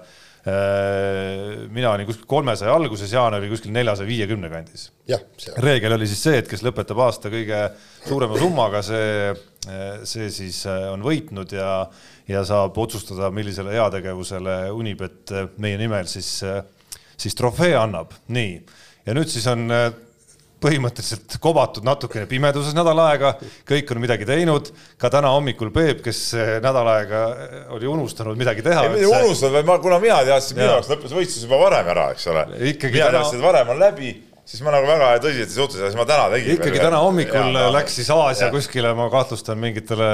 Äh, 0.50 1.68
mina 1.72 1.94
olin 1.94 2.08
kuskil 2.08 2.28
kolmesaja 2.28 2.74
alguses, 2.76 3.12
Jaan 3.12 3.36
oli 3.36 3.50
kuskil 3.52 3.72
neljasaja 3.76 4.08
viiekümne 4.08 4.50
kandis. 4.52 4.90
reegel 5.64 5.96
oli 5.96 6.08
siis 6.08 6.24
see, 6.24 6.38
et 6.40 6.48
kes 6.48 6.64
lõpetab 6.64 7.00
aasta 7.04 7.32
kõige 7.32 7.60
suurema 8.06 8.40
summaga, 8.40 8.82
see, 8.84 9.34
see 10.08 10.30
siis 10.32 10.62
äh, 10.68 10.86
on 10.94 11.04
võitnud 11.04 11.56
ja, 11.56 11.72
ja 12.28 12.44
saab 12.48 12.78
otsustada, 12.80 13.32
millisele 13.36 13.76
heategevusele 13.76 14.60
Unibet 14.76 15.36
meie 15.60 15.80
nimel 15.80 16.08
siis, 16.08 16.38
siis 17.20 17.36
trofee 17.36 17.76
annab. 17.80 18.16
nii, 18.28 18.60
ja 19.08 19.16
nüüd 19.16 19.32
siis 19.32 19.48
on 19.52 19.68
põhimõtteliselt 20.64 21.38
kobatud 21.42 21.86
natukene 21.88 22.28
pimeduses 22.30 22.76
nädal 22.78 23.00
aega, 23.06 23.34
kõik 23.68 23.92
on 23.94 24.02
midagi 24.04 24.28
teinud, 24.28 24.72
ka 25.00 25.12
täna 25.14 25.32
hommikul 25.36 25.72
Peep, 25.76 26.04
kes 26.06 26.24
nädal 26.64 26.88
aega 26.96 27.26
oli 27.76 27.90
unustanud 27.90 28.40
midagi 28.40 28.66
teha. 28.66 28.86
ei, 28.88 28.96
mitte 28.96 29.12
unustanud, 29.12 29.56
vaid 29.60 29.70
ma, 29.70 29.78
kuna 29.84 30.00
mina 30.04 30.22
teadsin, 30.28 30.60
minu 30.60 30.74
jaoks 30.74 30.92
lõppes 30.92 31.16
võistlus 31.16 31.46
juba 31.48 31.62
varem 31.64 31.94
ära, 31.96 32.10
eks 32.16 32.28
ole. 32.32 32.48
mina 32.56 32.74
täna... 32.82 33.14
teadsin, 33.20 33.40
et 33.40 33.46
varem 33.46 33.76
on 33.76 33.80
läbi 33.80 34.16
siis 34.50 34.64
ma 34.66 34.74
nagu 34.74 34.88
väga 34.90 35.12
tõsiselt 35.22 35.52
ei 35.52 35.56
suhtunud, 35.56 35.84
siis 35.84 35.98
ma 36.00 36.06
täna 36.10 36.26
tegin. 36.34 36.56
ikkagi 36.58 36.82
täna 36.82 37.04
hommikul 37.04 37.54
ja, 37.54 37.68
läks 37.74 38.00
siis 38.00 38.10
Aasia 38.14 38.50
kuskile, 38.54 38.96
ma 38.98 39.06
kahtlustan 39.14 39.62
mingitele. 39.62 40.10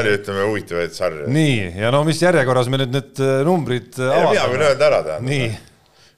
oli, 0.00 0.16
ütleme, 0.16 0.48
huvitavaid 0.48 0.96
sarju. 0.96 1.28
nii, 1.34 1.60
ja 1.82 1.92
no 1.92 2.00
mis 2.08 2.22
järjekorras 2.24 2.72
me 2.72 2.80
nüüd 2.80 2.96
need 2.96 3.20
äh, 3.20 3.36
numbrid 3.44 3.92
mina 4.00 4.48
võin 4.48 4.68
öelda 4.70 4.90
ära, 4.90 5.04
tähendab. 5.04 5.28
nii. 5.28 5.52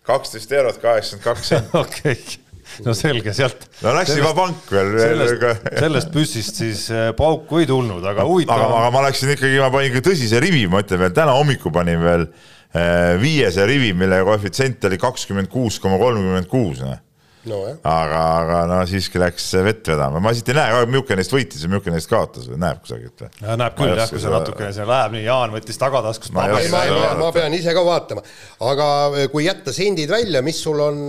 kaksteist 0.07 0.59
eurot, 0.61 0.83
kaheksakümmend 0.83 1.27
kaks 1.27 1.55
senti. 1.55 1.79
okei 1.83 2.46
no 2.87 2.95
selge, 2.97 3.35
sealt. 3.37 3.67
no 3.85 3.95
läks 3.97 4.17
juba 4.19 4.33
pank 4.37 4.73
veel. 4.73 4.93
sellest, 5.01 5.47
sellest 5.79 6.13
püssist 6.15 6.61
siis 6.63 6.85
äh, 6.95 7.09
pauku 7.17 7.63
ei 7.63 7.71
tulnud, 7.71 8.05
aga 8.05 8.27
huvitav. 8.29 8.59
aga, 8.59 8.83
aga 8.83 8.93
ma 8.95 9.07
läksin 9.09 9.33
ikkagi, 9.37 9.63
ma 9.63 9.71
panin 9.75 10.05
tõsise 10.05 10.43
rivi, 10.43 10.67
ma 10.71 10.83
ütlen 10.85 11.03
veel 11.05 11.17
täna 11.17 11.37
hommikul 11.39 11.75
panin 11.75 12.03
veel 12.03 12.29
äh, 12.29 13.17
viiese 13.23 13.67
rivi, 13.69 13.95
mille 13.97 14.23
koefitsient 14.29 14.85
oli 14.91 15.01
kakskümmend 15.03 15.53
kuus 15.53 15.81
koma 15.83 16.01
kolmkümmend 16.03 16.51
kuus, 16.53 16.85
noh 16.85 17.03
Nojah. 17.47 17.77
aga, 17.87 18.21
aga 18.41 18.61
no 18.67 18.79
siiski 18.91 19.21
läks 19.23 19.45
vett 19.63 19.87
vedama, 19.93 20.21
ma 20.23 20.33
siit 20.35 20.49
ei 20.51 20.57
näe, 20.59 20.81
milline 20.91 21.19
neist 21.21 21.35
võitis 21.35 21.63
ja 21.63 21.71
milline 21.71 21.95
neist 21.95 22.11
kaotas 22.11 22.49
või 22.51 22.59
näeb 22.63 22.81
kusagilt 22.83 23.23
või? 23.23 23.31
Näeb 23.61 23.77
küll 23.79 23.93
jah, 23.93 24.11
kui 24.11 24.23
see 24.23 24.33
natukene 24.33 24.71
see 24.75 24.87
läheb 24.89 25.15
nii, 25.15 25.25
Jaan 25.29 25.55
võttis 25.55 25.79
tagataskust 25.79 26.35
Ma 26.35 26.49
ma, 26.51 26.63
ma, 26.91 27.13
ma 27.21 27.29
pean 27.37 27.55
ise 27.55 27.75
ka 27.77 27.85
vaatama, 27.87 28.25
aga 28.67 28.89
eh, 29.13 29.29
kui 29.31 29.47
jätta 29.47 29.75
sendid 29.75 30.11
välja, 30.11 30.43
mis 30.47 30.59
sul 30.63 30.83
on, 30.83 31.05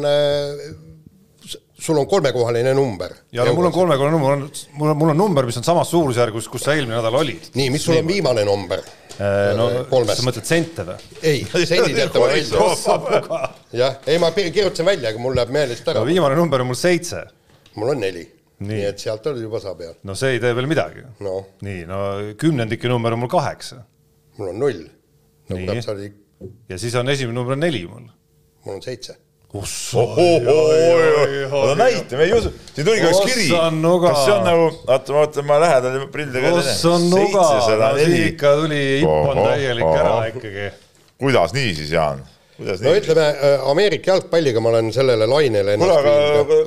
sul 1.80 1.98
on 1.98 2.08
kolmekohaline 2.08 2.74
number. 2.74 3.14
ja 3.32 3.46
no 3.46 3.54
mul 3.54 3.70
on 3.70 3.74
kolmekordne 3.76 4.12
number, 4.18 4.62
mul 4.74 4.90
on, 4.90 4.98
mul 4.98 5.10
on 5.14 5.18
number, 5.18 5.46
mis 5.46 5.58
on 5.58 5.66
samas 5.68 5.92
suurusjärgus, 5.94 6.48
kus 6.52 6.66
sa 6.66 6.76
eelmine 6.76 6.98
nädal 6.98 7.20
olid. 7.20 7.52
nii, 7.56 7.70
mis 7.74 7.86
sul 7.86 7.98
on 7.98 8.08
viimane 8.08 8.46
number? 8.46 8.82
no 9.58 9.68
kolmest 9.90 10.22
sa. 10.22 10.28
mõtled 10.28 10.48
sente 10.50 10.86
või? 10.88 11.12
ei, 11.22 11.44
sendid 11.66 11.98
jätame 11.98 12.32
välja. 12.34 13.42
jah, 13.84 14.00
ei 14.08 14.22
ma 14.22 14.32
kirjutasin 14.36 14.88
välja, 14.88 15.12
aga 15.14 15.22
mul 15.22 15.38
läheb 15.38 15.54
meelest 15.54 15.88
ära 15.88 16.02
no. 16.02 16.10
viimane 16.10 16.38
number 16.40 16.66
on 16.66 16.72
mul 16.72 16.80
seitse. 16.80 17.26
mul 17.76 17.94
on 17.96 18.04
neli. 18.06 18.26
Nii. 18.58 18.88
et 18.90 18.98
sealt 18.98 19.28
oli 19.30 19.44
juba 19.46 19.60
saa 19.62 19.76
peal. 19.78 19.94
no 20.10 20.16
see 20.18 20.34
ei 20.34 20.42
tee 20.42 20.56
veel 20.58 20.66
midagi. 20.70 21.06
noh, 21.22 21.54
nii, 21.66 21.86
no 21.90 22.00
kümnendike 22.42 22.90
number 22.90 23.14
on 23.14 23.22
mul 23.22 23.30
kaheksa 23.30 23.84
mul 24.38 24.50
on 24.50 24.60
null. 24.60 24.84
no 25.50 25.56
Nii. 25.56 25.82
sa 25.82 25.92
olid, 25.92 26.14
ja 26.70 26.78
siis 26.78 26.96
on 26.96 27.10
esimene 27.10 27.38
number 27.38 27.54
on 27.58 27.60
neli 27.60 27.84
mul. 27.88 28.10
mul 28.66 28.76
on 28.76 28.82
seitse. 28.82 29.18
Oota 31.52 31.76
näita, 31.80 32.18
me 32.18 32.24
ei 32.28 32.34
usu, 32.36 32.52
siin 32.76 32.86
tuligi 32.86 33.08
üks 33.08 33.20
kiri. 33.24 33.46
Kas 33.48 34.24
see 34.26 34.34
on 34.34 34.44
nagu, 34.44 34.66
oota, 34.68 35.14
ma 35.14 35.22
vaatan, 35.22 35.46
ma 35.48 35.60
lähedal 35.64 36.08
prillidega. 36.12 36.52
kus 36.58 36.82
on 36.92 37.06
nuga, 37.12 37.46
no 37.80 37.92
siin 38.00 38.16
ikka 38.26 38.50
tuli 38.62 38.82
ipp 39.02 39.14
on 39.14 39.38
täielik 39.46 39.94
ära 39.94 40.18
ikkagi. 40.34 40.66
kuidas 41.24 41.56
nii 41.56 41.72
siis, 41.80 41.94
Jaan? 41.96 42.20
kuidas 42.58 42.84
no 42.84 42.92
nii? 42.92 43.00
ütleme, 43.02 43.28
Ameerika 43.72 44.12
jalgpalliga 44.16 44.60
ma 44.64 44.70
olen 44.74 44.92
sellele 44.96 45.26
lainele 45.32 45.78
kuule, 45.80 45.98
aga 46.02 46.14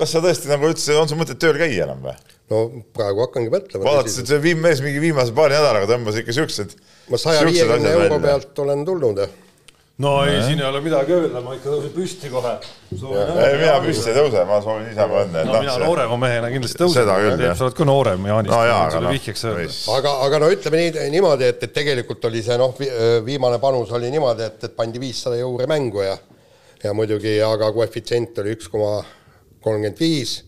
kas 0.00 0.16
sa 0.16 0.24
tõesti 0.24 0.46
nagu 0.50 0.70
üldse, 0.70 0.96
on 0.96 1.10
sul 1.10 1.20
mõtet 1.20 1.38
tööl 1.42 1.56
käia 1.60 1.84
enam 1.84 2.00
või? 2.08 2.16
no 2.50 2.64
praegu 2.96 3.26
hakkangi 3.26 3.52
mõtlema. 3.52 3.84
vaadates, 3.90 4.16
et 4.22 4.32
see 4.32 4.40
viim- 4.42 4.64
mees 4.64 4.80
mingi 4.84 5.04
viimase 5.04 5.36
paari 5.36 5.54
nädalaga 5.58 5.86
tõmbas 5.90 6.16
ikka 6.22 6.32
siuksed. 6.40 6.74
ma 7.12 7.20
saja 7.20 7.44
viiekümne 7.46 7.92
euro 7.98 8.18
pealt 8.24 8.64
olen 8.64 8.88
tulnud 8.88 9.24
no 10.00 10.14
ei, 10.24 10.40
siin 10.46 10.60
ei 10.62 10.66
ole 10.66 10.80
midagi 10.84 11.14
öelda, 11.16 11.42
ma 11.44 11.54
ikka 11.56 11.70
tõusen 11.74 11.92
püsti 11.94 12.30
kohe. 12.32 12.54
ei, 12.94 13.54
mina 13.60 13.76
püsti 13.84 14.10
ei 14.12 14.16
tõuse, 14.16 14.44
ma 14.48 14.58
soovin 14.64 14.88
niisama 14.88 15.22
õnne. 15.24 15.44
no 15.48 15.60
mina 15.60 15.76
noorema 15.84 16.18
mehena 16.24 16.50
kindlasti 16.52 16.80
tõusen. 16.80 17.02
Seda 17.02 17.16
küll, 17.20 17.44
jah. 17.46 17.56
sa 17.58 17.68
oled 17.68 17.78
ka 17.78 17.86
noorem, 17.88 18.26
Jaanist 18.32 18.54
no 18.54 18.60
jaa, 18.64 18.74
võin 18.74 18.86
aga 18.86 18.96
sulle 18.96 19.06
noh 19.06 19.16
vihjeks 19.18 19.46
öelda. 19.50 19.78
aga, 19.96 20.16
aga 20.26 20.42
no 20.42 20.50
ütleme 20.56 20.82
nii, 20.82 21.06
niimoodi, 21.16 21.48
et, 21.54 21.64
et 21.68 21.76
tegelikult 21.76 22.28
oli 22.30 22.44
see 22.46 22.58
noh, 22.60 22.76
viimane 23.26 23.60
panus 23.62 23.94
oli 23.96 24.12
niimoodi, 24.14 24.48
et, 24.48 24.68
et 24.70 24.76
pandi 24.76 25.02
viissada 25.02 25.40
euri 25.40 25.68
mängu 25.70 26.04
ja 26.06 26.18
ja 26.80 26.94
muidugi, 26.96 27.36
aga 27.44 27.72
koefitsient 27.76 28.38
oli 28.40 28.54
üks 28.56 28.70
koma 28.72 29.02
kolmkümmend 29.60 30.00
viis 30.00 30.38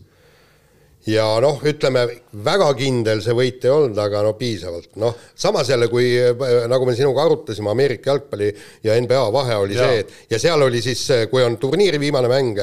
ja 1.09 1.25
noh, 1.43 1.59
ütleme 1.67 2.05
väga 2.45 2.69
kindel 2.79 3.21
see 3.23 3.35
võit 3.35 3.65
ei 3.65 3.73
olnud, 3.73 3.97
aga 3.99 4.21
no 4.25 4.33
piisavalt, 4.39 4.93
noh 5.01 5.17
samas 5.35 5.69
jälle, 5.71 5.89
kui 5.91 6.13
äh, 6.19 6.67
nagu 6.71 6.87
me 6.87 6.95
sinuga 6.97 7.25
arutasime, 7.25 7.71
Ameerika 7.73 8.13
jalgpalli 8.13 8.51
ja 8.85 8.97
NBA 9.01 9.23
vahe 9.35 9.57
oli 9.65 9.79
Jaa. 9.79 9.89
see, 9.89 10.03
et 10.03 10.35
ja 10.35 10.41
seal 10.41 10.67
oli 10.67 10.81
siis, 10.85 11.05
kui 11.31 11.43
on 11.43 11.57
turniiri 11.61 11.99
viimane 12.01 12.31
mäng, 12.31 12.61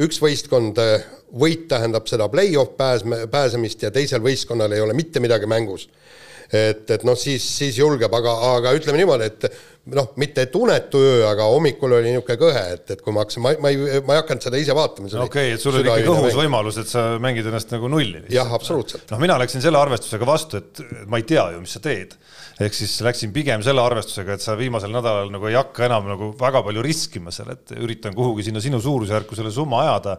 üks 0.00 0.20
võistkond, 0.22 0.78
võit 1.40 1.66
tähendab 1.70 2.08
seda 2.10 2.28
play-off 2.30 2.76
pääsme, 2.78 3.24
pääsemist 3.30 3.82
ja 3.86 3.90
teisel 3.94 4.22
võistkonnal 4.24 4.72
ei 4.74 4.82
ole 4.82 4.96
mitte 4.98 5.22
midagi 5.22 5.50
mängus 5.50 5.88
et, 6.50 6.86
et 6.90 7.04
noh, 7.06 7.18
siis, 7.18 7.44
siis 7.44 7.78
julgeb, 7.78 8.12
aga, 8.14 8.32
aga 8.56 8.72
ütleme 8.74 8.98
niimoodi, 8.98 9.28
et 9.30 9.46
noh, 9.94 10.10
mitte 10.20 10.44
et 10.44 10.56
unetu 10.58 11.00
öö, 11.00 11.20
aga 11.28 11.46
hommikul 11.50 11.94
oli 11.96 12.10
niisugune 12.10 12.36
kõhe, 12.40 12.62
et, 12.74 12.84
et 12.94 13.02
kui 13.04 13.14
ma 13.14 13.24
hakkasin, 13.24 13.42
ma, 13.44 13.52
ma 13.62 13.70
ei, 13.72 14.00
ma 14.06 14.16
ei 14.16 14.20
hakanud 14.20 14.44
seda 14.44 14.60
ise 14.60 14.74
vaatama. 14.76 15.10
okei, 15.24 15.54
et 15.54 15.62
sul 15.62 15.78
oli 15.78 15.88
ikkagi 15.88 16.10
õhus. 16.10 16.36
võimalus, 16.36 16.80
et 16.82 16.90
sa 16.90 17.06
mängid 17.22 17.48
ennast 17.48 17.72
nagu 17.74 17.90
nulli. 17.92 18.24
jah, 18.34 18.50
absoluutselt. 18.56 19.06
noh, 19.12 19.22
mina 19.22 19.38
läksin 19.40 19.64
selle 19.64 19.80
arvestusega 19.80 20.28
vastu, 20.28 20.60
et 20.60 20.82
ma 21.10 21.20
ei 21.22 21.26
tea 21.28 21.46
ju, 21.54 21.62
mis 21.64 21.76
sa 21.78 21.82
teed. 21.84 22.18
ehk 22.60 22.76
siis 22.76 22.98
läksin 23.06 23.32
pigem 23.34 23.64
selle 23.66 23.82
arvestusega, 23.84 24.36
et 24.36 24.44
sa 24.44 24.58
viimasel 24.58 24.92
nädalal 24.94 25.32
nagu 25.32 25.48
ei 25.48 25.56
hakka 25.58 25.86
enam 25.88 26.10
nagu 26.12 26.32
väga 26.40 26.64
palju 26.66 26.84
riskima 26.84 27.34
seal, 27.34 27.54
et 27.56 27.74
üritan 27.78 28.16
kuhugi 28.16 28.50
sinna 28.50 28.62
sinu 28.62 28.82
suurusjärku 28.84 29.38
selle 29.38 29.54
summa 29.54 29.84
ajada. 29.86 30.18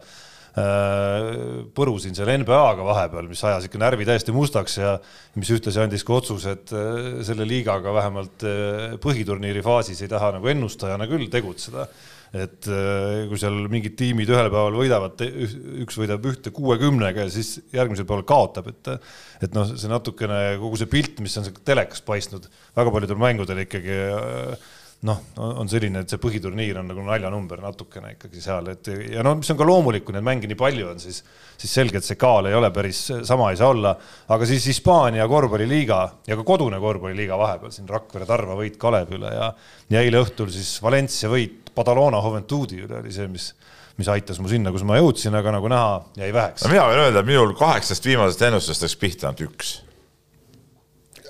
Põrusin 0.51 2.15
seal 2.15 2.31
NBA-ga 2.41 2.83
vahepeal, 2.83 3.27
mis 3.31 3.41
ajas 3.47 3.67
ikka 3.67 3.79
närvi 3.79 4.07
täiesti 4.07 4.33
mustaks 4.35 4.77
ja 4.81 4.95
mis 5.39 5.51
ühtlasi 5.55 5.79
andis 5.79 6.03
ka 6.07 6.17
otsuse, 6.17 6.55
et 6.57 6.73
äh, 6.75 7.21
selle 7.27 7.47
liigaga 7.47 7.93
vähemalt 7.95 8.43
äh, 8.47 8.97
põhiturniiri 9.03 9.63
faasis 9.63 10.03
ei 10.03 10.11
taha 10.11 10.33
nagu 10.37 10.51
ennustajana 10.51 11.07
küll 11.11 11.29
tegutseda. 11.31 11.87
Et 12.31 12.67
äh, 12.71 13.25
kui 13.27 13.39
seal 13.39 13.57
mingid 13.71 13.97
tiimid 13.99 14.29
ühel 14.31 14.47
päeval 14.47 14.75
võidavad, 14.79 15.23
üks 15.83 15.97
võidab 15.99 16.27
ühte 16.31 16.53
kuuekümnega 16.55 17.25
ja 17.25 17.31
siis 17.31 17.57
järgmisel 17.75 18.07
päeval 18.07 18.27
kaotab, 18.27 18.69
et 18.71 18.91
et 19.41 19.55
noh, 19.55 19.65
see 19.71 19.89
natukene 19.91 20.59
kogu 20.61 20.79
see 20.79 20.91
pilt, 20.91 21.19
mis 21.23 21.35
on 21.41 21.47
telekas 21.65 22.03
paistnud 22.05 22.45
väga 22.77 22.93
paljudel 22.93 23.19
mängudel 23.19 23.63
ikkagi 23.65 23.97
äh, 24.07 24.70
noh, 25.07 25.21
on 25.41 25.69
selline, 25.69 26.03
et 26.03 26.11
see 26.11 26.21
põhiturniir 26.21 26.77
on 26.77 26.91
nagu 26.91 27.03
naljanumber 27.05 27.63
natukene 27.63 28.13
ikkagi 28.15 28.43
seal, 28.43 28.67
et 28.73 28.89
ja 29.15 29.23
no 29.25 29.33
mis 29.39 29.49
on 29.49 29.57
ka 29.57 29.65
loomulik, 29.65 30.05
kui 30.05 30.13
neid 30.13 30.25
mänge 30.27 30.49
nii 30.49 30.59
palju 30.59 30.91
on, 30.91 31.01
siis 31.01 31.23
siis 31.61 31.73
selge, 31.73 31.97
et 31.97 32.05
see 32.05 32.19
kaal 32.21 32.49
ei 32.49 32.57
ole 32.57 32.69
päris 32.73 32.99
sama 33.27 33.49
ei 33.51 33.57
saa 33.57 33.71
olla, 33.73 33.95
aga 34.33 34.49
siis 34.49 34.67
Hispaania 34.69 35.25
korvpalliliiga 35.29 35.99
ja 36.29 36.37
ka 36.37 36.45
kodune 36.45 36.79
korvpalliliiga 36.81 37.37
vahepeal 37.37 37.73
siin 37.73 37.89
Rakvere 37.89 38.29
Tarva 38.29 38.57
võit 38.59 38.77
Kalevi 38.81 39.17
üle 39.17 39.33
ja 39.33 39.51
ja 39.91 40.05
eile 40.05 40.21
õhtul 40.21 40.53
siis 40.53 40.77
Valencia 40.83 41.29
võit 41.33 41.73
Badalona 41.75 42.21
Juventudi 42.21 42.81
üle 42.85 43.01
oli 43.01 43.13
see, 43.15 43.29
mis 43.31 43.51
mis 43.99 44.09
aitas 44.09 44.39
mu 44.41 44.49
sinna, 44.49 44.71
kus 44.73 44.85
ma 44.87 44.97
jõudsin, 44.97 45.35
aga 45.37 45.53
nagu 45.57 45.69
näha, 45.71 45.95
jäi 46.17 46.31
väheks 46.33 46.65
no. 46.65 46.73
mina 46.73 46.85
võin 46.89 47.05
öelda, 47.05 47.21
et 47.21 47.27
minul 47.27 47.55
kaheksast 47.57 48.05
viimasest 48.07 48.45
ennustusest 48.47 48.87
läks 48.87 48.99
pihta 49.01 49.29
ainult 49.29 49.43
üks. 49.49 49.73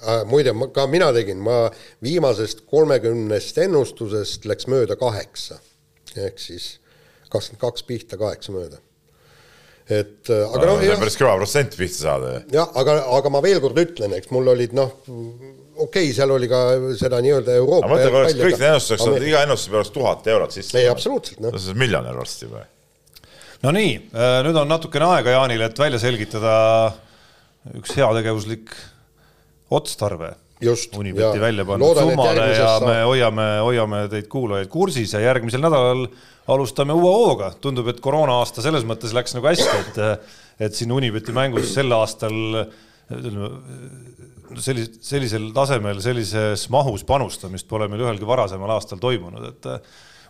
Äh, 0.02 0.24
muide, 0.26 0.54
ma 0.58 0.66
ka 0.74 0.88
mina 0.90 1.12
tegin, 1.14 1.42
ma 1.46 1.68
viimasest 2.02 2.64
kolmekümnest 2.70 3.60
ennustusest 3.62 4.48
läks 4.50 4.66
mööda 4.72 4.96
kaheksa 4.98 5.60
ehk 6.18 6.40
siis 6.42 6.80
kakskümmend 7.30 7.62
kaks 7.62 7.86
pihta, 7.86 8.18
kaheksa 8.18 8.56
mööda. 8.56 8.80
et 9.86 10.32
äh, 10.34 10.56
aga 10.56 10.72
noh, 10.72 10.82
jah 10.82 10.96
on, 10.96 11.04
päris 11.04 11.20
kõva 11.20 11.36
protsent 11.38 11.78
pihta 11.78 12.00
saada 12.00 12.32
jah, 12.50 12.72
aga, 12.82 12.96
aga 13.14 13.34
ma 13.34 13.44
veel 13.46 13.62
kord 13.62 13.78
ütlen, 13.78 14.16
eks 14.18 14.32
mul 14.34 14.50
olid 14.56 14.74
noh, 14.74 14.96
okei 15.06 16.08
okay,, 16.08 16.14
seal 16.18 16.34
oli 16.34 16.50
ka 16.50 16.62
seda 16.98 17.20
nii-öelda 17.22 17.58
Euroopa 17.62 17.86
aga 17.86 17.94
mõtle, 17.94 18.10
kui 18.10 18.22
oleks 18.24 18.38
kõik 18.40 18.58
need 18.58 18.70
ennustuseks 18.72 19.06
olnud, 19.06 19.26
iga 19.30 19.44
ennustuse 19.46 19.70
peale 19.70 19.84
oleks 19.84 19.96
tuhat 20.00 20.30
eurot 20.34 20.56
sisse. 20.58 20.80
ei, 20.82 20.90
absoluutselt, 20.90 21.44
noh. 21.46 21.60
see 21.62 21.76
on 21.76 21.82
miljonär 21.84 22.18
varsti 22.18 22.48
juba. 22.48 22.64
no 23.68 23.76
nii, 23.78 23.94
nüüd 24.48 24.62
on 24.64 24.74
natukene 24.74 25.14
aega 25.14 25.38
Jaanile, 25.38 25.70
et 25.70 25.84
välja 25.86 26.02
selgitada 26.02 26.56
üks 27.78 27.94
heategevuslik 28.00 28.74
otstarve 29.72 30.36
Just, 30.62 30.94
Unibeti 30.98 31.42
välja 31.42 31.64
et 31.66 31.98
summale 31.98 32.44
ja 32.54 32.74
me 32.84 32.98
hoiame, 33.10 33.46
hoiame 33.66 34.02
teid 34.12 34.28
kuulajaid 34.30 34.70
kursis 34.70 35.16
ja 35.16 35.24
järgmisel 35.24 35.64
nädalal 35.64 36.06
alustame 36.54 36.94
uue 36.94 37.10
hooga. 37.10 37.50
tundub, 37.62 37.88
et 37.90 38.02
koroona 38.04 38.36
aasta 38.42 38.62
selles 38.62 38.86
mõttes 38.86 39.16
läks 39.18 39.34
nagu 39.34 39.50
hästi, 39.50 39.80
et, 39.80 40.30
et 40.68 40.78
siin 40.78 40.94
Unibeti 40.94 41.34
mängus 41.34 41.74
sel 41.74 41.90
aastal 41.98 42.38
ütleme 43.10 43.50
sellis-, 44.62 44.94
sellisel 45.06 45.50
tasemel, 45.56 46.02
sellises 46.04 46.68
mahus 46.74 47.06
panustamist 47.08 47.68
pole 47.70 47.90
meil 47.90 48.06
ühelgi 48.06 48.28
varasemal 48.28 48.76
aastal 48.76 49.02
toimunud, 49.02 49.50
et 49.50 49.70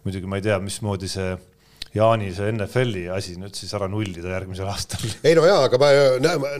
muidugi 0.06 0.30
ma 0.30 0.40
ei 0.40 0.48
tea, 0.48 0.60
mismoodi 0.64 1.12
see 1.12 1.34
Jaani 1.92 2.30
see 2.32 2.48
NFL-i 2.54 3.10
asi 3.12 3.34
nüüd 3.40 3.58
siis 3.58 3.74
ära 3.76 3.90
nullida 3.92 4.32
järgmisel 4.32 4.70
aastal. 4.72 5.04
ei 5.28 5.36
no 5.36 5.44
jaa, 5.48 5.66
aga 5.68 5.80
ma, 5.82 5.90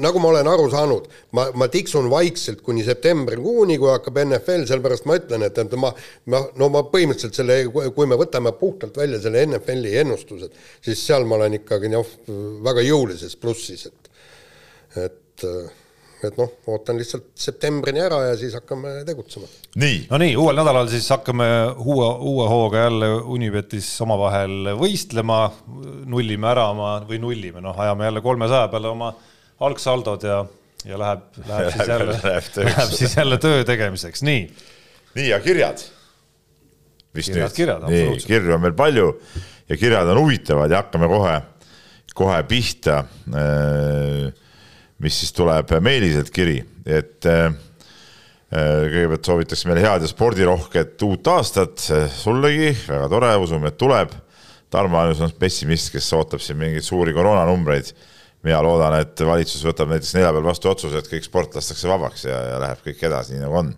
nagu 0.04 0.20
ma 0.20 0.32
olen 0.34 0.50
aru 0.52 0.68
saanud, 0.74 1.08
ma, 1.38 1.46
ma 1.56 1.70
tiksun 1.72 2.10
vaikselt 2.12 2.60
kuni 2.66 2.84
septembrikuuni, 2.88 3.78
kui 3.80 3.92
hakkab 3.94 4.20
NFL, 4.26 4.66
sellepärast 4.68 5.08
ma 5.08 5.16
ütlen, 5.22 5.48
et, 5.48 5.62
et 5.64 5.78
ma, 5.80 5.94
ma, 6.34 6.44
no 6.60 6.72
ma 6.74 6.84
põhimõtteliselt 6.92 7.40
selle, 7.40 7.62
kui 7.72 8.12
me 8.12 8.20
võtame 8.20 8.52
puhtalt 8.60 9.00
välja 9.00 9.22
selle 9.24 9.46
NFL-i 9.48 9.96
ennustused, 10.04 10.60
siis 10.84 11.06
seal 11.08 11.28
ma 11.30 11.40
olen 11.40 11.62
ikkagi 11.62 11.92
noh, 11.96 12.16
väga 12.68 12.84
jõulises 12.90 13.40
plussis, 13.40 13.88
et 13.88 14.02
et, 15.00 15.46
et 16.30 16.38
noh, 16.40 16.52
ootan 16.72 17.00
lihtsalt 17.00 17.30
septembrini 17.40 18.02
ära 18.04 18.22
ja 18.30 18.38
siis 18.40 18.54
hakkame 18.58 18.94
tegutsema. 19.08 19.50
nii, 19.82 20.00
no 20.12 20.20
nii, 20.22 20.36
uuel 20.40 20.60
nädalal 20.62 20.90
siis 20.92 21.08
hakkame 21.14 21.48
uue, 21.82 22.08
uue 22.32 22.48
hooga 22.52 22.86
jälle 22.86 23.12
Unibetis 23.36 23.90
omavahel 24.06 24.74
võistlema, 24.80 25.44
nullime 26.12 26.52
ära 26.52 26.70
oma 26.74 26.96
või 27.08 27.22
nullime, 27.24 27.64
noh, 27.64 27.78
ajame 27.78 28.10
jälle 28.10 28.26
kolmesaja 28.26 28.72
peale 28.74 28.92
oma 28.92 29.14
algsaldod 29.62 30.28
ja, 30.28 30.42
ja 30.88 31.00
läheb, 31.02 31.26
läheb 31.48 31.72
siis 31.76 31.94
jälle, 31.94 32.20
Läheb 32.66 32.94
siis 32.98 33.18
jälle 33.18 33.38
töö 33.42 33.64
tegemiseks, 33.68 34.26
nii. 34.28 34.44
nii 35.16 35.30
ja 35.30 35.40
kirjad. 35.44 35.86
vist 37.16 37.32
Kirjad, 37.32 37.50
nüüd 37.50 37.58
kirjad,, 37.58 37.88
nii 37.92 38.20
kirju 38.26 38.54
on 38.56 38.62
meil 38.64 38.76
palju 38.78 39.08
ja 39.70 39.78
kirjad 39.78 40.08
on 40.12 40.20
huvitavad 40.24 40.72
ja 40.72 40.84
hakkame 40.84 41.08
kohe, 41.12 41.42
kohe 42.16 42.44
pihta. 42.44 43.04
Mis 45.02 45.20
siis 45.24 45.34
tuleb 45.36 45.72
Meeliselt 45.84 46.32
kiri, 46.34 46.60
et 46.86 47.28
äh, 47.30 47.50
kõigepealt 48.52 49.28
soovitakse 49.30 49.70
meile 49.70 49.84
head 49.86 50.04
ja 50.04 50.10
spordirohket 50.12 51.06
uut 51.08 51.28
aastat 51.32 51.86
sullegi, 52.12 52.74
väga 52.90 53.08
tore, 53.12 53.32
usume, 53.40 53.72
et 53.72 53.80
tuleb. 53.80 54.14
Tarmo 54.72 55.02
Ainus 55.02 55.20
on 55.24 55.32
pessimist, 55.36 55.90
kes 55.92 56.08
ootab 56.16 56.44
siin 56.44 56.60
mingeid 56.60 56.86
suuri 56.88 57.16
koroonanumbreid. 57.16 57.94
mina 58.42 58.58
loodan, 58.66 58.96
et 58.98 59.20
valitsus 59.22 59.62
võtab 59.62 59.92
näiteks 59.92 60.16
neljapäeval 60.16 60.48
vastu 60.50 60.70
otsuse, 60.72 60.98
et 60.98 61.10
kõik 61.12 61.28
sport 61.28 61.54
lastakse 61.56 61.88
vabaks 61.88 62.24
ja, 62.26 62.40
ja 62.50 62.56
läheb 62.64 62.80
kõik 62.88 63.04
edasi, 63.06 63.36
nii 63.36 63.44
nagu 63.44 63.60
on. 63.60 63.74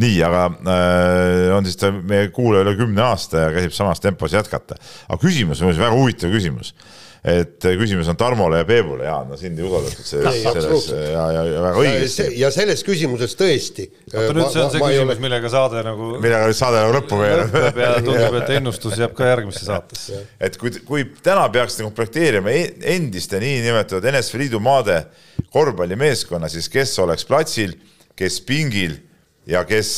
nii, 0.00 0.22
aga 0.24 0.44
äh, 0.48 1.50
on 1.56 1.66
siis 1.66 1.76
ta 1.76 1.90
meie 1.92 2.30
kuulaja 2.32 2.64
üle 2.64 2.76
kümne 2.78 3.04
aasta 3.04 3.42
ja 3.42 3.50
käsib 3.52 3.74
samas 3.76 4.00
tempos 4.00 4.32
jätkata. 4.32 4.78
aga 5.08 5.20
küsimus, 5.20 5.60
väga 5.60 5.92
huvitav 5.92 6.32
küsimus 6.32 6.72
et 7.28 7.66
küsimus 7.80 8.08
on 8.10 8.16
Tarmole 8.18 8.60
ja 8.60 8.66
Peebule, 8.68 9.04
Jaan, 9.06 9.28
no 9.30 9.36
sind 9.38 9.58
ei 9.58 9.66
usaldatud 9.66 10.06
selles 10.06 10.88
ja, 10.92 11.24
ja, 11.34 11.42
ja 11.48 11.62
väga 11.64 11.82
õigesti. 11.82 12.26
ja 12.38 12.50
selles 12.54 12.84
küsimuses 12.86 13.34
tõesti. 13.38 13.88
oota 14.12 14.36
nüüd 14.36 14.52
see 14.52 14.62
on 14.62 14.72
see 14.72 14.82
küsimus 14.82 15.04
ole..., 15.04 15.16
millega 15.24 15.50
saade 15.52 15.82
nagu. 15.86 16.10
millega 16.22 16.48
nüüd 16.48 16.58
saade 16.58 16.82
nagu 16.84 16.94
lõppu 16.96 17.20
veereb. 17.22 17.58
ja 17.82 17.90
tundub, 17.98 18.38
et 18.40 18.52
ennustus 18.58 18.98
jääb 19.02 19.16
ka 19.18 19.30
järgmisse 19.32 19.64
saatesse. 19.66 20.22
et 20.48 20.58
kui, 20.60 20.72
kui 20.88 21.06
täna 21.24 21.48
peaksite 21.54 21.86
komplekteerima 21.86 22.54
e-, 22.54 22.74
endiste 22.94 23.40
niinimetatud 23.42 24.06
NSV 24.12 24.42
Liidu 24.44 24.62
maade 24.62 25.00
korvpallimeeskonna, 25.54 26.50
siis 26.52 26.70
kes 26.72 26.94
oleks 27.02 27.26
platsil, 27.28 27.74
kes 28.18 28.40
pingil 28.46 28.98
ja 29.48 29.64
kes 29.68 29.96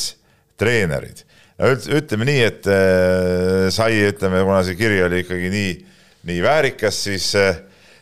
treenerid? 0.61 1.26
ütleme 1.61 2.24
nii, 2.24 2.43
et 2.47 2.66
äh, 2.72 3.68
sai, 3.74 3.93
ütleme, 4.09 4.41
kuna 4.49 4.62
see 4.64 4.78
kiri 4.78 5.03
oli 5.05 5.24
ikkagi 5.26 5.51
nii 5.53 5.72
nii 6.29 6.43
väärikas, 6.45 7.03
siis, 7.05 7.31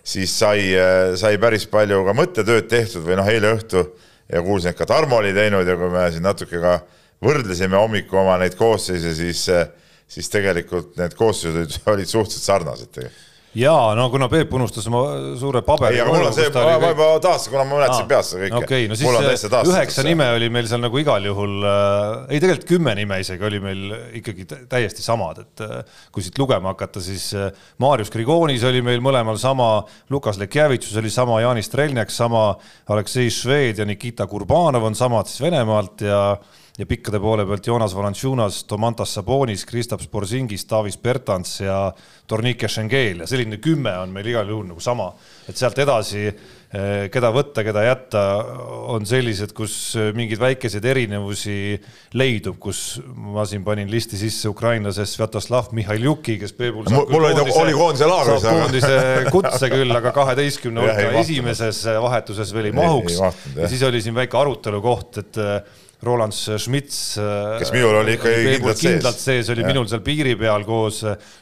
siis 0.03 0.35
sai, 0.39 0.73
sai 1.21 1.39
päris 1.39 1.69
palju 1.71 2.03
ka 2.07 2.15
mõttetööd 2.17 2.69
tehtud 2.71 3.07
või 3.07 3.19
noh, 3.21 3.29
eile 3.31 3.53
õhtu 3.57 3.85
ja 4.33 4.43
kuulsin, 4.43 4.73
et 4.73 4.79
ka 4.79 4.89
Tarmo 4.89 5.21
oli 5.21 5.35
teinud 5.37 5.69
ja 5.69 5.77
kui 5.79 5.93
me 5.93 6.09
siin 6.13 6.27
natuke 6.27 6.61
ka 6.63 6.81
võrdlesime 7.25 7.79
hommiku 7.79 8.21
oma 8.21 8.37
neid 8.43 8.59
koosseise, 8.59 9.15
siis, 9.17 9.47
siis 10.09 10.29
tegelikult 10.33 10.99
need 10.99 11.17
koosseisud 11.19 11.81
olid 11.93 12.11
suhteliselt 12.15 12.51
sarnased 12.51 12.93
tegelikult 12.95 13.28
jaa, 13.57 13.95
no 13.97 14.09
kuna 14.13 14.29
Peep 14.29 14.53
unustas 14.55 14.87
oma 14.91 15.03
suure 15.39 15.63
paberi. 15.67 15.97
ei, 15.97 16.03
aga 16.03 16.13
mul 16.13 16.27
on 16.29 16.35
see, 16.37 16.51
ma, 16.53 16.75
ma 16.83 16.91
juba 16.93 17.07
taastasin, 17.25 17.53
kuna 17.55 17.65
ma 17.65 17.79
mäletasin 17.79 18.09
peast 18.11 18.35
seda 18.35 18.43
kõike 18.45 18.61
okay,. 18.61 18.89
No 18.91 18.99
siis 18.99 19.47
üheksa 19.73 20.05
nime 20.07 20.27
oli 20.37 20.51
meil 20.53 20.69
seal 20.71 20.83
nagu 20.85 21.01
igal 21.01 21.25
juhul 21.31 21.57
äh,, 21.65 22.35
ei 22.35 22.43
tegelikult 22.43 22.69
kümme 22.69 22.95
nime 22.99 23.21
isegi 23.25 23.49
oli 23.49 23.63
meil 23.65 23.83
ikkagi 24.21 24.47
täiesti 24.69 25.05
samad, 25.05 25.43
et 25.47 25.65
äh, 25.65 25.99
kui 26.15 26.27
siit 26.27 26.39
lugema 26.41 26.75
hakata, 26.75 27.03
siis 27.05 27.31
äh, 27.39 27.49
Marius 27.83 28.13
Grigonis 28.15 28.67
oli 28.69 28.85
meil 28.85 29.03
mõlemal 29.05 29.41
sama, 29.41 29.71
Lukas 30.13 30.41
Lekjevitsus 30.41 31.01
oli 31.01 31.13
sama, 31.13 31.41
Janis 31.45 31.71
Strelnjak 31.71 32.13
sama, 32.15 32.51
Aleksei 32.93 33.33
Šved 33.33 33.81
ja 33.81 33.89
Nikita 33.89 34.29
Kurbanov 34.31 34.89
on 34.89 34.99
samad 34.99 35.31
siis 35.31 35.43
Venemaalt 35.45 36.05
ja 36.07 36.23
ja 36.79 36.87
pikkade 36.87 37.19
poole 37.19 37.43
pealt 37.47 37.67
Joonas 37.67 37.95
Valanciunas, 37.97 38.63
Tomantas 38.71 39.15
Sabonis, 39.15 39.65
Kristaps 39.67 40.07
Borzingis, 40.09 40.63
Davis 40.71 40.99
Bertans 40.99 41.57
ja 41.61 41.79
Tornike 42.27 42.69
Schengel 42.71 43.25
ja 43.25 43.27
selline 43.27 43.59
kümme 43.59 43.97
on 43.99 44.13
meil 44.15 44.29
igal 44.31 44.47
juhul 44.47 44.69
nagu 44.69 44.83
sama, 44.83 45.09
et 45.51 45.59
sealt 45.59 45.81
edasi, 45.83 46.29
eh, 46.29 47.09
keda 47.11 47.33
võtta, 47.35 47.65
keda 47.67 47.83
jätta, 47.83 48.23
on 48.95 49.09
sellised, 49.11 49.55
kus 49.59 49.97
mingeid 50.15 50.39
väikeseid 50.39 50.87
erinevusi 50.87 51.57
leidub, 52.15 52.61
kus 52.63 53.01
ma 53.11 53.43
siin 53.49 53.67
panin 53.67 53.91
listi 53.91 54.21
sisse 54.21 54.47
ukrainlase 54.53 55.09
Svjatoslav 55.09 55.73
Mihhailjuki, 55.75 56.39
kes 56.45 56.55
Peebul 56.61 56.87
saab 56.87 57.11
mul 57.11 57.27
oli, 57.33 57.57
oli 57.65 57.75
koondise 57.75 58.07
laagris. 58.07 58.47
saab 58.47 58.63
koondise 58.63 59.03
kutse 59.35 59.73
küll, 59.75 59.99
aga 59.99 60.15
kaheteistkümne 60.15 60.87
hulka 60.87 61.11
esimeses 61.25 61.83
vahetuses 62.07 62.55
veel 62.55 62.71
ei 62.71 62.79
mahuks. 62.79 63.19
ja 63.59 63.67
siis 63.67 63.83
oli 63.83 64.05
siin 64.05 64.15
väike 64.15 64.39
arutelu 64.39 64.85
koht, 64.85 65.25
et 65.25 65.43
Roland 66.03 66.33
Schmitz. 66.33 67.19
kes 67.59 67.73
minul 67.75 67.97
oli 67.99 68.13
ikkagi 68.15 68.43
kindlalt 68.53 68.79
sees. 68.79 68.93
kindlalt 68.93 69.19
sees 69.19 69.49
oli 69.51 69.65
ja. 69.65 69.71
minul 69.73 69.87
seal 69.91 70.03
piiri 70.07 70.37
peal 70.39 70.63
koos 70.67 71.01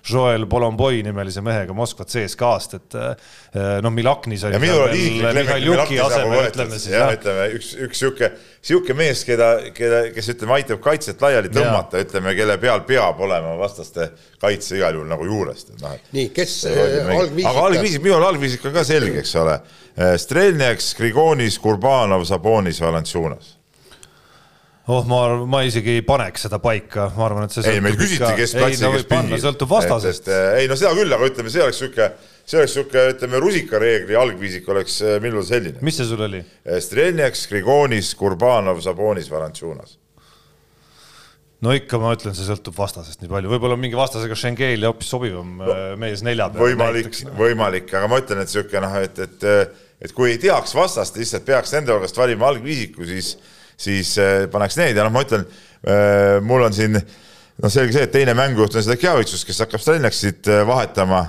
Joel 0.08 0.46
Bolomboi 0.48 1.02
nimelise 1.04 1.42
mehega 1.44 1.74
Moskva 1.76 2.06
CSKA-st, 2.08 2.78
et 2.78 2.96
eh, 2.96 3.66
noh, 3.84 3.92
Milaknis 3.92 4.46
oli. 4.48 4.56
ja 4.56 4.60
minul 4.62 4.86
oli 4.86 5.02
isiklik 5.02 5.26
lemmik 5.26 5.60
Milaknis 5.66 6.14
nagu 6.14 6.30
võetud, 6.32 6.76
jah, 6.88 7.12
ütleme 7.18 7.44
üks, 7.58 7.68
üks 7.84 8.00
sihuke, 8.00 8.30
sihuke 8.70 8.96
mees, 8.96 9.26
keda, 9.28 9.50
keda, 9.76 10.00
kes 10.16 10.32
ütleme, 10.32 10.56
aitab 10.56 10.80
kaitset 10.86 11.20
laiali 11.26 11.52
tõmmata, 11.52 12.00
ütleme, 12.06 12.32
kelle 12.38 12.56
peal 12.62 12.80
peab 12.88 13.20
olema 13.28 13.52
vastaste 13.60 14.08
kaitse 14.40 14.80
igal 14.80 14.96
juhul 14.96 15.12
nagu 15.12 15.28
juurest, 15.28 15.74
et 15.74 15.84
noh. 15.84 16.00
nii, 16.16 16.30
kes 16.32 16.56
algviisik. 16.70 17.50
aga 17.52 17.68
algviisik, 17.68 18.06
minul 18.08 18.24
algviisik 18.24 18.64
on 18.70 18.78
ka 18.80 18.86
selge, 18.88 19.20
eks 19.20 19.36
ole. 19.42 19.60
Strelniaks, 20.20 20.94
Grigonis, 20.96 21.60
Kurbanov, 21.60 22.24
Sabonis, 22.28 22.80
Valanciunas 22.84 23.55
oh, 24.92 25.04
ma, 25.10 25.20
ma 25.50 25.62
isegi 25.66 25.98
ei 25.98 26.04
paneks 26.06 26.46
seda 26.46 26.60
paika, 26.62 27.08
ma 27.16 27.26
arvan, 27.26 27.48
et 27.48 27.56
see 27.56 27.66
ei, 27.74 27.82
meil 27.84 27.98
küsiti, 27.98 28.30
kes 28.38 28.56
platsi 28.56 28.86
no, 28.86 28.92
kes 28.94 29.06
pingil. 29.10 29.40
sõltub 29.42 29.70
vastasest. 29.72 30.30
Ei 30.60 30.70
no 30.70 30.78
seda 30.78 30.94
küll, 30.98 31.12
aga 31.12 31.28
ütleme, 31.32 31.52
see 31.52 31.64
oleks 31.64 31.82
niisugune, 31.82 32.08
see 32.46 32.62
oleks 32.62 32.78
niisugune, 32.78 33.04
ütleme, 33.16 33.42
rusikareegli 33.44 34.18
algviisik 34.22 34.72
oleks 34.72 34.98
eh, 35.02 35.20
minul 35.24 35.46
selline. 35.46 35.82
mis 35.86 36.00
see 36.00 36.08
sul 36.08 36.24
oli? 36.28 36.42
Strelniaks, 36.82 37.46
Grigonis, 37.50 38.14
Kurbanov, 38.18 38.82
Sabonis, 38.84 39.30
Valanciunas 39.32 39.98
no 41.64 41.72
ikka 41.74 41.98
ma 42.00 42.12
ütlen, 42.16 42.34
see 42.36 42.46
sõltub 42.46 42.76
vastasest 42.76 43.22
nii 43.22 43.30
palju, 43.32 43.50
võib-olla 43.50 43.78
mingi 43.80 43.96
vastasega 43.98 44.36
Schengel 44.38 44.84
ja 44.84 44.90
hoopis 44.92 45.08
sobivam 45.12 45.56
no, 45.62 45.76
mees 46.00 46.22
nelja 46.26 46.50
peal. 46.52 46.68
võimalik, 46.68 47.10
võimalik, 47.38 47.90
aga 47.96 48.10
ma 48.12 48.20
ütlen, 48.20 48.42
et 48.42 48.50
niisugune 48.50 48.82
noh, 48.84 48.96
et, 49.00 49.20
et, 49.24 49.46
et 50.04 50.16
kui 50.16 50.34
ei 50.34 50.40
teaks 50.42 50.76
vastast, 50.76 51.16
lihtsalt 51.16 51.46
peaks 51.48 51.72
nende 51.76 51.94
hulgast 51.94 52.20
valima 52.20 52.50
algviisiku, 52.50 53.06
siis 53.08 53.34
siis 53.76 54.16
äh, 54.18 54.46
paneks 54.52 54.78
need 54.80 54.96
ja 54.96 55.04
noh, 55.06 55.14
ma 55.14 55.22
ütlen, 55.24 55.46
äh, 55.86 56.36
mul 56.44 56.66
on 56.66 56.76
siin 56.76 56.96
noh, 56.96 57.70
selge 57.70 57.94
see, 57.94 58.06
et 58.06 58.14
teine 58.14 58.34
mängujuht 58.36 58.76
on 58.76 58.84
seda 58.84 58.98
Kjavitsus, 59.00 59.44
kes 59.46 59.62
hakkab 59.64 59.82
Stalnaksit 59.82 60.52
äh, 60.52 60.64
vahetama. 60.68 61.26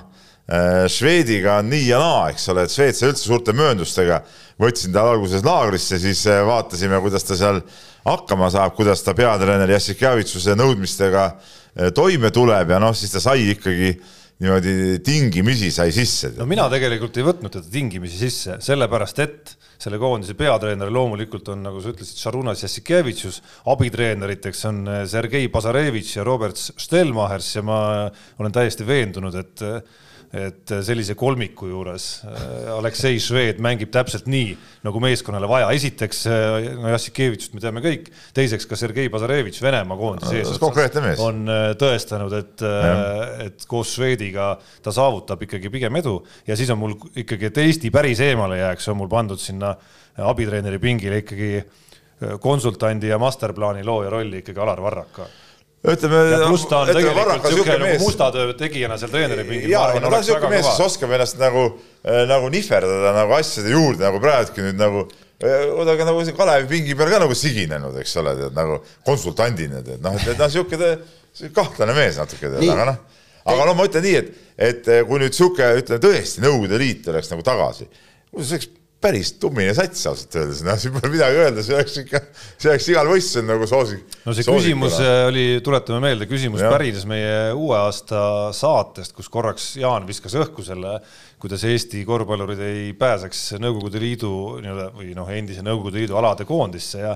Šveediga 0.88 1.58
on 1.60 1.68
nii 1.68 1.90
ja 1.90 1.98
naa, 2.00 2.30
eks 2.32 2.46
ole, 2.54 2.64
et 2.64 2.72
Šveits 2.72 3.04
üldse 3.04 3.26
suurte 3.28 3.52
mööndustega. 3.52 4.22
võtsin 4.56 4.94
ta 4.96 5.02
alguses 5.04 5.44
laagrisse, 5.44 5.98
siis 6.00 6.22
vaatasime, 6.24 7.02
kuidas 7.04 7.28
ta 7.28 7.36
seal 7.36 7.60
hakkama 8.08 8.48
saab, 8.54 8.72
kuidas 8.78 9.04
ta 9.04 9.12
peatreener 9.12 9.74
Jassik 9.76 10.00
Kjavitsuse 10.00 10.56
nõudmistega 10.56 11.26
toime 11.92 12.32
tuleb 12.32 12.72
ja 12.72 12.80
noh, 12.80 12.96
siis 12.96 13.12
ta 13.12 13.20
sai 13.20 13.50
ikkagi 13.58 13.92
niimoodi 14.44 15.00
tingimisi 15.02 15.72
sai 15.74 15.92
sisse. 15.92 16.34
no 16.38 16.46
mina 16.50 16.68
tegelikult 16.70 17.16
ei 17.18 17.26
võtnud 17.26 17.54
teda 17.54 17.72
tingimisi 17.74 18.20
sisse, 18.22 18.60
sellepärast 18.62 19.22
et 19.24 19.54
selle 19.82 20.00
koondise 20.02 20.36
peatreener 20.38 20.92
loomulikult 20.94 21.50
on, 21.54 21.64
nagu 21.66 21.82
sa 21.82 21.94
ütlesid, 21.94 22.20
Šarunas 22.22 22.62
Jassikevitšus, 22.66 23.42
abitreeneriteks 23.74 24.66
on 24.70 24.84
eh, 24.90 25.04
Sergei 25.10 25.50
Bazarevitš 25.54 26.20
ja 26.20 26.26
Robert 26.28 26.58
Stelmachers 26.58 27.56
ja 27.56 27.66
ma 27.66 27.80
olen 28.38 28.54
täiesti 28.54 28.86
veendunud, 28.88 29.38
et 29.42 29.66
et 30.36 30.74
sellise 30.84 31.16
kolmiku 31.16 31.70
juures 31.70 32.06
äh, 32.28 32.68
Aleksei 32.74 33.20
Šved 33.24 33.62
mängib 33.64 33.94
täpselt 33.94 34.26
nii, 34.28 34.52
nagu 34.84 35.00
meeskonnale 35.04 35.48
vaja. 35.48 35.70
esiteks, 35.76 36.24
äh, 36.28 36.68
no 36.76 36.92
Jassikevitšit 36.92 37.56
me 37.56 37.64
teame 37.64 37.84
kõik, 37.84 38.10
teiseks 38.36 38.68
ka 38.68 38.80
Sergei 38.80 39.08
Bazarevitš 39.14 39.64
Venemaa 39.64 40.00
koondise 40.00 40.42
eesotsas 40.42 40.60
on 41.24 41.48
äh, 41.48 41.70
tõestanud, 41.80 42.36
et, 42.42 42.66
et 43.48 43.68
koos 43.72 43.96
Švediga 43.96 44.52
ta 44.84 44.94
saavutab 44.96 45.48
ikkagi 45.48 45.72
pigem 45.72 46.02
edu. 46.02 46.20
Ja 46.48 46.60
siis 46.60 46.72
on 46.76 46.82
mul 46.82 46.98
ikkagi, 47.16 47.48
et 47.48 47.64
Eesti 47.64 47.92
päris 47.94 48.20
eemale 48.24 48.60
jääks, 48.60 48.92
on 48.92 49.00
mul 49.00 49.12
pandud 49.12 49.40
sinna 49.42 49.74
abitreeneri 50.28 50.80
pingile 50.82 51.24
ikkagi 51.24 51.52
konsultandi 52.42 53.12
ja 53.12 53.20
masterplaani 53.22 53.84
looja 53.86 54.10
rolli 54.10 54.42
ikkagi 54.42 54.60
Alar 54.60 54.82
Varrak 54.82 55.20
ütleme. 55.86 56.22
pluss 56.48 56.66
ta 56.70 56.82
on 56.82 56.90
tegelikult 56.90 57.44
niisugune 57.46 57.78
nagu 57.84 58.00
musta 58.02 58.30
töö 58.34 58.54
tegijana 58.58 58.98
seal 58.98 59.12
treeneri 59.14 59.46
pingil. 59.48 59.70
jaa, 59.72 59.94
no 59.94 60.10
ta 60.10 60.10
on 60.10 60.24
niisugune 60.24 60.52
mees, 60.56 60.66
kes 60.66 60.82
oskab 60.88 61.14
ennast 61.18 61.38
nagu, 61.42 61.68
äh, 62.04 62.24
nagu 62.30 62.50
nihverdada 62.54 63.14
nagu 63.16 63.38
asjade 63.38 63.74
juurde 63.74 64.06
nagu 64.08 64.22
praegugi 64.24 64.66
nüüd 64.66 64.82
nagu 64.82 65.04
äh, 65.06 65.68
oodake 65.76 66.08
nagu 66.08 66.24
see 66.26 66.38
Kalevi 66.38 66.72
pingi 66.72 66.98
peal 66.98 67.14
ka 67.14 67.22
nagu 67.24 67.38
siginenud, 67.38 68.00
eks 68.02 68.18
ole, 68.24 68.34
tead 68.42 68.58
nagu 68.58 68.80
konsultandina 69.06 69.84
tead 69.86 70.02
noh, 70.04 70.18
et 70.18 70.34
noh, 70.34 70.50
niisugune 70.50 71.52
kahtlane 71.56 71.96
mees 71.98 72.18
natuke 72.22 72.50
tead, 72.50 72.66
aga 72.74 72.90
noh, 72.92 73.22
aga 73.54 73.70
no 73.70 73.78
ma 73.78 73.86
ütlen 73.88 74.06
nii, 74.08 74.24
et, 74.24 74.34
et 74.72 74.92
kui 75.08 75.22
nüüd 75.22 75.36
niisugune, 75.36 75.72
ütleme 75.84 76.04
tõesti 76.08 76.44
Nõukogude 76.44 76.82
Liit 76.82 77.14
oleks 77.14 77.32
nagu 77.36 77.46
tagasi, 77.46 77.90
see 78.42 78.58
oleks 78.58 78.74
päris 79.08 79.34
tummine 79.42 79.74
sats 79.78 80.04
ausalt 80.10 80.36
öeldes, 80.40 80.62
noh, 80.66 80.78
siin 80.80 80.94
pole 80.96 81.12
midagi 81.14 81.40
öelda, 81.40 81.64
see 81.64 81.76
oleks 81.78 81.96
ikka, 82.02 82.22
see 82.60 82.72
oleks 82.72 82.88
igal 82.92 83.10
võistlusel 83.10 83.48
nagu 83.48 83.68
soosik. 83.70 84.18
no 84.26 84.36
see 84.36 84.48
küsimus 84.48 84.98
kõla. 84.98 85.14
Äh, 85.14 85.24
oli, 85.32 85.46
tuletame 85.64 86.02
meelde, 86.04 86.28
küsimus 86.30 86.64
ja. 86.64 86.72
pärines 86.74 87.08
meie 87.10 87.54
uue 87.56 87.78
aasta 87.80 88.22
saatest, 88.56 89.16
kus 89.18 89.32
korraks 89.34 89.70
Jaan 89.80 90.08
viskas 90.10 90.36
õhku 90.40 90.66
selle, 90.66 90.98
kuidas 91.42 91.64
Eesti 91.68 92.04
korvpallurid 92.08 92.62
ei 92.66 92.88
pääseks 92.98 93.60
Nõukogude 93.62 94.02
Liidu 94.02 94.32
nii-öelda 94.64 94.90
või 94.98 95.12
noh, 95.18 95.30
endise 95.34 95.64
Nõukogude 95.66 96.02
Liidu 96.02 96.18
alade 96.20 96.48
koondisse 96.50 97.04
ja 97.04 97.14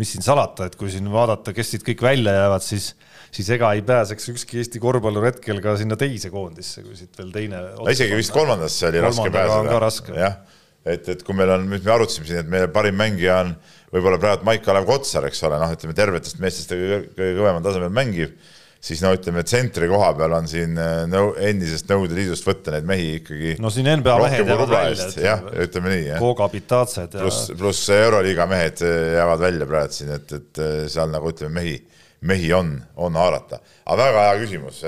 mis 0.00 0.14
siin 0.14 0.24
salata, 0.26 0.68
et 0.70 0.78
kui 0.80 0.92
siin 0.92 1.10
vaadata, 1.12 1.54
kes 1.56 1.74
siit 1.74 1.86
kõik 1.86 2.04
välja 2.06 2.34
jäävad, 2.38 2.64
siis 2.64 2.94
siis 3.34 3.48
ega 3.50 3.72
ei 3.74 3.82
pääseks 3.82 4.28
ükski 4.30 4.60
Eesti 4.62 4.78
korvpallur 4.82 5.26
hetkel 5.26 5.58
ka 5.62 5.74
sinna 5.78 5.98
teise 5.98 6.30
koondisse, 6.30 6.84
kui 6.86 6.94
siit 6.94 7.18
veel 7.18 7.32
teine. 7.34 7.62
isegi 7.90 8.14
vist 8.14 8.34
kolmandasse 8.34 8.92
oli 8.92 9.02
raske 9.02 9.32
pääseda. 9.34 10.20
jah 10.22 10.36
et, 10.84 11.06
et 11.08 11.22
kui 11.24 11.36
meil 11.36 11.52
on, 11.54 11.64
nüüd 11.68 11.84
me 11.84 11.94
arutasime 11.94 12.28
siin, 12.28 12.42
et 12.42 12.50
meie 12.50 12.68
parim 12.72 12.98
mängija 13.00 13.38
on 13.44 13.54
võib-olla 13.94 14.18
praegu 14.20 14.48
Maik-Kalev 14.48 14.88
Kotsar, 14.88 15.28
eks 15.28 15.40
ole, 15.48 15.60
noh, 15.60 15.72
ütleme 15.72 15.96
tervetest 15.96 16.42
meestest 16.42 16.74
kõige 16.74 17.00
kõvemal 17.38 17.64
tasemel 17.64 17.92
mängiv, 17.94 18.34
siis 18.84 19.00
no 19.00 19.14
ütleme, 19.16 19.44
tsentri 19.48 19.88
koha 19.88 20.10
peal 20.18 20.34
on 20.36 20.48
siin 20.50 20.76
äh, 20.80 21.04
nõu-, 21.08 21.32
endisest 21.40 21.88
Nõukogude 21.88 22.18
Liidust 22.18 22.44
võtta 22.44 22.74
neid 22.74 22.88
mehi 22.88 23.08
ikkagi 23.20 23.54
no 23.64 23.72
siin 23.72 23.88
NBA 23.94 24.18
mehed 24.20 24.52
jäävad 24.52 24.74
välja. 24.74 25.08
jah, 25.24 25.44
ütleme 25.64 25.94
nii, 25.94 26.06
jah. 26.10 26.20
Koga 26.20 26.50
Pitaced 26.52 27.16
ja 27.16 27.24
pluss, 27.24 27.52
pluss 27.56 27.92
Euroliiga 27.96 28.48
mehed 28.50 28.84
jäävad 28.84 29.44
välja 29.46 29.70
praegu 29.70 29.96
siin, 29.96 30.12
et, 30.18 30.36
et 30.36 30.64
seal 30.92 31.12
nagu 31.14 31.32
ütleme, 31.32 31.54
mehi, 31.62 31.78
mehi 32.28 32.52
on, 32.56 32.76
on 33.00 33.20
haarata. 33.20 33.62
aga 33.86 34.10
väga 34.10 34.26
hea 34.30 34.42
küsimus, 34.44 34.82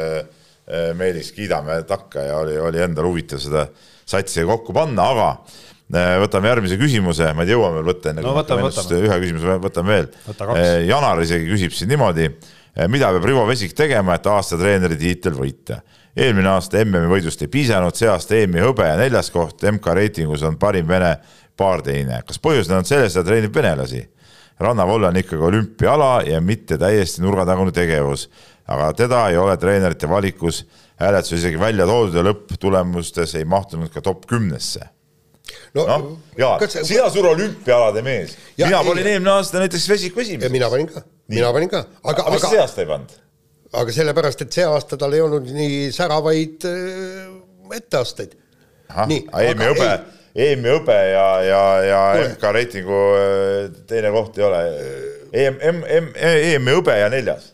Meelis, 0.99 1.29
kiidame 1.31 1.77
takka 1.87 2.25
ja 2.27 2.41
oli, 2.43 2.57
oli 2.59 2.81
endal 2.83 3.07
huvitav 3.07 3.39
seda 3.39 3.69
satsi 4.03 4.43
kokku 4.43 4.75
panna, 4.75 5.05
aga 5.15 5.29
Äh, 5.39 5.66
võtame 5.93 6.51
järgmise 6.51 6.79
küsimuse, 6.81 7.29
ma 7.35 7.45
ei 7.45 7.51
tea, 7.51 7.57
jõuame 7.57 7.79
veel 7.79 7.91
võtta 7.93 8.11
enne 8.11 8.25
no, 8.25 8.35
võtame, 8.35 8.65
võtame. 8.67 9.01
ühe 9.07 9.19
küsimuse 9.23 9.59
võtame 9.63 9.93
veel. 9.93 10.09
Äh, 10.57 10.71
Janar 10.89 11.23
isegi 11.23 11.47
küsib 11.47 11.77
siin 11.77 11.93
niimoodi, 11.93 12.27
äh, 12.27 12.89
mida 12.91 13.13
peab 13.15 13.29
Rivo 13.29 13.45
Vesik 13.47 13.77
tegema, 13.79 14.17
et 14.17 14.27
aasta 14.27 14.59
treeneri 14.59 14.99
tiitel 15.01 15.39
võita? 15.39 15.83
eelmine 16.17 16.49
aasta 16.49 16.81
MM-i 16.81 17.11
võidust 17.11 17.43
ei 17.45 17.51
piisanud, 17.53 17.93
see 17.93 18.09
aasta 18.09 18.39
EM-i 18.39 18.63
hõbe 18.65 18.87
ja 18.89 18.95
neljas 18.97 19.29
koht, 19.29 19.61
MK 19.69 19.93
reitingus 19.99 20.41
on 20.49 20.57
parim 20.57 20.89
vene 20.89 21.11
paarteine. 21.61 22.23
kas 22.25 22.41
põhjus 22.41 22.73
on 22.73 22.89
selles, 22.89 23.13
et 23.13 23.21
ta 23.21 23.27
treenib 23.27 23.55
venelasi? 23.55 24.01
rannavolle 24.59 25.11
on 25.11 25.21
ikkagi 25.21 25.43
olümpiaala 25.45 26.23
ja 26.25 26.41
mitte 26.41 26.79
täiesti 26.81 27.21
nurgatagune 27.21 27.75
tegevus, 27.77 28.31
aga 28.65 28.89
teda 28.97 29.27
ei 29.29 29.37
ole 29.37 29.59
treenerite 29.61 30.09
valikus 30.09 30.65
hääletusel 30.97 31.39
isegi 31.39 31.61
välja 31.61 31.85
toodud 31.87 32.17
ja 32.17 32.25
lõpptulemustes 32.25 33.37
ei 33.37 33.45
mahtunud 33.45 33.93
ka 33.93 34.01
top 34.01 34.25
kümnesse 34.27 34.96
no, 35.75 35.85
no 35.87 35.99
Jaan, 36.39 36.65
sina 36.71 37.11
suur 37.13 37.31
olümpiaalade 37.33 38.03
mees, 38.07 38.37
mina 38.59 38.83
panin 38.85 39.13
eelmine 39.13 39.33
aasta 39.37 39.63
näiteks 39.63 39.89
vesiku 39.89 40.23
esimeseks. 40.25 40.53
mina 40.53 40.71
panin 40.73 40.91
ka, 40.91 41.03
mina 41.33 41.53
panin 41.53 41.73
ka. 41.73 41.85
aga, 42.03 42.23
aga 42.23 42.35
miks 42.35 42.49
see 42.51 42.61
aasta 42.63 42.85
ei 42.85 42.91
pannud? 42.91 43.15
aga 43.83 43.97
sellepärast, 43.99 44.45
et 44.47 44.59
see 44.59 44.67
aasta 44.67 44.99
tal 45.01 45.15
ei 45.17 45.23
olnud 45.25 45.49
nii 45.53 45.87
säravaid 45.95 46.67
äh, 46.71 47.31
etteasteid. 47.77 48.37
EM-i 48.97 49.67
hõbe, 49.67 49.89
EM-i 50.39 50.71
hõbe 50.77 50.99
ja, 51.11 51.27
ja, 51.45 51.63
ja 51.85 52.03
MK 52.31 52.53
reitingu 52.57 53.01
äh, 53.19 53.63
teine 53.91 54.15
koht 54.15 54.39
ei 54.39 54.47
ole. 54.47 54.63
EM, 55.37 55.59
EM, 55.61 56.13
EM-i 56.15 56.77
hõbe 56.79 57.01
ja 57.01 57.11
neljas. 57.13 57.53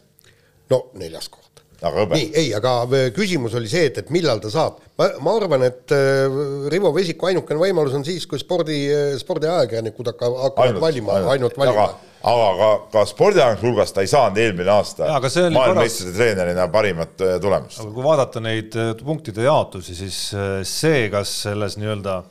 no 0.71 0.87
neljas 0.97 1.29
koht 1.29 1.42
nii, 1.83 2.29
ei, 2.39 2.51
aga 2.55 2.75
äh, 2.87 3.09
küsimus 3.15 3.57
oli 3.59 3.71
see, 3.71 3.89
et, 3.91 3.99
et 4.03 4.11
millal 4.15 4.41
ta 4.43 4.51
saab. 4.53 4.79
ma, 5.01 5.09
ma 5.25 5.35
arvan, 5.39 5.65
et 5.67 5.95
äh, 5.95 6.37
Rivo 6.73 6.93
Vesiku 6.95 7.31
ainukene 7.31 7.61
võimalus 7.61 7.97
on 7.99 8.07
siis, 8.07 8.27
kui 8.31 8.41
spordi, 8.41 8.79
äh, 8.93 9.15
spordiajakirjanikud 9.21 10.13
hakkavad, 10.13 10.43
hakkavad 10.49 10.81
valima, 10.83 11.19
ainult 11.35 11.59
valima. 11.59 11.89
aga 12.23 12.51
ka, 12.61 12.71
ka 12.93 13.07
spordiajakirjanike 13.11 13.67
hulgas 13.67 13.95
ta 13.95 14.05
ei 14.05 14.13
saanud 14.13 14.39
eelmine 14.45 14.71
aasta 14.77 15.09
maailmameistrite 15.19 16.15
treenerina 16.19 16.69
parimat 16.73 17.17
tulemust. 17.43 17.83
aga 17.83 17.91
kui 17.97 18.07
vaadata 18.07 18.45
neid 18.45 18.79
punktide 19.03 19.49
jaotusi, 19.49 19.99
siis 19.99 20.23
see, 20.69 21.09
kas 21.13 21.35
selles 21.49 21.79
nii-öelda 21.81 22.23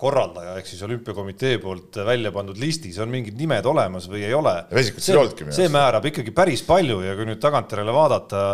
korraldaja 0.00 0.54
ehk 0.56 0.68
siis 0.68 0.80
olümpiakomitee 0.86 1.58
poolt 1.60 1.98
välja 2.08 2.30
pandud 2.32 2.56
listis 2.60 2.96
on 3.04 3.10
mingid 3.12 3.36
nimed 3.36 3.66
olemas 3.68 4.06
või 4.08 4.22
ei 4.24 4.32
ole. 4.32 4.54
see, 4.96 5.52
see 5.52 5.68
määrab 5.72 6.08
ikkagi 6.08 6.32
päris 6.36 6.64
palju 6.64 7.02
ja 7.04 7.12
kui 7.18 7.28
nüüd 7.28 7.42
tagantjärele 7.42 7.92
vaadata, 7.92 8.46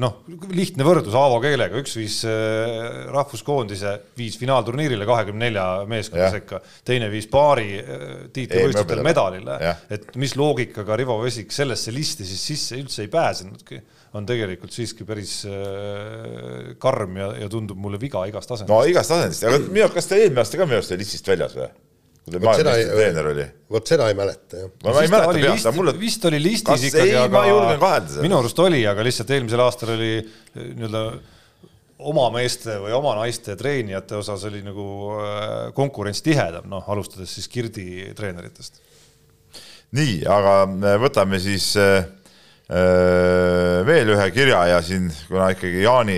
noh, 0.00 0.22
lihtne 0.56 0.84
võrdlus 0.86 1.16
Aavo 1.18 1.36
keelega, 1.42 1.80
üks 1.82 1.96
viis 1.98 2.20
äh, 2.28 3.04
rahvuskoondise, 3.12 3.92
viis 4.16 4.38
finaalturniirile 4.40 5.08
kahekümne 5.08 5.46
nelja 5.46 5.66
meeskonna 5.88 6.30
sekka, 6.32 6.62
teine 6.86 7.10
viis 7.12 7.28
paari 7.32 7.68
äh, 7.80 8.06
tiitlivõistlustel 8.36 9.04
medalile, 9.04 9.58
et 9.92 10.08
mis 10.20 10.36
loogikaga 10.38 10.96
Rivo 10.96 11.18
Vesik 11.22 11.52
sellesse 11.54 11.94
listi 11.94 12.28
siis 12.28 12.46
sisse 12.52 12.80
üldse 12.80 13.04
ei 13.04 13.12
pääsenudki 13.12 13.82
on 14.16 14.24
tegelikult 14.24 14.72
siiski 14.72 15.04
päris 15.04 15.42
karm 16.80 17.18
ja, 17.20 17.32
ja 17.42 17.48
tundub 17.52 17.76
mulle 17.76 18.00
viga 18.00 18.22
igast 18.30 18.54
asendist. 18.54 18.72
no 18.72 18.80
igast 18.88 19.12
asendist, 19.12 19.44
aga 19.44 19.60
minu, 19.66 19.90
kas 19.92 20.08
ta 20.08 20.16
eelmine 20.16 20.40
aasta 20.40 20.60
ka 20.60 20.68
minu 20.68 20.80
arust 20.80 20.94
oli 20.96 21.04
listist 21.04 21.28
väljas 21.28 21.58
või? 21.58 21.68
Kui 22.26 22.34
ta 22.34 22.42
maailmameistri 22.42 22.96
treener 22.96 23.30
oli. 23.30 23.46
vot 23.76 23.92
seda 23.92 24.08
ei 24.10 24.18
mäleta 24.18 24.64
jah. 24.64 24.72
ma, 24.82 24.92
ma 24.96 25.04
ei 25.04 25.12
mäleta 25.12 25.44
peast, 25.46 25.68
aga 25.70 25.76
mulle. 25.78 25.94
vist 26.00 26.26
oli 26.30 26.42
listis 26.42 26.88
ikkagi, 26.90 27.14
aga 27.22 27.44
minu 28.18 28.40
arust 28.40 28.60
oli, 28.66 28.82
aga 28.90 29.06
lihtsalt 29.06 29.32
eelmisel 29.36 29.62
aastal 29.64 29.94
oli 29.94 30.10
äh, 30.18 30.66
nii-öelda 30.66 31.04
oma 32.10 32.26
meeste 32.34 32.76
või 32.82 32.92
oma 32.98 33.14
naiste 33.22 33.56
treenijate 33.56 34.18
osas 34.18 34.44
oli 34.50 34.60
nagu 34.66 34.88
äh, 35.16 35.54
konkurents 35.78 36.20
tihedam, 36.26 36.68
noh, 36.70 36.84
alustades 36.92 37.32
siis 37.38 37.48
Kirdi 37.48 38.10
treeneritest. 38.18 38.82
nii, 39.96 40.20
aga 40.28 40.60
võtame 41.00 41.40
siis 41.40 41.72
äh, 41.80 42.04
Äh, 42.66 43.86
veel 43.86 44.08
ühe 44.10 44.24
kirja 44.34 44.64
ja 44.66 44.80
siin, 44.82 45.04
kuna 45.28 45.52
ikkagi 45.54 45.84
Jaani 45.84 46.16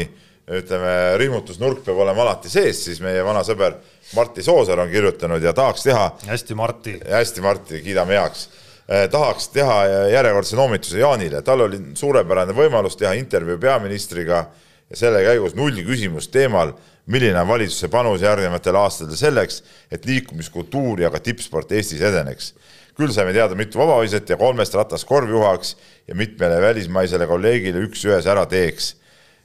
ütleme, 0.49 0.93
rihmutusnurk 1.21 1.83
peab 1.85 2.01
olema 2.05 2.25
alati 2.25 2.51
sees, 2.53 2.81
siis 2.87 3.03
meie 3.05 3.25
vana 3.25 3.43
sõber 3.47 3.77
Martti 4.17 4.43
Soosaar 4.45 4.81
on 4.85 4.93
kirjutanud 4.93 5.43
ja 5.45 5.53
tahaks 5.53 5.85
teha. 5.85 6.07
hästi, 6.27 6.55
Martti. 6.55 6.95
hästi, 7.11 7.45
Martti, 7.45 7.83
kiidame 7.85 8.17
heaks 8.17 8.49
eh,. 8.89 9.09
tahaks 9.13 9.51
teha 9.53 9.79
järjekordse 10.15 10.57
noomituse 10.57 11.03
Jaanile, 11.03 11.43
tal 11.43 11.67
oli 11.67 11.81
suurepärane 11.95 12.57
võimalus 12.57 12.97
teha 12.97 13.13
intervjuu 13.19 13.59
peaministriga 13.59 14.47
ja 14.91 14.97
selle 14.97 15.25
käigus 15.27 15.57
null 15.59 15.85
küsimust 15.85 16.33
teemal, 16.33 16.73
milline 17.07 17.41
on 17.41 17.49
valitsuse 17.49 17.89
panus 17.93 18.25
järgnevatel 18.25 18.77
aastatel 18.77 19.17
selleks, 19.17 19.63
et 19.93 20.05
liikumiskultuur 20.09 21.01
ja 21.05 21.13
ka 21.13 21.21
tippsport 21.21 21.73
Eestis 21.73 22.01
edeneks 22.01 22.55
küll 22.99 23.15
saime 23.15 23.31
teada 23.35 23.55
mitu 23.55 23.79
vabahõiset 23.79 24.27
ja 24.33 24.37
kolmest 24.39 24.75
ratast 24.75 25.07
korvjuhaks 25.07 25.77
ja 26.11 26.17
mitmele 26.19 26.59
välismaisele 26.63 27.29
kolleegile 27.31 27.85
üks-ühes 27.87 28.27
ära 28.27 28.43
teeks. 28.51 28.97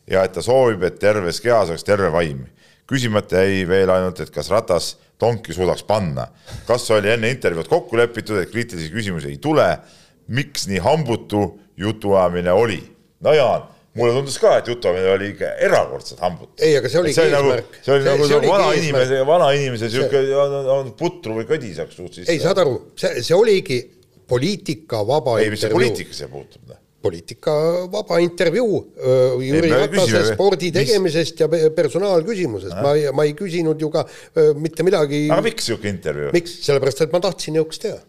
Ja 0.09 0.23
et 0.23 0.33
ta 0.35 0.43
soovib, 0.43 0.83
et 0.83 0.99
terves 0.99 1.41
kehas 1.43 1.71
oleks 1.71 1.85
terve 1.87 2.11
vaim. 2.13 2.45
küsimata 2.87 3.39
jäi 3.45 3.63
veel 3.67 3.89
ainult, 3.89 4.19
et 4.19 4.29
kas 4.29 4.49
ratas 4.51 4.97
tonki 5.17 5.53
suudaks 5.53 5.83
panna. 5.83 6.27
kas 6.67 6.89
oli 6.91 7.09
enne 7.13 7.29
intervjuud 7.29 7.67
kokku 7.67 7.97
lepitud, 7.97 8.37
et 8.41 8.51
kriitilisi 8.51 8.91
küsimusi 8.91 9.31
ei 9.31 9.37
tule? 9.37 9.77
miks 10.27 10.67
nii 10.67 10.79
hambutu 10.79 11.59
jutuajamine 11.77 12.51
oli? 12.51 12.83
no 13.21 13.33
Jaan 13.33 13.69
mulle 13.93 14.13
tundus 14.13 14.37
ka, 14.41 14.57
et 14.57 14.67
jutuajamine 14.67 15.11
oli 15.13 15.29
ikka 15.33 15.49
erakordselt 15.67 16.21
hambutu. 16.23 16.53
ei, 16.59 16.77
aga 16.77 16.89
see 16.89 17.01
oligi 17.01 17.21
eesmärk. 17.21 17.79
see 17.85 17.95
oli 17.95 18.07
nagu, 18.07 18.29
nagu 18.31 18.53
vana 18.53 18.69
inimese, 18.77 19.19
vana 19.27 19.49
inimese 19.57 19.89
sihuke 19.93 20.23
on, 20.43 20.55
on 20.77 20.93
putru 20.99 21.37
või 21.39 21.49
kõdi 21.49 21.73
saaks 21.77 21.99
suht 21.99 22.17
sisse. 22.19 22.31
ei, 22.33 22.41
saad 22.41 22.63
aru, 22.63 22.79
see, 22.99 23.21
see 23.25 23.37
oligi 23.37 23.79
poliitika 24.29 25.03
vaba 25.07 25.37
ei, 25.41 25.51
mis 25.53 25.61
see 25.61 25.73
poliitika 25.73 26.15
siia 26.17 26.31
puutub? 26.31 26.73
Poliitika 27.03 27.53
vaba 27.91 28.19
intervjuu 28.23 28.79
Jüri 29.43 29.71
Ratase 29.73 30.23
spordi 30.31 30.71
tegemisest 30.75 31.43
ja 31.43 31.49
personaalküsimusest, 31.75 32.77
ma, 32.79 32.95
ma 33.15 33.27
ei 33.27 33.35
küsinud 33.37 33.81
ju 33.81 33.91
ka 33.91 34.05
öö, 34.07 34.53
mitte 34.55 34.85
midagi. 34.87 35.25
aga 35.31 35.43
miks 35.43 35.67
sihuke 35.67 35.91
intervjuu? 35.91 36.31
miks, 36.35 36.57
sellepärast 36.63 37.03
et 37.05 37.15
ma 37.15 37.19
tahtsin 37.23 37.57
niisugust 37.57 37.83
teha 37.83 37.99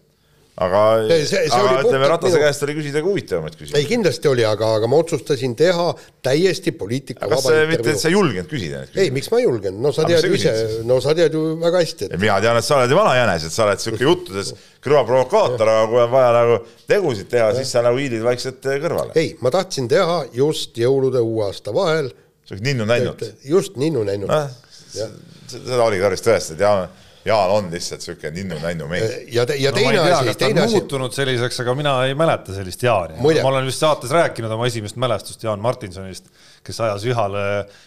aga, 0.54 0.80
aga 1.02 1.70
ütleme, 1.82 2.08
Ratase 2.08 2.36
minu... 2.36 2.42
käest 2.44 2.64
oli 2.66 2.74
küsida 2.76 3.00
ka 3.02 3.08
huvitavamaid 3.08 3.56
küsimusi. 3.56 3.78
ei, 3.80 3.88
kindlasti 3.90 4.30
oli, 4.30 4.44
aga, 4.46 4.68
aga 4.78 4.90
ma 4.90 5.00
otsustasin 5.02 5.56
teha 5.58 5.88
täiesti 6.22 6.70
poliitika 6.78 7.26
aga 7.26 7.40
kas 7.40 7.48
see 7.48 7.64
mitte, 7.72 7.94
sa 7.98 8.10
ei 8.10 8.14
julgenud 8.14 8.50
küsida 8.50 8.82
neid 8.82 8.92
küsimusi? 8.92 9.08
ei, 9.08 9.14
miks 9.16 9.30
ma 9.32 9.40
ei 9.40 9.46
julgenud, 9.48 9.82
no 9.82 9.92
sa 9.96 10.06
tead 10.06 10.28
ju 10.28 10.38
ise, 10.38 10.54
no 10.86 11.00
sa 11.02 11.16
tead 11.18 11.34
ju 11.34 11.42
väga 11.62 11.82
hästi 11.82 12.06
et.... 12.06 12.16
mina 12.22 12.38
tean, 12.44 12.60
et 12.62 12.68
sa 12.68 12.78
oled 12.78 12.94
ju 12.94 13.00
vana 13.00 13.18
jänes, 13.18 13.48
et 13.48 13.56
sa 13.56 13.66
oled 13.66 13.82
sihuke 13.82 14.06
juttudes 14.06 14.54
kõrva 14.84 15.04
provokaator, 15.10 15.74
aga 15.74 15.90
kui 15.90 16.02
on 16.04 16.12
vaja 16.14 16.32
nagu 16.38 16.58
tegusid 16.90 17.30
teha, 17.34 17.50
siis 17.58 17.74
sa 17.74 17.82
nagu 17.82 17.98
hiilid 17.98 18.22
vaikselt 18.22 18.72
kõrvale. 18.86 19.14
ei, 19.18 19.34
ma 19.42 19.50
tahtsin 19.54 19.90
teha 19.90 20.20
just 20.38 20.78
jõulude 20.78 21.22
uue 21.24 21.48
aasta 21.48 21.74
vahel. 21.74 22.14
sa 22.46 22.54
oled 22.54 22.68
ninnu-nännut? 22.70 23.26
just 23.50 23.80
ninnu-nännut 23.80 24.30
no,. 24.30 25.08
seda 25.50 25.82
oligi 25.82 26.06
tarvis 26.06 26.22
tõestada 26.22 26.62
ja 26.62 26.76
Jaan 27.24 27.50
on 27.50 27.68
lihtsalt 27.72 28.04
siuke 28.04 28.30
ninnu-nännu 28.30 28.86
mees. 28.88 29.14
ja, 29.32 29.46
ja 29.56 29.70
no, 29.70 29.76
teine 29.78 29.96
tea, 29.96 30.18
asi, 30.18 30.34
teine 30.38 30.60
asi. 30.64 30.76
muutunud 30.76 31.12
selliseks, 31.16 31.60
aga 31.64 31.74
mina 31.78 31.94
ei 32.04 32.14
mäleta 32.18 32.52
sellist 32.56 32.82
Jaani. 32.84 33.16
ma 33.20 33.48
olen 33.48 33.68
vist 33.68 33.80
saates 33.80 34.12
rääkinud 34.12 34.52
oma 34.52 34.66
esimest 34.68 34.98
mälestust 35.00 35.42
Jaan 35.42 35.62
Martinsonist, 35.64 36.28
kes 36.64 36.80
ajas 36.84 37.06
ühale 37.08 37.44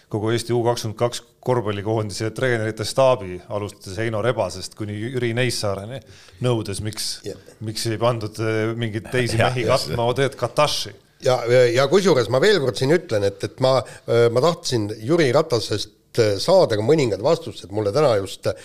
kogu 0.09 0.33
Eesti 0.33 0.55
U 0.57 0.63
kakskümmend 0.65 0.97
kaks 0.97 1.21
korvpallikoondise 1.47 2.31
treenerite 2.35 2.85
staabi, 2.85 3.37
alustades 3.49 3.99
Heino 4.01 4.21
Rebasest 4.25 4.75
kuni 4.79 4.97
Jüri 4.97 5.33
Neissaareni, 5.37 6.01
nõudes, 6.45 6.81
miks 6.83 7.11
yeah., 7.27 7.37
miks 7.61 7.85
ei 7.91 8.01
pandud 8.01 8.41
eh, 8.41 8.63
mingeid 8.77 9.11
teisi 9.13 9.37
mehi 9.41 9.67
katma 9.69 10.09
Odet 10.11 10.35
Kataši 10.39 10.95
ja, 11.23 11.37
ja 11.73 11.85
kusjuures 11.91 12.29
ma 12.33 12.41
veel 12.41 12.59
kord 12.63 12.79
siin 12.79 12.93
ütlen, 12.95 13.25
et, 13.29 13.43
et 13.43 13.61
ma, 13.63 13.77
eh, 14.09 14.27
ma 14.33 14.43
tahtsin 14.43 14.89
Jüri 14.97 15.29
Ratasest 15.35 15.96
Äh, 16.17 16.37
saada 16.41 16.77
ka 16.77 16.83
mõningad 16.85 17.21
vastused, 17.23 17.69
mulle 17.75 17.91
täna 17.95 18.15
just 18.17 18.47
äh, 18.49 18.57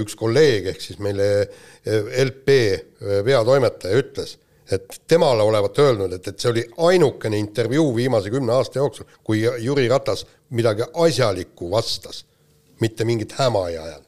üks 0.00 0.16
kolleeg 0.18 0.70
ehk 0.72 0.82
siis 0.82 1.00
meile 1.02 1.28
äh, 1.42 2.08
LP 2.24 2.56
peatoimetaja 3.26 4.00
ütles, 4.00 4.36
et 4.72 5.00
temale 5.08 5.44
olevat 5.46 5.78
öelnud, 5.82 6.14
et, 6.16 6.30
et 6.30 6.40
see 6.40 6.52
oli 6.52 6.64
ainukene 6.88 7.38
intervjuu 7.42 7.90
viimase 7.98 8.32
kümne 8.32 8.54
aasta 8.56 8.80
jooksul, 8.80 9.08
kui 9.26 9.42
Jüri 9.44 9.86
Ratas 9.92 10.24
midagi 10.56 10.86
asjalikku 11.04 11.70
vastas, 11.70 12.24
mitte 12.80 13.06
mingit 13.08 13.36
häma 13.38 13.66
ei 13.70 13.78
ajanud. 13.82 14.04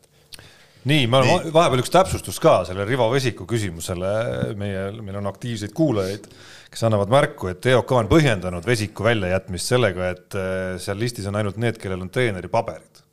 Nii, 0.89 1.07
ma 1.11 1.20
olen 1.20 1.53
vahepeal 1.53 1.83
üks 1.83 1.93
täpsustus 1.93 2.39
ka 2.41 2.62
selle 2.64 2.87
Rivo 2.89 3.11
Vesiku 3.12 3.45
küsimusele, 3.51 4.12
meie, 4.57 4.89
meil 5.05 5.18
on 5.20 5.29
aktiivseid 5.29 5.74
kuulajaid, 5.76 6.31
kes 6.72 6.84
annavad 6.88 7.10
märku, 7.12 7.50
et 7.52 7.66
EOK 7.72 7.94
on 7.96 8.10
põhjendanud 8.10 8.66
vesiku 8.68 9.06
väljajätmist 9.08 9.72
sellega, 9.72 10.12
et 10.14 10.38
äh, 10.38 10.76
seal 10.82 11.00
listis 11.00 11.28
on 11.30 11.40
ainult 11.40 11.58
need, 11.60 11.80
kellel 11.80 12.04
on 12.04 12.12
treeneri 12.12 12.50
paberid. 12.52 13.04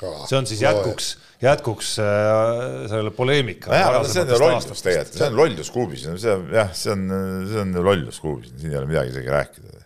see 0.00 0.36
on 0.38 0.46
siis 0.48 0.62
jätkuks, 0.64 1.10
jätkuks 1.42 1.96
äh, 2.00 2.86
sellele 2.88 3.12
poleemikale. 3.16 3.82
see 4.08 4.24
on 4.24 4.32
ju 4.32 4.40
lollus 4.40 4.84
tegelikult, 4.84 5.18
see 5.18 5.28
on 5.28 5.36
lollus 5.42 5.74
kuubis, 5.74 6.06
see 6.06 6.32
on 6.36 6.48
jah, 6.54 6.72
see 6.76 6.94
on, 6.94 7.06
see 7.50 7.62
on 7.66 7.76
lollus 7.84 8.20
kuubis, 8.20 8.54
siin 8.56 8.72
ei 8.72 8.80
ole 8.80 8.90
midagi 8.90 9.16
isegi 9.16 9.36
rääkida 9.36 9.80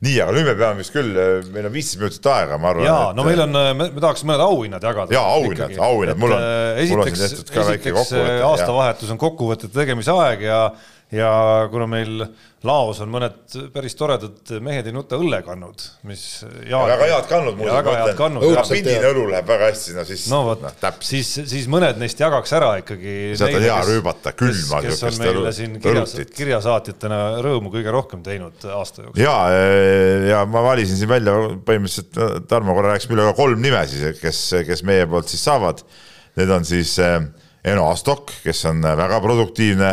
nii, 0.00 0.16
aga 0.24 0.32
nüüd 0.32 0.46
me 0.48 0.54
peame 0.56 0.80
vist 0.80 0.94
küll, 0.94 1.10
meil 1.52 1.66
on 1.68 1.74
viisteist 1.74 2.00
minutit 2.00 2.28
aega, 2.32 2.56
ma 2.60 2.70
arvan. 2.72 2.86
jaa, 2.86 3.08
no 3.16 3.24
meil 3.26 3.42
on, 3.44 3.58
me, 3.76 3.88
me 3.92 4.00
tahaks 4.00 4.22
mõned 4.24 4.40
auhinnad 4.46 4.86
jagada. 4.88 5.12
jaa, 5.12 5.34
auhinnad, 5.36 5.74
auhinnad, 5.76 6.20
mul 6.20 6.32
on, 6.36 6.46
mul 6.88 7.02
on 7.04 7.10
siin 7.10 7.20
tehtud 7.20 7.52
ka 7.52 7.66
väike 7.68 7.92
kokkuvõte. 7.98 8.38
aastavahetus 8.46 9.12
on 9.12 9.20
kokkuvõtete 9.20 9.74
tegemise 9.74 10.14
aeg 10.16 10.46
ja 10.48 10.62
ja 11.10 11.30
kuna 11.70 11.86
meil 11.90 12.20
laos 12.66 13.00
on 13.02 13.10
mõned 13.10 13.54
päris 13.74 13.96
toredad 13.98 14.52
Mehed 14.62 14.86
ei 14.86 14.94
nuta 14.94 15.18
õllekannud, 15.18 15.82
mis 16.06 16.22
Jaan, 16.68 16.86
väga 16.90 17.08
head 17.08 17.26
kannud 17.30 17.56
mulle. 17.58 17.72
väga 17.74 17.94
head 17.96 18.18
kannud. 18.18 18.44
pindine 18.70 19.10
õlu 19.10 19.24
läheb 19.32 19.48
väga 19.48 19.70
hästi 19.70 19.90
sinna 19.90 20.04
sisse. 20.06 20.30
no 20.30 20.42
vot 20.46 20.62
no,, 20.62 20.92
siis, 21.06 21.32
siis 21.50 21.66
mõned 21.72 21.98
neist 22.00 22.20
jagaks 22.20 22.54
ära 22.58 22.70
ikkagi. 22.82 23.14
sealt 23.40 23.58
on 23.58 23.66
hea 23.66 23.78
rüübata, 23.88 24.34
külma. 24.38 24.82
kes 24.84 25.02
on 25.08 25.18
meile 25.22 25.54
siin 25.56 25.80
kirjas, 25.82 26.14
kirjasaatjatena 26.36 27.20
rõõmu 27.46 27.74
kõige 27.74 27.96
rohkem 27.96 28.22
teinud 28.26 28.68
aasta 28.76 29.08
jooksul. 29.08 29.24
ja, 29.24 29.34
ja 30.30 30.44
ma 30.46 30.62
valisin 30.68 31.00
siin 31.00 31.10
välja 31.10 31.34
põhimõtteliselt, 31.66 32.46
Tarmo 32.50 32.76
korra 32.76 32.94
rääkis 32.94 33.10
meile 33.10 33.26
ka 33.32 33.34
kolm 33.40 33.58
nime 33.62 33.82
siis, 33.90 34.20
kes, 34.22 34.44
kes 34.68 34.86
meie 34.86 35.10
poolt 35.10 35.30
siis 35.32 35.42
saavad. 35.48 35.82
Need 36.38 36.50
on 36.54 36.62
siis 36.64 36.92
eh, 37.02 37.18
Eno 37.66 37.88
Astok, 37.90 38.30
kes 38.44 38.62
on 38.70 38.84
väga 38.86 39.18
produktiivne 39.24 39.90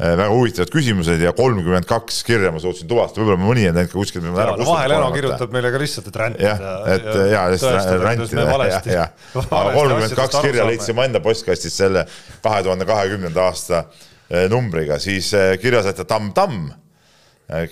väga 0.00 0.28
huvitavad 0.32 0.70
küsimused 0.72 1.20
ja 1.20 1.32
kolmkümmend 1.36 1.84
kaks 1.88 2.22
kirja 2.24 2.50
ma 2.54 2.60
suutsin 2.62 2.88
tuvastada, 2.88 3.20
võib-olla 3.20 3.40
mõni 3.42 3.66
on 3.68 3.76
läinud 3.76 3.90
ka 3.92 3.98
kuskilt. 3.98 4.26
vahel 4.32 4.94
Eno 4.96 5.10
kirjutab 5.12 5.52
meile 5.52 5.72
ka 5.72 5.80
lihtsalt, 5.82 6.06
et 6.08 6.18
ränd. 6.22 6.38
jah, 6.40 6.62
et 6.94 7.08
ja, 7.32 7.42
ja 7.52 7.96
rändida, 8.00 8.46
jah, 8.70 8.86
jah. 8.88 9.10
aga 9.44 9.74
kolmkümmend 9.74 10.14
kaks 10.16 10.38
kirja 10.40 10.68
leidsin 10.68 10.96
ma 10.96 11.04
enda 11.08 11.20
postkastist 11.24 11.82
selle 11.82 12.06
kahe 12.44 12.62
tuhande 12.64 12.86
kahekümnenda 12.88 13.48
aasta 13.50 13.82
äh, 13.82 14.46
numbriga, 14.52 14.96
siis 15.02 15.32
äh, 15.36 15.52
kirjasaatja 15.60 16.06
Tamm 16.08 16.32
Tamm, 16.36 16.70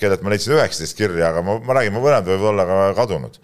kellelt 0.01 0.27
ma 0.27 0.35
leidsin 0.35 0.57
üheksateist 0.59 0.99
kirja, 0.99 1.31
aga 1.31 1.45
ma, 1.47 1.57
ma 1.65 1.79
räägin, 1.79 1.97
mõned 1.97 2.29
võivad 2.29 2.53
olla 2.53 2.69
ka 2.69 2.83
kadunud 2.99 3.41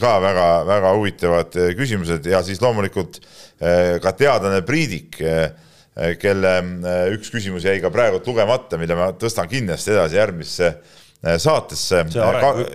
ka 0.00 0.14
väga-väga 0.22 0.94
huvitavad 0.96 1.56
küsimused 1.76 2.24
ja 2.30 2.40
siis 2.46 2.62
loomulikult 2.62 3.18
ka 4.00 4.12
teadlane 4.16 4.62
Priidik 4.64 5.18
kelle 6.18 6.56
eh, 6.58 7.06
üks 7.14 7.30
küsimus 7.30 7.66
jäi 7.68 7.78
ka 7.82 7.90
praegu 7.94 8.20
lugemata, 8.26 8.78
mille 8.80 8.96
ma 8.98 9.12
tõstan 9.18 9.48
kindlasti 9.50 9.94
edasi 9.94 10.18
järgmisse 10.18 10.70
eh, 10.70 11.36
saatesse. 11.38 12.04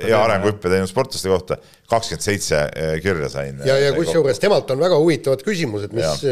Ja 0.07 0.23
arenguhüppe 0.23 0.71
teinud 0.71 0.91
sportlaste 0.91 1.31
kohta, 1.31 1.59
kakskümmend 1.89 2.25
seitse 2.25 2.61
kirja 3.03 3.29
sain. 3.31 3.61
ja, 3.65 3.77
ja 3.81 3.93
kusjuures 3.95 4.39
temalt 4.41 4.69
on 4.73 4.81
väga 4.81 4.99
huvitavad 5.01 5.43
küsimused, 5.45 5.93
mis, 5.95 6.23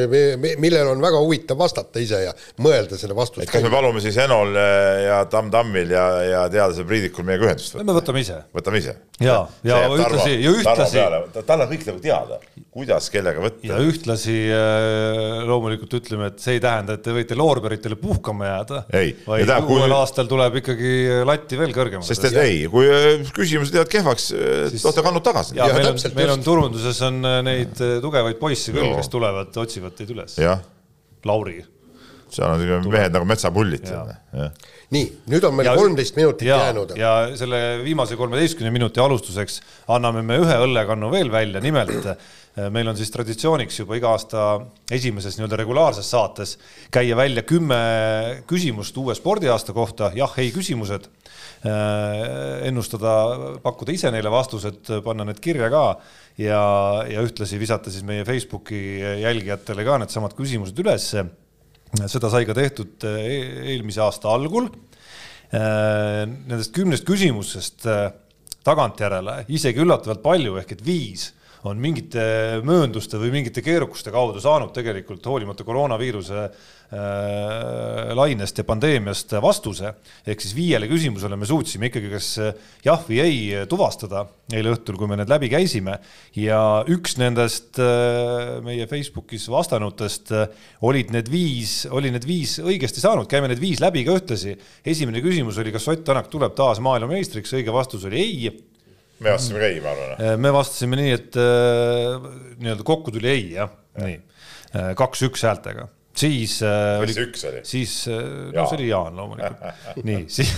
millele 0.61 0.91
on 0.91 1.01
väga 1.03 1.21
huvitav 1.23 1.59
vastata 1.59 2.01
ise 2.03 2.21
ja 2.27 2.35
mõelda 2.63 2.99
selle 2.99 3.17
vastust. 3.17 3.49
kas 3.51 3.65
me 3.65 3.73
palume 3.73 4.03
siis 4.03 4.17
Enol 4.23 4.55
ja 5.03 5.23
Tamm 5.31 5.51
Tammil 5.53 5.91
ja, 5.95 6.05
ja 6.27 6.45
teadlase 6.53 6.85
Priidikul 6.87 7.27
meiega 7.27 7.49
ühendust 7.49 7.75
võtta? 7.75 7.87
me 7.89 7.97
võtame 7.97 8.23
ise. 8.25 8.39
võtame 8.55 8.83
ise. 8.83 8.97
ja, 9.23 9.41
ja 9.67 9.83
ühtlasi, 9.89 10.37
ja 10.43 10.55
ühtlasi. 10.55 11.05
tal 11.41 11.65
on 11.65 11.71
kõik 11.73 11.87
nagu 11.89 12.03
teada 12.03 12.41
kuidas, 12.77 13.07
kellega 13.13 13.41
võtta. 13.41 13.65
ja 13.65 13.77
ühtlasi 13.81 14.35
loomulikult 15.47 15.95
ütleme, 15.99 16.29
et 16.31 16.41
see 16.43 16.57
ei 16.57 16.61
tähenda, 16.63 16.97
et 16.97 17.03
te 17.05 17.13
võite 17.15 17.37
loorberitele 17.37 17.97
puhkama 17.99 18.49
jääda. 18.51 18.81
vaid 19.25 19.51
uuel 19.55 19.87
kui... 19.87 19.95
aastal 19.97 20.29
tuleb 20.29 20.59
ikkagi 20.61 20.91
latti 21.27 21.59
veel 21.59 21.73
kõrgemale. 21.75 22.07
sest 22.07 22.27
et 22.29 22.37
ei, 22.43 22.59
kui 22.71 22.85
küsimused 23.35 23.77
jäävad 23.77 23.91
kehvaks, 23.95 24.27
siis... 24.73 24.85
toote 24.85 25.05
kannud 25.05 25.25
tagasi. 25.25 25.46
Ja, 25.55 25.67
ja 25.67 25.77
meil 25.77 25.91
on, 25.91 26.01
meil 26.17 26.33
on 26.35 26.43
turunduses 26.45 27.01
on 27.07 27.21
neid 27.47 27.79
tugevaid 28.03 28.39
poisse 28.41 28.75
küll, 28.75 28.93
kes 28.99 29.11
tulevad, 29.13 29.55
otsivad 29.63 29.97
teid 29.97 30.13
üles. 30.15 30.37
Lauri. 31.27 31.59
Seal 32.27 32.49
on 32.51 32.59
sellised 32.59 32.89
mehed 32.91 33.13
nagu 33.15 33.27
metsapullid. 33.27 33.87
nii, 34.91 35.05
nüüd 35.31 35.45
on 35.47 35.55
meil 35.55 35.69
kolmteist 35.75 36.17
minutit 36.19 36.47
ja, 36.47 36.57
jäänud. 36.67 36.91
ja 36.99 37.11
selle 37.39 37.59
viimase 37.83 38.15
kolmeteistkümne 38.19 38.71
minuti 38.71 39.01
alustuseks 39.03 39.61
anname 39.95 40.23
me 40.27 40.37
ühe 40.43 40.57
õllekannu 40.63 41.11
veel 41.11 41.31
välja, 41.31 41.61
nimelt 41.63 42.07
äh, 42.07 42.17
meil 42.71 42.87
on 42.87 42.99
siis 42.99 43.11
traditsiooniks 43.11 43.79
juba 43.81 43.99
iga 43.99 44.11
aasta 44.15 44.45
esimeses 44.91 45.39
nii-öelda 45.39 45.59
regulaarses 45.63 46.11
saates 46.11 46.57
käia 46.91 47.15
välja 47.19 47.43
kümme 47.47 47.79
küsimust 48.47 48.95
uue 48.99 49.15
spordiaasta 49.15 49.75
kohta, 49.75 50.11
jah-ei 50.15 50.51
küsimused. 50.55 51.07
äh, 51.07 51.26
ennustada, 51.65 53.13
pakkuda 53.63 53.95
ise 53.95 54.11
neile 54.13 54.29
vastused, 54.29 54.91
panna 55.03 55.25
need 55.25 55.39
kirja 55.41 55.71
ka 55.73 55.83
ja, 56.37 56.61
ja 57.09 57.23
ühtlasi 57.25 57.57
visata 57.57 57.91
siis 57.91 58.05
meie 58.05 58.25
Facebooki 58.27 58.79
jälgijatele 59.23 59.85
ka 59.87 59.97
needsamad 60.03 60.37
küsimused 60.37 60.77
ülesse 60.83 61.25
seda 62.05 62.29
sai 62.31 62.45
ka 62.47 62.55
tehtud 62.57 63.05
äh, 63.07 63.17
e-, 63.23 63.65
eelmise 63.73 64.03
aasta 64.03 64.31
algul. 64.33 64.69
Äh, 65.47 66.25
nendest 66.27 66.73
kümnest 66.75 67.07
küsimusest 67.07 67.87
äh, 67.87 68.09
tagantjärele 68.67 69.45
isegi 69.55 69.79
üllatavalt 69.83 70.23
palju 70.25 70.57
ehk 70.59 70.75
et 70.75 70.83
viis 70.83 71.29
on 71.67 71.81
mingite 71.83 72.23
möönduste 72.67 73.19
või 73.21 73.33
mingite 73.35 73.63
keerukuste 73.65 74.13
kaudu 74.13 74.41
saanud 74.43 74.73
tegelikult 74.75 75.25
hoolimata 75.27 75.65
koroonaviiruse 75.67 76.39
äh, 76.43 76.51
lainest 78.17 78.57
ja 78.57 78.67
pandeemiast 78.67 79.37
vastuse. 79.43 79.93
ehk 80.25 80.41
siis 80.41 80.55
viiele 80.55 80.87
küsimusele 80.87 81.37
me 81.37 81.45
suutsime 81.49 81.91
ikkagi 81.91 82.11
kas 82.15 82.33
jah 82.85 83.05
või 83.07 83.21
ei 83.23 83.39
tuvastada 83.69 84.25
eile 84.53 84.71
õhtul, 84.71 84.95
kui 84.99 85.09
me 85.11 85.17
need 85.19 85.31
läbi 85.31 85.49
käisime. 85.51 85.97
ja 86.35 86.59
üks 86.87 87.17
nendest 87.19 87.79
äh, 87.83 88.57
meie 88.63 88.87
Facebookis 88.87 89.47
vastanutest 89.51 90.31
äh, 90.31 90.47
olid 90.87 91.11
need 91.15 91.31
viis, 91.31 91.81
oli 91.91 92.11
need 92.13 92.27
viis 92.27 92.57
õigesti 92.63 93.03
saanud, 93.03 93.27
käime 93.31 93.51
need 93.51 93.61
viis 93.63 93.83
läbi 93.83 94.05
ka 94.07 94.15
ühtlasi. 94.19 94.55
esimene 94.85 95.23
küsimus 95.25 95.59
oli, 95.59 95.75
kas 95.75 95.87
Ott 95.87 96.05
Tänak 96.07 96.29
tuleb 96.31 96.55
taas 96.55 96.79
maailmameistriks, 96.83 97.51
õige 97.57 97.73
vastus 97.75 98.05
oli 98.07 98.21
ei 98.21 98.49
me 99.19 99.33
vastasime 99.33 99.61
ka 99.61 99.69
ei, 99.69 99.83
ma 99.83 99.93
arvan. 99.93 100.15
Äh, 100.17 100.37
me 100.41 100.53
vastasime 100.55 100.99
nii, 100.99 101.13
et 101.17 101.37
äh, 101.41 102.31
nii-öelda 102.61 102.87
kokku 102.87 103.13
tuli 103.15 103.31
ei, 103.33 103.45
jah 103.57 103.71
ja., 103.97 104.07
nii. 104.07 104.17
Äh, 104.75 104.91
kaks-üks 104.99 105.45
häältega 105.47 105.87
siis 106.17 106.61
äh, 106.65 106.99
oli, 107.01 107.13
oli?, 107.13 107.61
siis 107.67 107.93
no 108.09 108.65
see 108.65 108.77
oli 108.79 108.87
Jaan 108.89 109.17
loomulikult. 109.17 109.81
nii, 110.07 110.23
siis, 110.31 110.53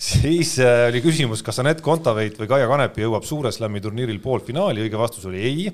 siis 0.00 0.54
äh, 0.62 0.88
oli 0.90 1.02
küsimus, 1.04 1.42
kas 1.46 1.60
Anett 1.62 1.82
Kontaveit 1.84 2.38
või 2.40 2.50
Kaia 2.50 2.68
Kanepi 2.70 3.04
jõuab 3.04 3.26
Suure 3.28 3.52
Slami 3.54 3.82
turniiril 3.84 4.20
poolfinaali, 4.24 4.84
õige 4.86 4.98
vastus 5.00 5.26
oli 5.30 5.42
ei. 5.44 5.68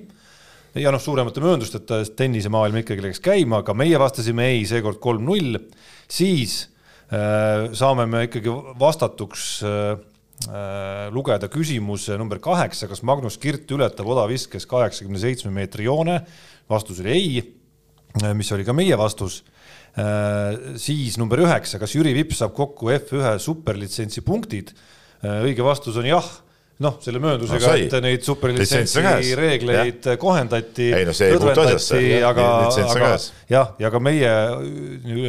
ja 0.78 0.92
noh, 0.92 1.02
suuremate 1.02 1.42
mööndusteta 1.44 2.02
tennisemaailm 2.16 2.82
ikkagi 2.82 3.06
läks 3.08 3.22
käima, 3.24 3.64
aga 3.64 3.76
meie 3.76 4.00
vastasime 4.00 4.50
ei, 4.52 4.66
seekord 4.68 5.00
kolm-null. 5.02 5.56
siis 6.10 6.62
äh, 7.08 7.70
saame 7.76 8.06
me 8.10 8.26
ikkagi 8.28 8.52
vastatuks 8.80 9.50
äh, 9.64 9.98
Äh, 10.00 10.09
lugeda 11.12 11.50
küsimus 11.52 12.06
number 12.16 12.38
kaheksa, 12.40 12.88
kas 12.88 13.02
Magnus 13.04 13.36
Kirt 13.38 13.70
ületab 13.76 14.08
odaviskes 14.08 14.64
kaheksakümne 14.66 15.20
seitsme 15.20 15.52
meetri 15.52 15.84
joone? 15.84 16.22
vastus 16.70 17.00
oli 17.02 17.10
ei, 17.12 17.40
äh, 18.22 18.32
mis 18.34 18.50
oli 18.54 18.64
ka 18.64 18.72
meie 18.72 18.96
vastus. 18.98 19.42
Äh, 19.98 20.76
siis 20.78 21.18
number 21.18 21.42
üheksa, 21.42 21.80
kas 21.82 21.96
Jüri 21.96 22.14
Vips 22.14 22.40
saab 22.40 22.54
kokku 22.56 22.92
F1 22.94 23.40
superlitsentsi 23.42 24.24
punktid? 24.26 24.72
õige 25.20 25.60
vastus 25.60 25.98
on 26.00 26.06
jah 26.08 26.24
noh, 26.80 26.96
selle 27.04 27.20
mööndusega 27.22 27.72
no,, 27.74 27.76
et 27.84 27.96
neid 28.04 28.24
superlitsentsi 28.24 29.34
reegleid 29.38 30.06
ja. 30.08 30.16
kohendati. 30.20 30.88
ei 30.96 31.06
no 31.08 31.12
asjasse. 31.12 32.00
aga, 32.26 32.46
aga 32.86 33.10
jah, 33.50 33.74
ja 33.82 33.90
ka 33.92 34.00
meie 34.02 34.32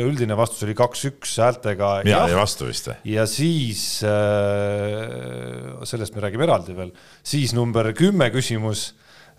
üldine 0.06 0.38
vastus 0.40 0.64
oli 0.68 0.76
kaks-üks 0.78 1.36
häältega. 1.44 1.92
mina 2.08 2.24
olin 2.28 2.40
vastu 2.40 2.70
vist 2.70 2.88
või? 2.92 2.98
ja 3.16 3.28
siis 3.30 3.84
äh,, 4.08 5.84
sellest 5.88 6.16
me 6.16 6.24
räägime 6.26 6.48
eraldi 6.48 6.78
veel, 6.78 6.96
siis 7.24 7.56
number 7.58 7.92
kümme 7.98 8.32
küsimus, 8.34 8.92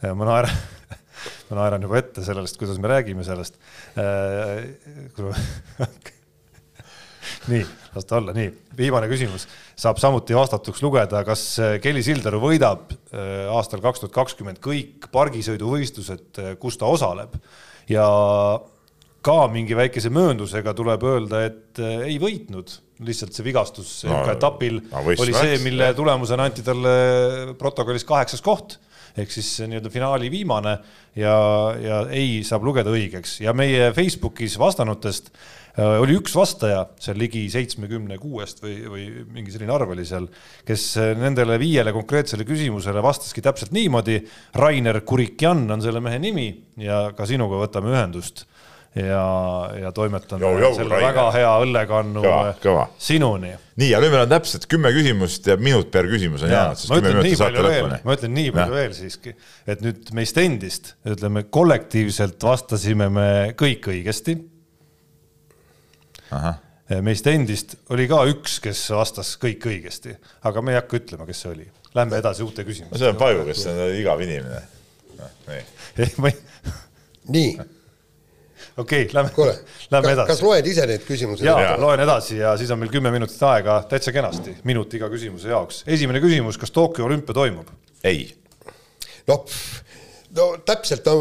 ma 0.05 0.29
naeran 0.29 0.53
ma 1.49 1.63
naeran 1.63 1.85
juba 1.87 2.01
ette 2.03 2.25
sellest, 2.27 2.59
kuidas 2.61 2.81
me 2.83 2.93
räägime 2.93 3.25
sellest 3.25 3.57
äh, 3.97 4.69
nii, 7.53 7.65
las 7.95 8.07
ta 8.09 8.19
olla, 8.19 8.33
nii, 8.37 8.51
viimane 8.77 9.09
küsimus. 9.11 9.47
Saab 9.79 10.01
samuti 10.01 10.37
vastatuks 10.37 10.83
lugeda, 10.85 11.23
kas 11.29 11.45
äh, 11.61 11.75
Kelly 11.83 12.03
Sildaru 12.05 12.41
võidab 12.43 12.93
äh, 12.93 13.49
aastal 13.53 13.83
kaks 13.85 14.03
tuhat 14.03 14.15
kakskümmend 14.17 14.63
kõik 14.65 15.11
pargisõiduvõistlused, 15.13 16.29
äh, 16.41 16.55
kus 16.61 16.81
ta 16.81 16.89
osaleb. 16.93 17.37
Ja 17.91 18.07
ka 19.23 19.37
mingi 19.53 19.77
väikese 19.79 20.11
mööndusega 20.15 20.73
tuleb 20.79 21.05
öelda, 21.07 21.43
et 21.51 21.83
ei 21.83 22.17
võitnud, 22.23 22.73
lihtsalt 23.03 23.35
see 23.35 23.45
vigastus 23.47 23.91
no, 24.07 24.23
MK-etapil 24.23 24.79
no, 24.87 25.03
oli 25.13 25.35
see, 25.35 25.59
mille 25.63 25.91
tulemusena 25.99 26.47
anti 26.49 26.65
talle 26.67 26.95
protokollis 27.59 28.07
kaheksas 28.09 28.43
koht. 28.45 28.79
Ehk 29.19 29.29
siis 29.29 29.59
nii-öelda 29.69 29.91
finaali 29.93 30.31
viimane. 30.33 30.79
Ja, 31.21 31.35
ja 31.77 31.99
ei 32.09 32.39
saab 32.49 32.65
lugeda 32.65 32.89
õigeks. 32.95 33.43
Ja 33.45 33.53
meie 33.53 33.91
Facebookis 33.93 34.55
vastanutest 34.57 35.29
oli 35.79 36.19
üks 36.19 36.35
vastaja 36.37 36.83
seal 37.01 37.17
ligi 37.21 37.47
seitsmekümne 37.53 38.19
kuuest 38.21 38.61
või, 38.65 38.77
või 38.93 39.07
mingi 39.33 39.55
selline 39.55 39.73
arv 39.73 39.95
oli 39.95 40.05
seal, 40.09 40.27
kes 40.69 40.87
nendele 41.21 41.57
viiele 41.63 41.95
konkreetsele 41.97 42.45
küsimusele 42.49 43.05
vastaski 43.05 43.45
täpselt 43.45 43.73
niimoodi. 43.73 44.19
Rainer 44.61 45.01
Kurikjan 45.07 45.65
on 45.73 45.85
selle 45.85 46.03
mehe 46.05 46.21
nimi 46.21 46.51
ja 46.81 47.07
ka 47.17 47.29
sinuga 47.29 47.63
võtame 47.63 47.95
ühendust 47.95 48.45
ja, 48.95 49.25
ja 49.81 49.93
toimetan 49.97 50.41
Jou, 50.41 50.53
jou, 50.61 50.73
selle 50.77 50.95
Rainer. 50.95 51.09
väga 51.13 51.27
hea 51.37 51.53
õllekannu 51.65 52.25
Kõva, 52.63 52.87
sinuni 53.01 53.53
nii, 53.81 53.89
ja 53.89 54.01
nüüd 54.03 54.13
meil 54.13 54.27
on 54.27 54.33
täpselt 54.35 54.67
kümme 54.71 54.93
küsimust 54.93 55.49
ja 55.49 55.57
minut 55.61 55.89
per 55.95 56.09
küsimus 56.11 56.45
on 56.45 56.53
jäänud, 56.53 56.85
ma 56.91 56.99
kümme 57.01 57.13
minutit 57.17 57.41
saate 57.41 57.65
lõpuni., 57.65 58.01
ma 58.05 58.17
ütlen 58.19 58.35
nii 58.37 58.53
palju 58.53 58.67
Jah. 58.67 58.81
veel 58.83 58.97
siiski, 58.97 59.35
et 59.73 59.85
nüüd 59.85 60.13
meist 60.17 60.41
endist, 60.43 60.95
ütleme 61.09 61.47
kollektiivselt 61.49 62.45
vastasime 62.45 63.09
me 63.13 63.29
kõik 63.59 63.89
õigesti. 63.95 64.37
Meist 67.03 67.27
endist 67.31 67.77
oli 67.95 68.09
ka 68.11 68.23
üks, 68.31 68.59
kes 68.65 68.83
vastas 68.95 69.35
kõik 69.43 69.69
õigesti, 69.71 70.17
aga 70.49 70.65
me 70.65 70.75
ei 70.75 70.81
hakka 70.81 70.99
ütlema, 71.01 71.29
kes 71.29 71.45
see 71.45 71.53
oli. 71.55 71.69
Lähme 71.93 72.19
edasi 72.23 72.45
uute 72.45 72.65
küsimustega. 72.65 72.99
see 72.99 73.13
on 73.13 73.21
Paju, 73.21 73.45
kes 73.49 73.67
on 73.69 73.83
igav 73.99 74.21
inimene. 74.25 74.63
nii, 75.49 75.63
ei, 76.03 76.11
ma 76.25 76.31
ei, 76.33 76.75
nii, 77.37 77.51
okei 78.77 79.05
okay,, 79.05 79.15
lähme 79.15 79.31
lähme 79.93 80.09
kas 80.09 80.17
edasi. 80.17 80.45
loed 80.45 80.67
ise 80.67 80.87
neid 80.89 81.05
küsimusi? 81.07 81.47
ja 81.47 81.57
Jaa. 81.61 81.81
loen 81.81 82.01
edasi 82.01 82.39
ja 82.41 82.57
siis 82.57 82.71
on 82.73 82.81
meil 82.81 82.91
kümme 82.93 83.13
minutit 83.15 83.43
aega 83.47 83.83
täitsa 83.89 84.15
kenasti, 84.15 84.57
minut 84.65 84.95
iga 84.95 85.11
küsimuse 85.13 85.53
jaoks. 85.53 85.83
esimene 85.87 86.23
küsimus, 86.25 86.59
kas 86.59 86.75
Tokyo 86.75 87.07
olümpia 87.07 87.37
toimub? 87.37 87.69
ei, 88.05 88.25
noh, 89.29 89.45
no 90.37 90.49
täpselt 90.67 91.07
no, 91.07 91.19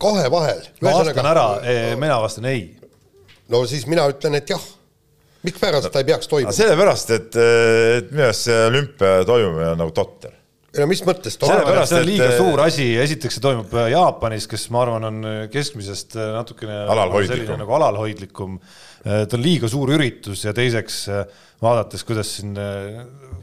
kahe 0.00 0.28
vahel. 0.30 0.62
ma 0.82 0.98
vastan 1.00 1.32
ära, 1.32 1.46
mina 1.98 2.20
vastan 2.22 2.52
ei. 2.52 2.77
No 3.52 3.62
siis 3.68 3.86
mina 3.90 4.06
ütlen, 4.10 4.38
et 4.38 4.50
jah. 4.50 4.64
mikspärast 5.46 5.92
ta 5.92 6.02
ei 6.02 6.08
peaks 6.08 6.30
toimuma? 6.30 6.54
sellepärast, 6.54 7.14
et, 7.16 7.38
et 7.38 8.10
minu 8.12 8.26
arust 8.26 8.48
see 8.48 8.58
olümpia 8.66 9.22
toimumine 9.28 9.72
on 9.74 9.80
nagu 9.84 9.94
totter. 9.96 10.34
no 10.78 10.88
mis 10.90 11.02
mõttes 11.06 11.38
arvan, 11.48 11.80
et 11.84 12.06
liiga 12.06 12.30
suur 12.36 12.62
asi, 12.64 12.90
esiteks 13.04 13.38
see 13.38 13.44
toimub 13.44 13.74
äh, 13.78 13.90
Jaapanis, 13.94 14.48
kes 14.50 14.68
ma 14.74 14.84
arvan, 14.84 15.08
on 15.10 15.32
keskmisest 15.52 16.18
äh, 16.18 16.32
natukene 16.36 16.84
Alalhoidlikum. 16.84 17.34
selline 17.36 17.60
nagu 17.64 17.76
alalhoidlikum. 17.78 18.58
ta 19.04 19.38
on 19.38 19.44
liiga 19.44 19.70
suur 19.70 19.94
üritus 19.96 20.44
ja 20.44 20.52
teiseks 20.56 21.02
äh, 21.12 21.24
vaadates, 21.62 22.04
kuidas 22.06 22.36
siin, 22.38 22.54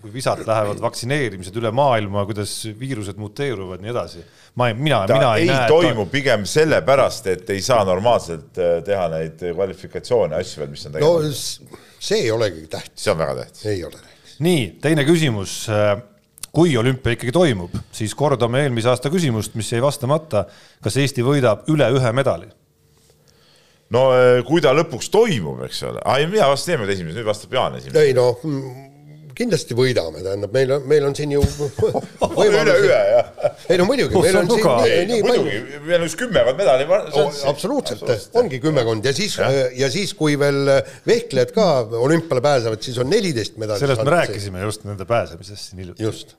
kui 0.05 0.13
visalt 0.13 0.43
lähevad 0.45 0.79
vaktsineerimised 0.83 1.55
üle 1.57 1.71
maailma, 1.73 2.21
kuidas 2.29 2.51
viirused 2.79 3.17
muteeruvad, 3.17 3.81
nii 3.81 3.89
edasi. 3.91 4.21
ma 4.55 4.69
ei, 4.69 4.75
mina, 4.77 5.01
ta 5.09 5.17
mina 5.17 5.31
ei, 5.35 5.47
ei, 5.47 5.49
näe. 5.49 5.67
toimu 5.71 6.05
pigem 6.13 6.45
sellepärast, 6.47 7.27
et 7.33 7.49
ei 7.49 7.61
saa 7.65 7.81
normaalselt 7.87 8.59
äh, 8.61 8.75
teha 8.85 9.07
neid 9.15 9.41
kvalifikatsioone, 9.49 10.37
asju 10.37 10.61
veel, 10.61 10.69
mis 10.75 10.85
on 10.85 10.93
no 10.95 10.99
tegema. 10.99 11.31
s- 11.33 11.79
see 12.05 12.21
ei 12.27 12.31
olegi 12.31 12.67
tähtis, 12.71 13.01
see 13.03 13.11
on 13.15 13.19
väga 13.23 13.35
tähtis. 13.41 13.65
ei 13.73 13.81
ole 13.83 13.97
tähtis. 13.97 14.35
nii, 14.45 14.67
teine 14.81 15.03
küsimus. 15.09 15.57
kui 16.55 16.77
olümpia 16.79 17.17
ikkagi 17.17 17.33
toimub, 17.35 17.73
siis 17.91 18.13
kordame 18.15 18.61
eelmise 18.63 18.87
aasta 18.87 19.09
küsimust, 19.11 19.57
mis 19.59 19.73
jäi 19.73 19.81
vastamata. 19.83 20.45
kas 20.83 20.95
Eesti 21.01 21.25
võidab 21.25 21.65
üle 21.73 21.89
ühe 21.97 22.11
medali? 22.15 22.47
no 23.91 24.07
äh, 24.15 24.39
kui 24.47 24.61
ta 24.63 24.71
lõpuks 24.73 25.09
toimub, 25.13 25.59
eks 25.67 25.83
ole, 25.89 26.01
ei 26.17 26.25
mina 26.31 26.47
vastasin 26.49 26.77
eelmine 26.77 26.93
esimese, 26.95 27.17
nüüd 27.19 27.27
vastab 27.27 27.53
Jaan 27.53 27.75
esimene. 27.81 28.05
ei 28.05 28.13
noh, 28.17 28.39
kindlasti 29.35 29.75
võidame, 29.77 30.21
tähendab, 30.23 30.53
meil 30.55 30.71
on, 30.75 30.85
meil 30.89 31.05
on 31.07 31.15
siin 31.17 31.33
ju 31.35 31.41
jah. 33.11 33.31
ei 33.69 33.79
no 33.79 33.87
muidugi, 33.89 34.15
meil 34.21 34.39
on 34.39 34.49
siin 34.51 34.63
nii, 34.65 35.01
nii 35.09 35.25
palju 35.25 35.43
muidugi, 35.43 35.81
meil 35.87 35.97
on 35.99 36.07
üks 36.07 36.15
kümmekond 36.19 36.59
medali. 36.59 36.87
absoluutselt, 37.51 38.31
ongi 38.39 38.61
kümmekond 38.63 39.05
ja 39.07 39.13
siis, 39.15 39.37
ja 39.75 39.91
siis, 39.93 40.15
kui 40.17 40.37
veel 40.39 40.71
vehklejad 41.07 41.53
ka 41.55 41.67
olümpiale 41.99 42.43
pääsevad, 42.45 42.81
siis 42.85 42.99
on 43.01 43.11
neliteist 43.11 43.59
medalit. 43.61 43.83
sellest 43.83 44.03
me. 44.05 44.15
rääkisime 44.17 44.65
just 44.65 44.87
nende 44.87 45.07
pääsemisest 45.09 45.71
siin 45.71 45.83
hiljuti. 45.83 46.07
just, 46.07 46.35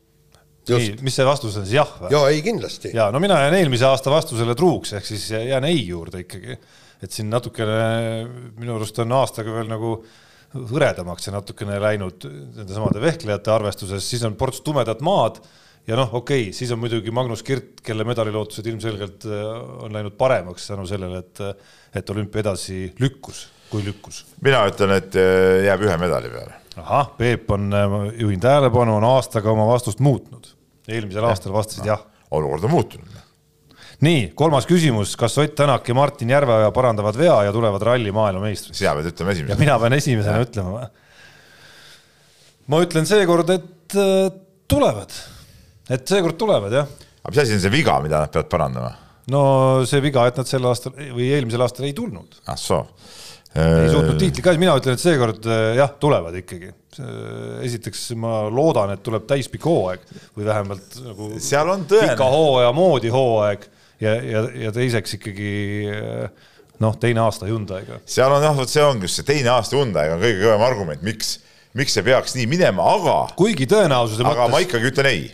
nii 0.68 0.90
just,, 0.90 1.06
mis 1.06 1.20
see 1.20 1.26
vastus 1.28 1.60
on 1.60 1.66
siis 1.68 1.78
jah 1.78 1.96
või? 2.00 2.12
ja 2.16 2.26
ei 2.32 2.42
kindlasti. 2.46 2.94
ja 2.96 3.10
no 3.14 3.22
mina 3.22 3.38
jään 3.44 3.60
eelmise 3.60 3.88
aasta 3.90 4.12
vastusele 4.14 4.56
truuks, 4.58 4.96
ehk 4.98 5.08
siis 5.08 5.30
jään 5.36 5.68
ei 5.68 5.82
juurde 5.86 6.24
ikkagi. 6.24 6.58
et 7.02 7.12
siin 7.12 7.28
natukene 7.30 7.80
minu 8.56 8.78
arust 8.78 9.04
on 9.04 9.12
aastaga 9.20 9.52
veel 9.60 9.68
nagu 9.68 9.98
hõredamaks 10.70 11.28
ja 11.28 11.34
natukene 11.34 11.78
läinud 11.82 12.26
nendesamade 12.26 13.02
vehklejate 13.02 13.52
arvestuses, 13.52 14.06
siis 14.10 14.24
on 14.26 14.36
ports 14.38 14.62
tumedat 14.66 15.02
maad 15.04 15.40
ja 15.86 15.98
noh, 15.98 16.14
okei 16.20 16.48
okay,, 16.48 16.54
siis 16.56 16.72
on 16.74 16.80
muidugi 16.82 17.14
Magnus 17.14 17.44
Kirt, 17.46 17.80
kelle 17.86 18.06
medalilootused 18.08 18.66
ilmselgelt 18.72 19.26
äh, 19.28 19.42
on 19.86 19.94
läinud 19.94 20.16
paremaks 20.18 20.70
tänu 20.70 20.86
sellele, 20.88 21.22
et, 21.24 21.66
et 22.00 22.14
olümpia 22.14 22.44
edasi 22.46 22.80
lükkus, 23.02 23.46
kui 23.70 23.84
lükkus 23.86 24.24
mina 24.44 24.64
ütlen, 24.70 24.96
et 24.98 25.18
äh, 25.20 25.66
jääb 25.68 25.86
ühe 25.86 25.98
medali 26.02 26.32
peale. 26.32 26.58
ahah, 26.82 27.12
Peep 27.18 27.50
on, 27.54 27.70
juhin 28.16 28.42
tähelepanu, 28.42 28.98
on 29.00 29.10
aastaga 29.12 29.52
oma 29.52 29.68
vastust 29.70 30.02
muutnud. 30.04 30.52
eelmisel 30.88 31.24
aastal 31.28 31.54
vastasid 31.56 31.88
jah. 31.88 32.02
olukord 32.30 32.64
on 32.66 32.76
muutunud. 32.78 33.22
nii, 34.04 34.30
kolmas 34.36 34.66
küsimus, 34.68 35.14
kas 35.18 35.38
Ott 35.40 35.54
Tänak 35.56 35.88
ja 35.88 35.94
Martin 35.96 36.30
Järveoja 36.30 36.70
parandavad 36.74 37.16
vea 37.16 37.36
ja 37.46 37.52
tulevad 37.54 37.82
ralli 37.82 38.12
maailmameistriks? 38.12 38.78
sina 38.78 38.92
pead 38.98 39.10
ütlema 39.12 39.32
ja 39.32 39.38
esimesena. 39.38 39.60
mina 39.60 39.78
pean 39.80 39.96
esimesena 39.96 40.42
ütlema 40.44 40.74
või? 40.74 40.88
ma 42.72 42.80
ütlen 42.84 43.08
seekord, 43.08 43.52
et 43.54 43.96
äh, 43.96 44.26
tulevad, 44.68 45.14
et 45.88 46.08
seekord 46.08 46.36
tulevad 46.40 46.76
jah. 46.76 46.90
aga 47.22 47.32
mis 47.32 47.44
asi 47.44 47.56
on 47.56 47.62
see 47.64 47.72
viga, 47.72 47.96
mida 48.04 48.20
nad 48.24 48.32
peavad 48.34 48.50
parandama? 48.52 48.90
no 49.32 49.44
see 49.88 50.02
viga, 50.04 50.26
et 50.28 50.42
nad 50.42 50.50
sel 50.50 50.66
aastal 50.68 50.96
või 50.96 51.30
eelmisel 51.32 51.64
aastal 51.64 51.88
ei 51.88 51.94
tulnud, 51.96 52.42
ah 52.52 52.58
soo. 52.60 52.82
ei 53.56 53.88
suutnud 53.94 54.20
tiitli 54.20 54.44
ka, 54.44 54.52
mina 54.60 54.74
ütlen, 54.76 54.98
et 54.98 55.04
seekord 55.04 55.48
äh, 55.48 55.70
jah, 55.80 55.94
tulevad 56.02 56.36
ikkagi. 56.42 56.74
esiteks 57.64 58.10
ma 58.20 58.42
loodan, 58.52 58.92
et 58.92 59.02
tuleb 59.04 59.24
täispikk 59.28 59.66
hooaeg 59.68 60.04
või 60.36 60.46
vähemalt 60.46 61.00
nagu 61.04 61.30
seal 61.40 61.68
on 61.68 61.88
tõene 61.88 62.14
pika 62.14 62.28
hooaja 62.32 62.70
moodi 62.76 63.10
hooaeg 63.12 63.66
ja, 64.02 64.14
ja, 64.20 64.44
ja 64.66 64.74
teiseks 64.74 65.16
ikkagi 65.18 65.54
äh, 65.92 66.52
noh, 66.82 66.96
teine 67.00 67.22
aasta 67.24 67.48
Hyundai'ga. 67.48 68.00
seal 68.08 68.32
on 68.32 68.44
jah, 68.44 68.54
vot 68.56 68.70
see 68.70 68.84
ongi 68.84 69.08
just 69.08 69.20
see 69.20 69.28
teine 69.28 69.52
aasta 69.54 69.78
Hyundai 69.78 70.10
on 70.12 70.22
kõige 70.22 70.42
kõvem 70.42 70.66
argument, 70.66 71.02
miks, 71.06 71.36
miks 71.78 71.96
see 71.96 72.04
peaks 72.06 72.36
nii 72.36 72.46
minema, 72.50 72.86
aga, 72.96 73.16
kuigi 73.38 73.68
tõenäosuse 73.70 74.24
aga 74.26 74.46
ma 74.46 74.56
mõttes, 74.56 74.68
ikkagi 74.68 74.90
ütlen 74.92 75.10
ei. 75.12 75.24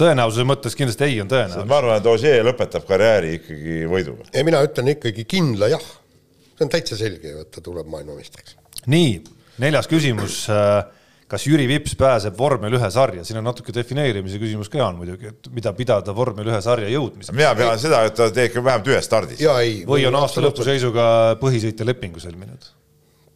tõenäosuse 0.00 0.46
mõttes 0.48 0.78
kindlasti 0.78 1.08
ei 1.08 1.18
on 1.24 1.32
tõenäoline. 1.32 1.68
ma 1.70 1.80
arvan, 1.80 2.00
et 2.02 2.12
Ogier 2.12 2.46
lõpetab 2.46 2.86
karjääri 2.88 3.34
ikkagi 3.40 3.82
võiduga. 3.90 4.28
ja 4.34 4.46
mina 4.46 4.62
ütlen 4.66 4.94
ikkagi 4.94 5.26
kindla 5.28 5.72
jah. 5.72 5.90
see 6.54 6.66
on 6.68 6.72
täitsa 6.72 7.00
selge 7.00 7.34
ju, 7.34 7.44
et 7.46 7.52
ta 7.54 7.64
tuleb 7.64 7.88
maailmameistriks. 7.90 8.58
nii, 8.86 9.20
neljas 9.64 9.88
küsimus. 9.90 10.42
Kas 11.30 11.46
Jüri 11.46 11.68
Vips 11.70 11.94
pääseb 11.98 12.34
vormel 12.38 12.74
ühe 12.78 12.90
sarja, 12.90 13.22
siin 13.26 13.38
on 13.40 13.46
natuke 13.50 13.74
defineerimise 13.74 14.40
küsimus 14.42 14.70
ka 14.72 14.80
Jaan 14.80 14.98
muidugi, 14.98 15.30
et 15.30 15.48
mida 15.54 15.72
pidada 15.76 16.14
vormel 16.16 16.50
ühe 16.50 16.58
sarja 16.64 16.90
jõudmiseks 16.90 17.36
mina 17.36 17.54
pean 17.58 17.78
seda, 17.80 18.02
et 18.08 18.18
ta 18.18 18.28
teeb 18.34 18.50
ikka 18.50 18.64
vähemalt 18.66 18.90
ühes 18.90 19.06
stardis. 19.06 19.40
ja 19.44 19.56
ei. 19.62 19.80
või 19.86 20.04
on 20.10 20.18
aasta 20.20 20.42
lõpu 20.44 20.66
seisuga 20.66 21.06
põhisõitja 21.40 21.86
lepingu 21.86 22.22
sõlminud. 22.22 22.66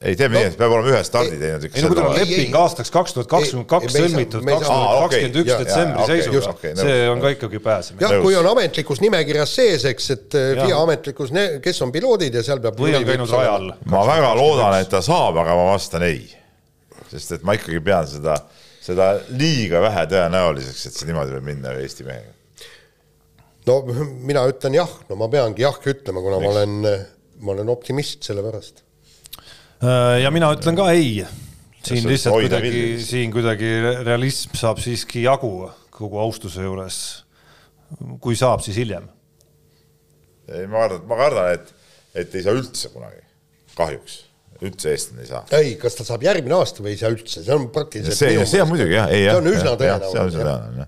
ei, 0.02 0.18
teeme 0.18 0.40
nii, 0.40 0.50
et 0.50 0.58
peab 0.58 0.74
olema 0.74 0.90
ühe 0.90 1.04
stardi 1.06 1.38
teinud 1.38 1.68
ei 1.68 1.84
no 1.84 1.92
kui 1.92 2.00
tal 2.00 2.10
on 2.10 2.18
Ei, 2.18 2.24
leping 2.24 2.50
ei. 2.50 2.60
aastaks 2.64 2.94
kaks 2.98 3.16
tuhat 3.16 3.30
kakskümmend 3.30 3.70
kaks 3.70 3.86
Ei, 3.86 3.94
ei, 3.94 4.02
ei 4.02 4.10
sõlmitud 4.10 4.42
ei 4.42 4.60
kakskümmend 4.66 5.42
üks 5.44 5.56
detsembri 5.62 6.10
seisuga 6.10 6.42
nõus, 6.42 6.78
see 6.82 7.00
on 7.14 7.22
ka 7.22 7.34
ikkagi 7.38 7.64
pääsemine. 7.70 8.08
jah, 8.08 8.20
kui 8.26 8.38
on 8.42 8.52
ametlikus 8.56 9.04
nimekirjas 9.06 9.58
sees, 9.62 9.88
eks, 9.94 10.10
et 10.18 10.40
Jah. 10.42 10.64
FIA 10.66 10.82
ametlikus, 10.82 11.30
kes 11.62 11.84
on 11.86 11.94
piloodid 11.94 12.42
ja 12.42 12.42
seal 12.42 12.62
peab 12.64 12.82
või 12.82 12.98
on 12.98 13.06
käinud 13.06 13.38
rajal. 13.38 13.74
ma 13.86 14.06
väga 14.10 14.34
loodan, 14.40 14.80
et 14.82 14.90
ta 14.90 15.04
saab, 15.04 15.38
aga 15.44 15.54
ma 15.62 15.70
vastan 15.76 16.10
ei. 16.10 16.24
Sest 17.14 17.38
et 17.38 17.44
ma 17.46 17.54
ikkagi 17.56 17.80
pean 17.84 18.06
seda, 18.10 18.36
seda 18.82 19.12
liiga 19.32 19.82
vähe 19.84 20.06
tõenäoliseks, 20.10 20.88
et 20.88 20.98
see 20.98 21.10
niimoodi 21.10 21.36
võib 21.36 21.46
minna 21.52 21.74
Eesti 21.78 22.06
mehega. 22.06 22.34
no 23.70 23.78
mina 24.30 24.44
ütlen 24.50 24.76
jah, 24.80 24.90
no 25.08 25.18
ma 25.20 25.30
peangi 25.32 25.64
jah 25.64 25.78
ütlema, 25.94 26.24
kuna 26.24 26.42
ma 26.42 26.50
olen, 26.56 26.74
ma 27.44 27.54
olen 27.54 27.72
optimist 27.72 28.26
sellepärast. 28.26 28.82
Äh, 29.84 30.20
ja 30.24 30.34
mina 30.34 30.50
ütlen 30.56 30.76
ka 30.78 30.90
ei. 30.92 31.24
siin 31.84 32.06
lihtsalt 32.08 32.38
kuidagi, 32.40 32.84
siin 33.04 33.32
kuidagi 33.32 33.72
realism 34.06 34.56
saab 34.56 34.80
siiski 34.80 35.26
jagu 35.26 35.68
kogu 35.94 36.18
austuse 36.18 36.64
juures. 36.64 36.98
kui 38.20 38.34
saab, 38.36 38.62
siis 38.64 38.76
hiljem. 38.80 39.06
ei, 40.48 40.66
ma 40.66 40.84
kardan, 40.84 41.04
ma 41.08 41.18
kardan, 41.18 41.50
et, 41.54 41.74
et 42.14 42.34
ei 42.34 42.42
saa 42.44 42.56
üldse 42.56 42.90
kunagi, 42.92 43.22
kahjuks, 43.78 44.16
üldse 44.70 44.92
eestlane 44.94 45.24
ei 45.24 45.30
saa. 45.30 45.44
ei, 45.58 45.74
kas 45.80 45.98
ta 45.98 46.06
saab 46.06 46.24
järgmine 46.26 46.56
aasta 46.58 46.84
või 46.84 46.94
ei 46.94 47.00
saa 47.00 47.12
üldse, 47.14 47.42
see 47.44 47.54
on 47.54 47.68
praktiliselt 47.74 48.18
see, 48.18 48.46
see 48.50 48.62
on 48.64 48.70
muidugi 48.70 48.96
jah, 48.96 49.08
ei 49.12 49.26
jah. 49.26 49.36
see 49.36 49.42
on 49.42 49.50
üsna 49.52 49.74
tõenäoline, 49.80 50.86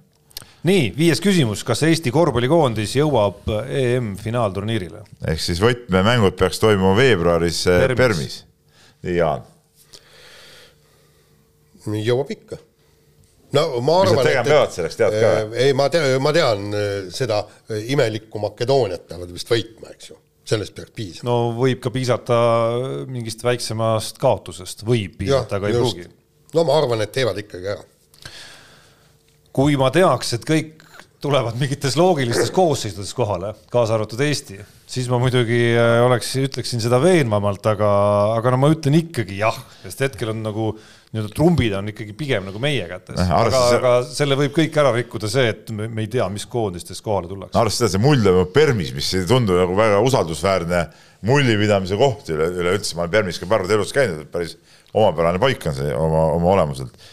nii, 0.67 0.87
viies 0.97 1.23
küsimus, 1.23 1.63
kas 1.67 1.85
Eesti 1.87 2.13
korvpallikoondis 2.15 2.97
jõuab 2.99 3.51
EM-finaalturniirile? 3.53 5.03
ehk 5.33 5.43
siis 5.43 5.61
võtmemängud 5.63 6.39
peaks 6.39 6.63
toimuma 6.63 6.95
veebruaris 6.99 7.63
Permis. 7.69 8.01
Permis. 8.01 8.39
nii, 9.07 9.19
Jaan. 9.21 9.47
jõuab 12.03 12.33
ikka. 12.35 12.61
no 13.57 13.67
ma 13.79 14.03
Mis 14.03 14.13
nad 14.13 14.21
arvan, 14.21 14.31
tegema 14.31 14.49
peavad 14.51 14.77
selleks, 14.77 15.01
tead 15.01 15.19
ka 15.21 15.33
või? 15.39 15.59
ei, 15.65 15.75
ma 15.79 15.89
tean, 15.93 16.13
ma 16.25 16.35
tean 16.37 16.69
äh, 16.75 16.95
seda 17.15 17.43
äh, 17.47 17.91
imelikku 17.95 18.43
Makedooniat 18.43 19.07
peavad 19.11 19.35
vist 19.37 19.53
võitma, 19.53 19.95
eks 19.95 20.11
ju. 20.13 20.23
Sellest 20.47 20.75
peaks 20.77 20.95
piisama. 20.97 21.31
no 21.31 21.37
võib 21.57 21.81
ka 21.83 21.93
piisata 21.95 22.39
mingist 23.11 23.43
väiksemast 23.47 24.21
kaotusest, 24.23 24.85
võib 24.87 25.19
piisata, 25.21 25.59
aga 25.59 25.71
ei 25.71 25.79
pruugi. 25.79 26.09
no 26.55 26.67
ma 26.69 26.79
arvan, 26.81 27.03
et 27.05 27.15
teevad 27.15 27.39
ikkagi 27.43 27.73
ära. 27.75 27.85
kui 29.57 29.79
ma 29.81 29.91
teaks, 29.95 30.37
et 30.39 30.47
kõik 30.49 30.76
tulevad 31.27 31.59
mingites 31.61 31.97
loogilistes 31.99 32.53
koosseisudes 32.55 33.13
kohale, 33.17 33.53
kaasa 33.73 33.97
arvatud 33.97 34.21
Eesti, 34.23 34.61
siis 34.91 35.09
ma 35.11 35.19
muidugi 35.23 35.59
äh, 35.75 35.99
oleks, 36.07 36.31
ütleksin 36.41 36.83
seda 36.83 37.01
veenvamalt, 37.03 37.67
aga, 37.73 37.89
aga 38.37 38.55
no 38.55 38.61
ma 38.63 38.71
ütlen 38.73 38.99
ikkagi 39.01 39.41
jah, 39.41 39.59
sest 39.83 40.07
hetkel 40.07 40.31
on 40.33 40.45
nagu 40.47 40.71
nii-öelda 41.17 41.33
trumbid 41.35 41.75
on 41.79 41.91
ikkagi 41.91 42.15
pigem 42.19 42.47
nagu 42.49 42.61
meie 42.63 42.87
kätes, 42.91 43.19
aga, 43.23 43.63
aga 43.79 43.93
selle 44.09 44.39
võib 44.39 44.55
kõik 44.57 44.79
ära 44.83 44.93
rikkuda 44.95 45.31
see, 45.33 45.49
et 45.55 45.75
me, 45.75 45.89
me 45.89 46.05
ei 46.05 46.11
tea, 46.13 46.27
mis 46.33 46.47
koondistes 46.51 47.03
kohale 47.05 47.31
tullakse. 47.31 47.59
arvestades 47.59 47.97
see 47.97 48.03
mull 48.03 48.23
toimub 48.27 48.53
Permis, 48.55 48.93
mis 48.97 49.11
ei 49.17 49.27
tundu 49.29 49.57
nagu 49.59 49.77
väga 49.79 50.01
usaldusväärne 50.07 50.87
mullipidamise 51.27 51.99
koht 51.99 52.31
üle, 52.35 52.51
üleüldse, 52.61 52.95
ma 52.97 53.07
olen 53.07 53.15
Permis 53.19 53.41
ka 53.43 53.51
paar 53.51 53.67
elus 53.67 53.95
käinud, 53.97 54.27
päris 54.33 54.59
omapärane 54.97 55.41
paik 55.43 55.67
on 55.71 55.79
see 55.79 55.95
oma, 55.97 56.27
oma 56.37 56.53
olemuselt 56.57 57.07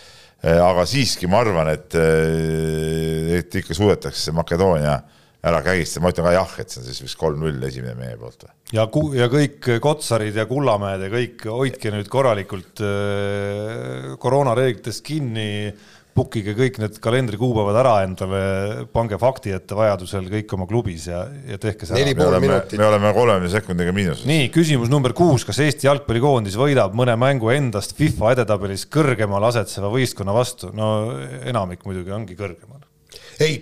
aga 0.44 0.84
siiski 0.90 1.30
ma 1.32 1.40
arvan, 1.44 1.72
et, 1.72 1.96
eh, 1.96 3.38
et 3.40 3.60
ikka 3.62 3.76
suudetakse 3.78 4.34
Makedoonia 4.36 4.98
ära 5.44 5.60
kägistada, 5.64 6.04
ma 6.04 6.12
ütlen 6.14 6.28
ka 6.28 6.34
jah, 6.36 6.52
et 6.60 6.72
see 6.72 6.82
on 6.82 6.88
siis 6.88 7.02
vist 7.04 7.20
kolm-null 7.20 7.64
esimene 7.68 7.96
meie 8.00 8.18
poolt. 8.20 8.46
ja, 8.72 8.86
ja 9.18 9.28
kõik 9.32 9.72
Kotsarid 9.84 10.36
ja 10.40 10.46
Kullamäed 10.48 11.04
ja 11.04 11.10
kõik 11.12 11.48
hoidke 11.52 11.92
nüüd 11.96 12.12
korralikult 12.12 12.84
äh, 12.84 14.14
koroonareeglitest 14.24 15.04
kinni 15.04 15.50
bookige 16.14 16.54
kõik 16.58 16.78
need 16.82 16.98
kalendrikuupäevad 17.04 17.80
ära 17.82 17.94
endale, 18.06 18.42
pange 18.94 19.18
fakti 19.22 19.54
ette 19.56 19.78
vajadusel 19.78 20.28
kõik 20.32 20.54
oma 20.58 20.68
klubis 20.70 21.08
ja, 21.10 21.24
ja 21.50 21.58
tehke 21.62 21.90
see 21.90 21.98
ära. 21.98 22.14
me 22.20 22.28
oleme, 22.28 22.60
me 22.78 22.88
oleme 22.88 23.14
kolmekümne 23.16 23.52
sekundiga 23.54 23.96
miinuses. 23.96 24.28
nii, 24.30 24.52
küsimus 24.54 24.92
number 24.94 25.16
kuus, 25.18 25.46
kas 25.48 25.64
Eesti 25.66 25.90
jalgpallikoondis 25.90 26.58
võidab 26.60 26.94
mõne 26.98 27.18
mängu 27.20 27.50
endast 27.56 27.98
FIFA 27.98 28.36
edetabelis 28.38 28.86
kõrgemal 28.94 29.50
asetseva 29.50 29.90
võistkonna 29.94 30.38
vastu? 30.38 30.70
no 30.78 30.94
enamik 31.42 31.86
muidugi 31.88 32.14
ongi 32.14 32.38
kõrgemal. 32.38 32.86
ei 33.42 33.60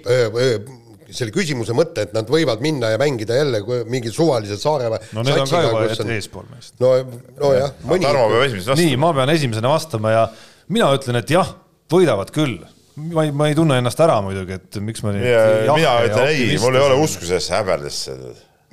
selle 1.11 1.33
küsimuse 1.35 1.75
mõte, 1.75 2.05
et 2.05 2.13
nad 2.15 2.27
võivad 2.31 2.61
minna 2.63 2.91
ja 2.93 2.99
mängida 2.99 3.35
jälle 3.35 3.61
mingi 3.91 4.11
suvalise 4.13 4.57
saare 4.59 4.91
no 5.15 5.23
need 5.23 5.39
on 5.39 5.49
ka 5.49 5.63
juba 5.65 5.83
on... 5.87 6.13
eespool 6.15 6.47
meist. 6.51 6.75
no, 6.83 6.93
nojah. 7.39 7.73
Tarmo 7.79 8.29
peab 8.31 8.45
esimesena 8.47 8.71
vastama. 8.71 8.79
nii, 8.83 9.01
ma 9.01 9.11
pean 9.15 9.33
esimesena 9.35 9.73
vastama 9.73 10.15
ja 10.15 10.23
mina 10.71 10.91
ütlen, 10.95 11.19
et 11.19 11.31
jah 11.31 11.51
võidavad 11.91 12.31
küll. 12.35 12.59
ma 13.11 13.25
ei, 13.25 13.33
ma 13.35 13.49
ei 13.49 13.57
tunne 13.57 13.79
ennast 13.81 13.99
ära 14.03 14.19
muidugi, 14.23 14.57
et 14.59 14.79
miks 14.83 15.03
ma 15.05 15.13
nii. 15.15 15.35
mina 15.69 15.93
ütlen 16.07 16.27
ei, 16.27 16.47
mul 16.61 16.77
ei 16.77 16.85
ole 16.85 16.99
usku 17.03 17.27
sellesse 17.27 17.55
häberdesse. 17.55 18.17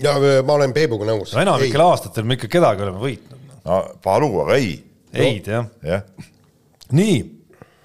ja 0.02 0.16
ma 0.46 0.58
olen 0.58 0.74
Peebuga 0.76 1.08
nõus. 1.08 1.34
no 1.34 1.44
enamikel 1.44 1.84
aastatel 1.86 2.26
me 2.28 2.38
ikka 2.38 2.50
kedagi 2.58 2.86
oleme 2.86 3.02
võitnud. 3.02 3.58
no 3.64 3.82
paha 4.04 4.22
lugu, 4.24 4.42
aga 4.46 4.58
ei. 4.58 4.74
ei-d 5.12 5.52
jah 5.54 5.70
ja.. 5.86 6.02
nii, 6.94 7.20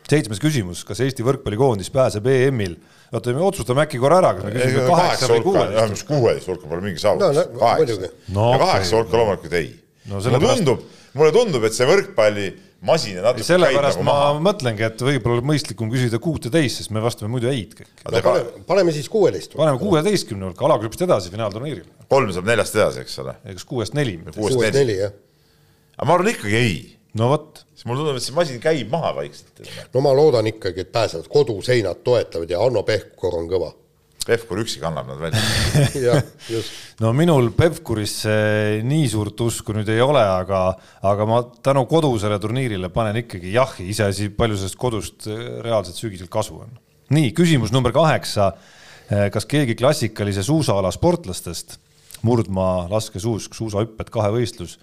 seitsmes 0.09 0.41
küsimus, 0.43 0.83
kas 0.87 1.03
Eesti 1.05 1.25
võrkpallikoondis 1.25 1.93
pääseb 1.93 2.27
EM-il 2.33 2.79
oota, 3.13 3.33
me 3.33 3.45
otsustame 3.45 3.85
äkki 3.85 4.01
korra 4.01 4.19
ära, 4.21 4.33
kas 4.37 4.47
me 4.47 4.53
küsime 4.55 4.83
kaheksa 4.89 5.29
või 5.29 5.45
kuueteist. 5.45 6.05
kuueteist 6.09 6.49
hulka 6.49 6.69
pole 6.69 6.85
mingi 6.85 7.01
saavutus 7.01 7.39
no,. 7.39 7.59
kaheksa 7.61 8.11
no, 8.33 8.49
ja 8.53 8.59
kaheksa 8.61 8.99
hulka 8.99 9.19
loomulikult 9.19 9.57
ei 9.59 9.69
no,. 10.09 10.19
mulle 10.19 10.41
tundub, 10.43 10.85
mulle 11.19 11.33
tundub, 11.35 11.67
et 11.67 11.77
see 11.77 11.89
võrkpalli 11.89 12.47
masin 12.85 13.17
ja 13.17 13.23
natuke 13.25 13.45
sellepärast 13.47 13.99
nagu 13.99 14.07
ma 14.07 14.15
maha. 14.17 14.39
mõtlengi, 14.49 14.85
et 14.87 15.03
võib-olla 15.07 15.43
mõistlikum 15.45 15.91
küsida 15.91 16.19
kuuteteist, 16.23 16.81
sest 16.81 16.93
me 16.95 17.03
vastame 17.03 17.31
muidu 17.33 17.49
ei-d 17.51 17.77
kõik. 17.79 17.91
Paneme, 18.03 18.63
paneme 18.67 18.95
siis 18.95 19.09
kuueteist. 19.11 19.55
paneme 19.59 19.79
kuueteistkümne 19.81 20.49
hulka, 20.49 20.65
alagrupist 20.67 21.05
edasi 21.05 21.31
finaalturniiril. 21.33 21.85
kolm 22.11 22.33
saab 22.35 22.49
neljast 22.49 22.79
edasi, 22.79 23.05
eks 23.05 23.19
ole. 23.23 23.37
kas 23.45 23.67
kuuest 23.69 23.95
neli? 23.97 24.17
kuuest 24.35 24.75
neli, 24.75 24.97
jah. 24.99 25.15
aga 25.97 26.09
ma 26.09 26.17
arvan 26.19 26.33
ikkagi 26.33 26.59
ei. 26.59 26.75
no 27.19 27.29
vot. 27.31 27.63
sest 27.73 27.87
mulle 27.89 28.03
tundub, 28.03 28.19
et 28.19 28.27
see 28.27 28.35
masin 28.35 28.59
käib 28.63 28.91
maha 28.91 29.13
vaikselt. 29.21 29.63
no 29.93 30.03
ma 30.03 30.15
loodan 30.17 30.51
ikkagi, 30.51 30.83
et 30.83 30.91
pääsevad, 30.91 31.31
koduseinad 31.31 32.03
toetavad 32.03 32.51
ja 32.51 32.61
Hanno 32.63 32.83
Pehkur 32.87 33.39
on 33.39 33.47
kõva 33.51 33.71
Pevkur 34.27 34.61
üksi 34.63 34.79
kannab 34.81 35.09
nad 35.11 35.19
välja 35.21 36.15
no 37.03 37.11
minul 37.15 37.49
Pevkurisse 37.57 38.35
nii 38.85 39.09
suurt 39.11 39.39
usku 39.45 39.75
nüüd 39.75 39.89
ei 39.91 40.01
ole, 40.03 40.21
aga, 40.23 40.63
aga 41.03 41.27
ma 41.29 41.41
tänu 41.65 41.85
kodusele 41.91 42.39
turniirile 42.41 42.89
panen 42.93 43.21
ikkagi 43.23 43.53
jahi, 43.55 43.89
iseasi, 43.93 44.29
palju 44.37 44.59
sellest 44.59 44.79
kodust 44.79 45.27
reaalselt 45.65 45.99
sügisel 45.99 46.31
kasu 46.31 46.61
on. 46.63 46.73
nii, 47.13 47.33
küsimus 47.35 47.73
number 47.75 47.93
kaheksa. 47.95 48.53
kas 49.33 49.45
keegi 49.45 49.75
klassikalise 49.75 50.43
suusaala 50.43 50.89
sportlastest, 50.91 51.75
murdmaa, 52.23 52.87
laskesuusk, 52.89 53.53
suusahüpped, 53.53 54.09
kahevõistlus, 54.09 54.77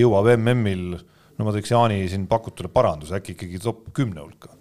jõuab 0.00 0.32
MM-il, 0.38 0.96
no 1.36 1.46
ma 1.46 1.52
teeks 1.54 1.70
Jaani 1.74 2.00
siin 2.08 2.24
pakutule 2.26 2.72
paranduse, 2.72 3.18
äkki 3.20 3.36
ikkagi 3.36 3.60
top 3.62 3.90
kümne 3.94 4.24
hulka? 4.24 4.56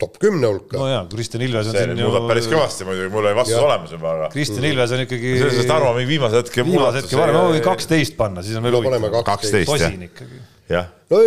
Top 0.00 0.18
kümne 0.20 0.48
hulka. 0.50 0.76
no 0.76 0.88
jaa, 0.90 1.04
Kristjan 1.12 1.44
Ilves 1.46 1.70
on 1.70 1.76
see 1.76 1.84
siin 1.86 2.00
muudab 2.00 2.26
ju... 2.26 2.30
päris 2.32 2.48
kõvasti 2.50 2.88
muidugi, 2.88 3.12
mul 3.14 3.24
oli 3.24 3.38
vastus 3.38 3.56
ja. 3.56 3.62
olemas 3.64 3.94
juba, 3.96 4.10
aga. 4.12 4.32
Kristjan 4.34 4.66
Ilves 4.68 4.92
on 4.96 5.04
ikkagi. 5.06 5.36
sellest 5.40 5.70
Tarmo 5.70 5.94
mingi 5.96 6.10
viimase 6.10 6.42
hetke. 6.42 6.66
viimase 6.66 7.00
hetke 7.02 7.20
varem, 7.20 7.38
ma 7.38 7.46
võin 7.54 7.64
kaksteist 7.64 8.18
panna, 8.18 8.44
siis 8.44 8.58
on 8.60 8.66
veel 8.66 8.76
huvitavam. 8.80 9.16
kaksteist, 9.26 9.88
ikkagi. 10.08 10.42
jah. 10.72 10.92
no 11.12 11.22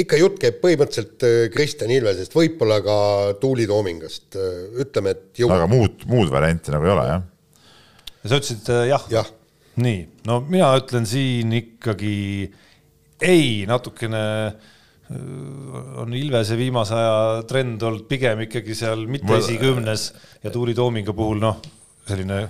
ikka 0.00 0.18
jutt 0.18 0.40
käib 0.42 0.58
põhimõtteliselt 0.62 1.26
äh, 1.26 1.36
Kristjan 1.54 1.92
Ilvesest, 1.94 2.34
võib-olla 2.34 2.80
ka 2.84 2.98
Tuuli 3.42 3.68
Toomingast, 3.70 4.26
äh, 4.34 4.50
ütleme, 4.82 5.14
et 5.14 5.44
jõu.... 5.44 5.52
aga 5.54 5.70
muud, 5.70 6.02
muud 6.10 6.32
varianti 6.34 6.74
nagu 6.74 6.88
ei 6.88 6.94
ole, 6.96 7.06
jah? 7.12 7.24
ja 8.24 8.32
sa 8.32 8.40
ütlesid 8.40 8.70
äh, 8.74 8.84
jah 8.90 9.08
ja.? 9.12 9.24
nii, 9.84 10.04
no 10.28 10.40
mina 10.48 10.72
ütlen 10.80 11.06
siin 11.08 11.54
ikkagi 11.60 12.14
ei, 13.24 13.64
natukene 13.70 14.24
on 16.02 16.14
Ilvese 16.16 16.56
viimase 16.58 16.96
aja 16.96 17.42
trend 17.48 17.82
olnud 17.82 18.06
pigem 18.10 18.44
ikkagi 18.46 18.76
seal 18.78 19.06
mitte 19.10 19.38
esikümnes 19.38 20.08
ja 20.44 20.52
Tuuli 20.54 20.74
Toomingu 20.76 21.14
puhul 21.16 21.42
noh, 21.42 21.60
selline 22.08 22.40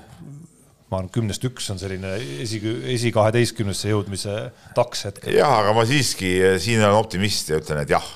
ma 0.94 1.00
arvan, 1.00 1.10
kümnest 1.12 1.44
üks 1.48 1.66
on 1.72 1.80
selline 1.80 2.14
esi, 2.44 2.60
esi 2.94 3.10
kaheteistkümnesse 3.14 3.90
jõudmise 3.90 4.36
taks 4.76 5.08
hetkel. 5.08 5.34
jah, 5.36 5.58
aga 5.62 5.74
ma 5.76 5.84
siiski 5.88 6.30
siin 6.62 6.82
olen 6.82 6.98
optimist 7.00 7.50
ja 7.50 7.58
ütlen, 7.60 7.82
et 7.82 7.94
jah. 7.94 8.06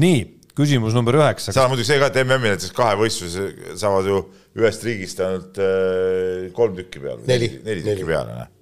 nii, 0.00 0.22
küsimus 0.56 0.96
number 0.96 1.18
üheksa. 1.18 1.54
seal 1.54 1.66
on 1.66 1.74
muidugi 1.74 1.90
see 1.90 2.00
ka, 2.02 2.10
et 2.12 2.20
MM-il 2.22 2.54
näiteks 2.54 2.74
kahevõistluses 2.76 3.80
saavad 3.80 4.10
ju 4.10 4.20
ühest 4.60 4.86
riigist 4.86 5.22
ainult 5.24 5.58
äh, 5.62 6.50
kolm 6.56 6.76
tükki 6.78 7.02
peale. 7.02 7.24
neli, 7.30 7.50
neli 7.66 7.82
tükki 7.86 8.06
peale, 8.12 8.38
noh. 8.44 8.52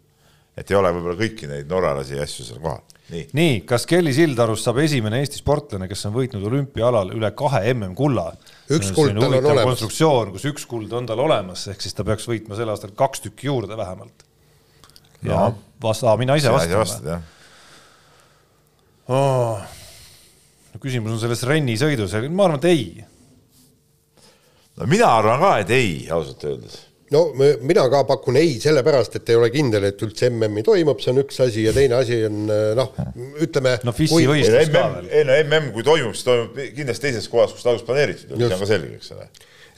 et 0.56 0.72
ei 0.72 0.78
ole 0.78 0.94
võib-olla 0.96 1.18
kõiki 1.20 1.50
neid 1.50 1.68
norralasi 1.70 2.16
ja 2.16 2.24
asju 2.28 2.48
seal 2.48 2.62
kohal 2.64 2.91
nii, 3.12 3.26
nii, 3.36 3.56
kas 3.68 3.84
Kelly 3.88 4.12
Sildarust 4.16 4.66
saab 4.66 4.80
esimene 4.82 5.20
Eesti 5.22 5.40
sportlane, 5.42 5.88
kes 5.90 6.06
on 6.08 6.14
võitnud 6.16 6.44
olümpiaalal 6.48 7.12
üle 7.16 7.30
kahe 7.36 7.62
MM-kulla? 7.74 8.30
üks 8.72 8.92
kuld 8.96 9.18
tal 9.18 9.36
on 9.36 9.48
olemas. 9.52 9.68
konstruktsioon, 9.68 10.32
kus 10.34 10.46
üks 10.48 10.66
kuld 10.70 10.92
on 10.96 11.08
tal 11.08 11.20
olemas, 11.24 11.66
ehk 11.72 11.84
siis 11.84 11.96
ta 11.96 12.06
peaks 12.08 12.28
võitma 12.30 12.58
sel 12.58 12.72
aastal 12.72 12.94
kaks 12.96 13.26
tükki 13.26 13.50
juurde 13.50 13.76
vähemalt. 13.78 14.24
ja 15.26 15.50
vasta, 15.82 16.16
mina 16.20 16.38
ise 16.40 16.52
vastan. 16.52 17.24
Oh. 19.12 19.58
no 20.72 20.80
küsimus 20.80 21.16
on 21.16 21.20
selles 21.20 21.42
rennisõidus, 21.48 22.14
ma 22.30 22.48
arvan, 22.48 22.62
et 22.62 22.70
ei. 22.70 22.86
no 24.78 24.88
mina 24.88 25.10
arvan 25.18 25.42
ka, 25.42 25.52
et 25.64 25.76
ei, 25.76 25.92
ausalt 26.10 26.48
öeldes 26.48 26.80
no 27.12 27.22
mina 27.36 27.84
ka 27.92 28.02
pakun 28.08 28.38
ei, 28.40 28.56
sellepärast 28.62 29.18
et 29.18 29.30
ei 29.32 29.38
ole 29.38 29.50
kindel, 29.52 29.86
et 29.90 30.02
üldse 30.04 30.30
MM-i 30.30 30.64
toimub, 30.66 31.00
see 31.02 31.12
on 31.12 31.22
üks 31.22 31.40
asi 31.44 31.66
ja 31.66 31.74
teine 31.76 31.98
asi 31.98 32.18
on 32.26 32.44
noh, 32.78 32.92
ütleme. 33.44 33.76
no 33.86 33.94
FIS-i 33.96 34.26
võistlus 34.28 34.72
ka 34.72 34.84
veel. 34.96 35.08
ei 35.10 35.26
no 35.28 35.38
MM, 35.44 35.70
kui 35.76 35.86
toimub, 35.86 36.16
siis 36.16 36.26
toimub 36.28 36.60
kindlasti 36.76 37.08
teises 37.08 37.30
kohas, 37.32 37.54
kus 37.54 37.64
ta 37.64 37.72
alguses 37.72 37.88
planeeritud 37.88 38.34
see 38.34 38.48
on 38.48 38.62
ka 38.64 38.68
selge, 38.70 38.98
eks 38.98 39.14
ole. 39.16 39.30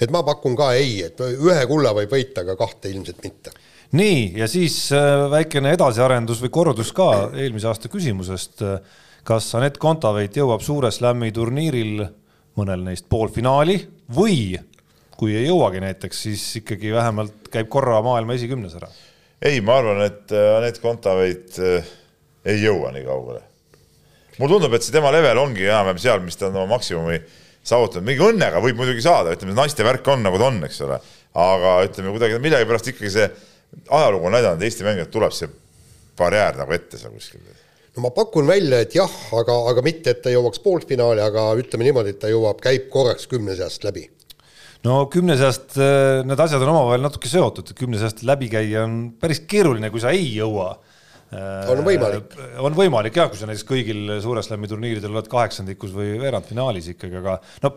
et 0.06 0.14
ma 0.14 0.24
pakun 0.26 0.58
ka 0.58 0.72
ei, 0.78 0.98
et 1.08 1.22
ühe 1.34 1.62
kulla 1.70 1.94
võib 1.96 2.12
võita, 2.14 2.44
aga 2.44 2.58
kahte 2.60 2.92
ilmselt 2.92 3.22
mitte. 3.26 3.54
nii, 3.98 4.26
ja 4.40 4.50
siis 4.50 4.78
äh, 4.94 5.24
väikene 5.32 5.74
edasiarendus 5.78 6.42
või 6.44 6.52
kordus 6.54 6.92
ka 6.96 7.10
eelmise 7.32 7.70
aasta 7.70 7.90
küsimusest. 7.92 8.66
kas 9.24 9.54
Anett 9.56 9.80
Kontaveit 9.80 10.36
jõuab 10.36 10.62
Suure 10.62 10.90
Slami 10.92 11.32
turniiril 11.32 12.04
mõnel 12.58 12.86
neist 12.86 13.08
poolfinaali 13.10 13.80
või 14.14 14.54
kui 15.18 15.34
ei 15.38 15.46
jõuagi 15.46 15.82
näiteks, 15.84 16.22
siis 16.26 16.44
ikkagi 16.60 16.92
vähemalt 16.94 17.48
käib 17.52 17.70
korra 17.72 18.00
maailma 18.04 18.36
esikümnes 18.38 18.74
ära. 18.78 18.90
ei, 19.44 19.60
ma 19.60 19.78
arvan, 19.80 20.02
et 20.06 20.32
äh, 20.34 20.50
Anett 20.58 20.80
Kontaveit 20.82 21.58
äh, 21.62 21.88
ei 22.44 22.62
jõua 22.62 22.92
nii 22.94 23.06
kaugele. 23.06 23.42
mulle 24.38 24.52
tundub, 24.56 24.74
et 24.74 24.86
see 24.86 24.94
tema 24.94 25.12
level 25.14 25.40
ongi 25.42 25.66
enam-vähem 25.68 26.02
seal, 26.02 26.22
mis 26.24 26.38
ta 26.38 26.48
on 26.50 26.60
oma 26.62 26.74
maksimumi 26.76 27.20
saavutanud, 27.64 28.06
mingi 28.06 28.24
õnnega 28.26 28.62
võib 28.62 28.78
muidugi 28.80 29.04
saada, 29.04 29.34
ütleme, 29.36 29.56
naiste 29.56 29.86
värk 29.86 30.08
on 30.12 30.24
nagu 30.26 30.40
ta 30.40 30.48
on, 30.50 30.62
eks 30.66 30.80
ole, 30.84 31.00
aga 31.44 31.76
ütleme 31.86 32.14
kuidagi 32.14 32.40
millegipärast 32.42 32.90
ikkagi 32.92 33.12
see 33.14 33.28
ajalugu 33.90 34.28
on 34.28 34.36
näidanud, 34.36 34.62
Eesti 34.66 34.86
mängijad 34.86 35.12
tuleb 35.14 35.34
see 35.34 35.50
barjäär 36.18 36.58
nagu 36.60 36.74
ette 36.74 36.98
seal 37.00 37.14
kuskil 37.14 37.42
no 37.94 38.02
ma 38.02 38.10
pakun 38.14 38.46
välja, 38.50 38.82
et 38.82 38.94
jah, 38.98 39.10
aga, 39.38 39.56
aga 39.70 39.82
mitte, 39.86 40.14
et 40.14 40.22
ta 40.22 40.32
jõuaks 40.32 40.60
poolfinaali, 40.64 41.22
aga 41.22 41.46
ütleme 41.60 41.86
niimoodi, 41.86 42.14
et 42.14 42.20
ta 42.22 42.30
jõuab, 42.30 42.58
käib 42.62 42.90
korraks 42.92 43.28
kümne 43.30 43.54
seast 43.58 43.86
läbi 43.86 44.08
no 44.84 44.98
kümne 45.12 45.36
seast 45.40 45.78
äh, 45.80 46.22
need 46.26 46.40
asjad 46.44 46.64
on 46.64 46.72
omavahel 46.74 47.04
natuke 47.04 47.30
seotud, 47.30 47.72
kümne 47.78 48.00
seast 48.00 48.24
läbi 48.26 48.50
käia 48.52 48.84
on 48.86 48.98
päris 49.20 49.42
keeruline, 49.48 49.90
kui 49.92 50.02
sa 50.02 50.12
ei 50.14 50.26
jõua. 50.34 50.74
on 51.72 51.80
võimalik. 51.86 52.36
on 52.62 52.76
võimalik 52.76 53.16
jah, 53.18 53.30
kui 53.30 53.40
sa 53.40 53.48
näiteks 53.50 53.66
kõigil 53.68 54.12
Suure 54.22 54.44
Slami 54.44 54.70
turniiridel 54.70 55.16
oled 55.16 55.30
kaheksandikus 55.30 55.94
või 55.96 56.14
veerandfinaalis 56.20 56.92
ikkagi, 56.94 57.18
aga 57.22 57.38
no 57.64 57.72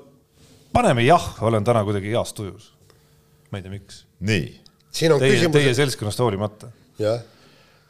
paneme 0.75 1.07
jah, 1.07 1.31
olen 1.47 1.65
täna 1.65 1.85
kuidagi 1.87 2.13
heas 2.13 2.35
tujus. 2.37 2.73
ma 3.51 3.61
ei 3.61 3.65
tea, 3.65 3.73
miks. 3.73 4.03
nii. 4.19 4.51
siin 4.91 5.15
on 5.15 5.23
teie, 5.23 5.39
küsimus. 5.39 5.57
teie 5.57 5.73
seltskonnast 5.79 6.23
hoolimata. 6.25 6.69
jah 7.01 7.23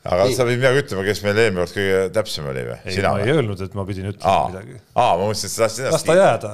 aga 0.07 0.27
Nii. 0.27 0.35
sa 0.37 0.45
pidid 0.47 0.61
midagi 0.61 0.83
ütlema, 0.85 1.03
kes 1.07 1.21
meil 1.25 1.39
eelmine 1.41 1.63
kord 1.63 1.75
kõige 1.75 1.99
täpsem 2.15 2.47
oli 2.47 2.63
või? 2.67 2.77
ei, 2.85 2.99
ma 3.03 3.13
ei 3.23 3.33
öelnud, 3.33 3.63
et 3.65 3.75
ma 3.77 3.85
pidin 3.87 4.09
ütlema 4.11 4.33
aa, 4.33 4.47
midagi. 4.53 4.79
aa, 4.93 5.11
ma 5.19 5.25
mõtlesin, 5.25 5.49
et 5.49 5.53
sa 5.53 5.63
tahtsid 5.65 5.83
ennast 5.83 5.97
las 5.97 6.07
ta 6.07 6.17
jääda. 6.17 6.51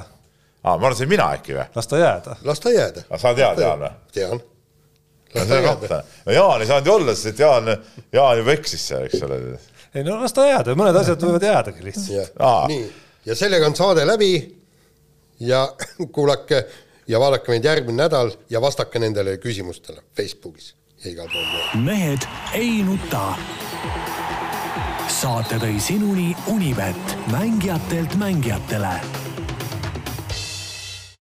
Aa, 0.64 0.78
ma 0.78 0.86
arvasin, 0.86 1.08
mina 1.08 1.28
äkki 1.36 1.54
või? 1.56 1.66
las 1.74 1.88
ta 1.90 1.98
jääda. 2.00 2.36
las 2.44 2.60
ta 2.60 2.72
jääda. 2.72 3.04
aga 3.10 3.20
sa 3.20 3.32
tead, 3.36 3.62
Jaan 3.62 3.80
või? 3.84 3.92
tean. 4.16 4.42
no 6.26 6.32
Jaan 6.32 6.62
ei 6.62 6.66
saanud 6.66 6.86
ju 6.86 6.94
olla, 6.94 7.14
sest 7.14 7.32
et 7.34 7.42
Jaan, 7.44 7.70
Jaan 8.12 8.38
juba 8.40 8.54
eksis 8.54 8.86
seal, 8.88 9.08
eks 9.08 9.22
ole. 9.26 9.40
ei 9.94 10.04
no 10.06 10.20
las 10.22 10.32
ta 10.36 10.46
jääda, 10.48 10.76
mõned 10.78 11.00
asjad 11.00 11.26
võivad 11.26 11.48
jäädagi 11.48 11.84
lihtsalt. 11.84 12.40
nii, 12.72 12.86
ja 13.26 13.36
sellega 13.36 13.68
on 13.68 13.76
saade 13.76 14.06
läbi 14.08 14.32
ja 15.40 15.66
kuulake 16.14 16.64
ja 17.08 17.20
vaadake 17.20 17.52
meid 17.52 17.68
järgmine 17.68 18.02
nädal 18.06 18.32
ja 18.50 18.60
vastake 18.64 18.98
nendele 19.02 19.36
küsimustele 19.42 20.00
Facebookis 20.16 20.72
ja 21.04 21.10
igal 21.10 21.28
pool 21.28 21.44
mujal. 21.44 21.84
mehed 21.84 22.28
ei 22.56 22.80
nuta. 22.86 23.34
saate 25.08 25.60
tõi 25.60 25.76
sinuni 25.80 26.32
Unibet, 26.50 27.16
mängijatelt 27.32 28.16
mängijatele 28.16 28.96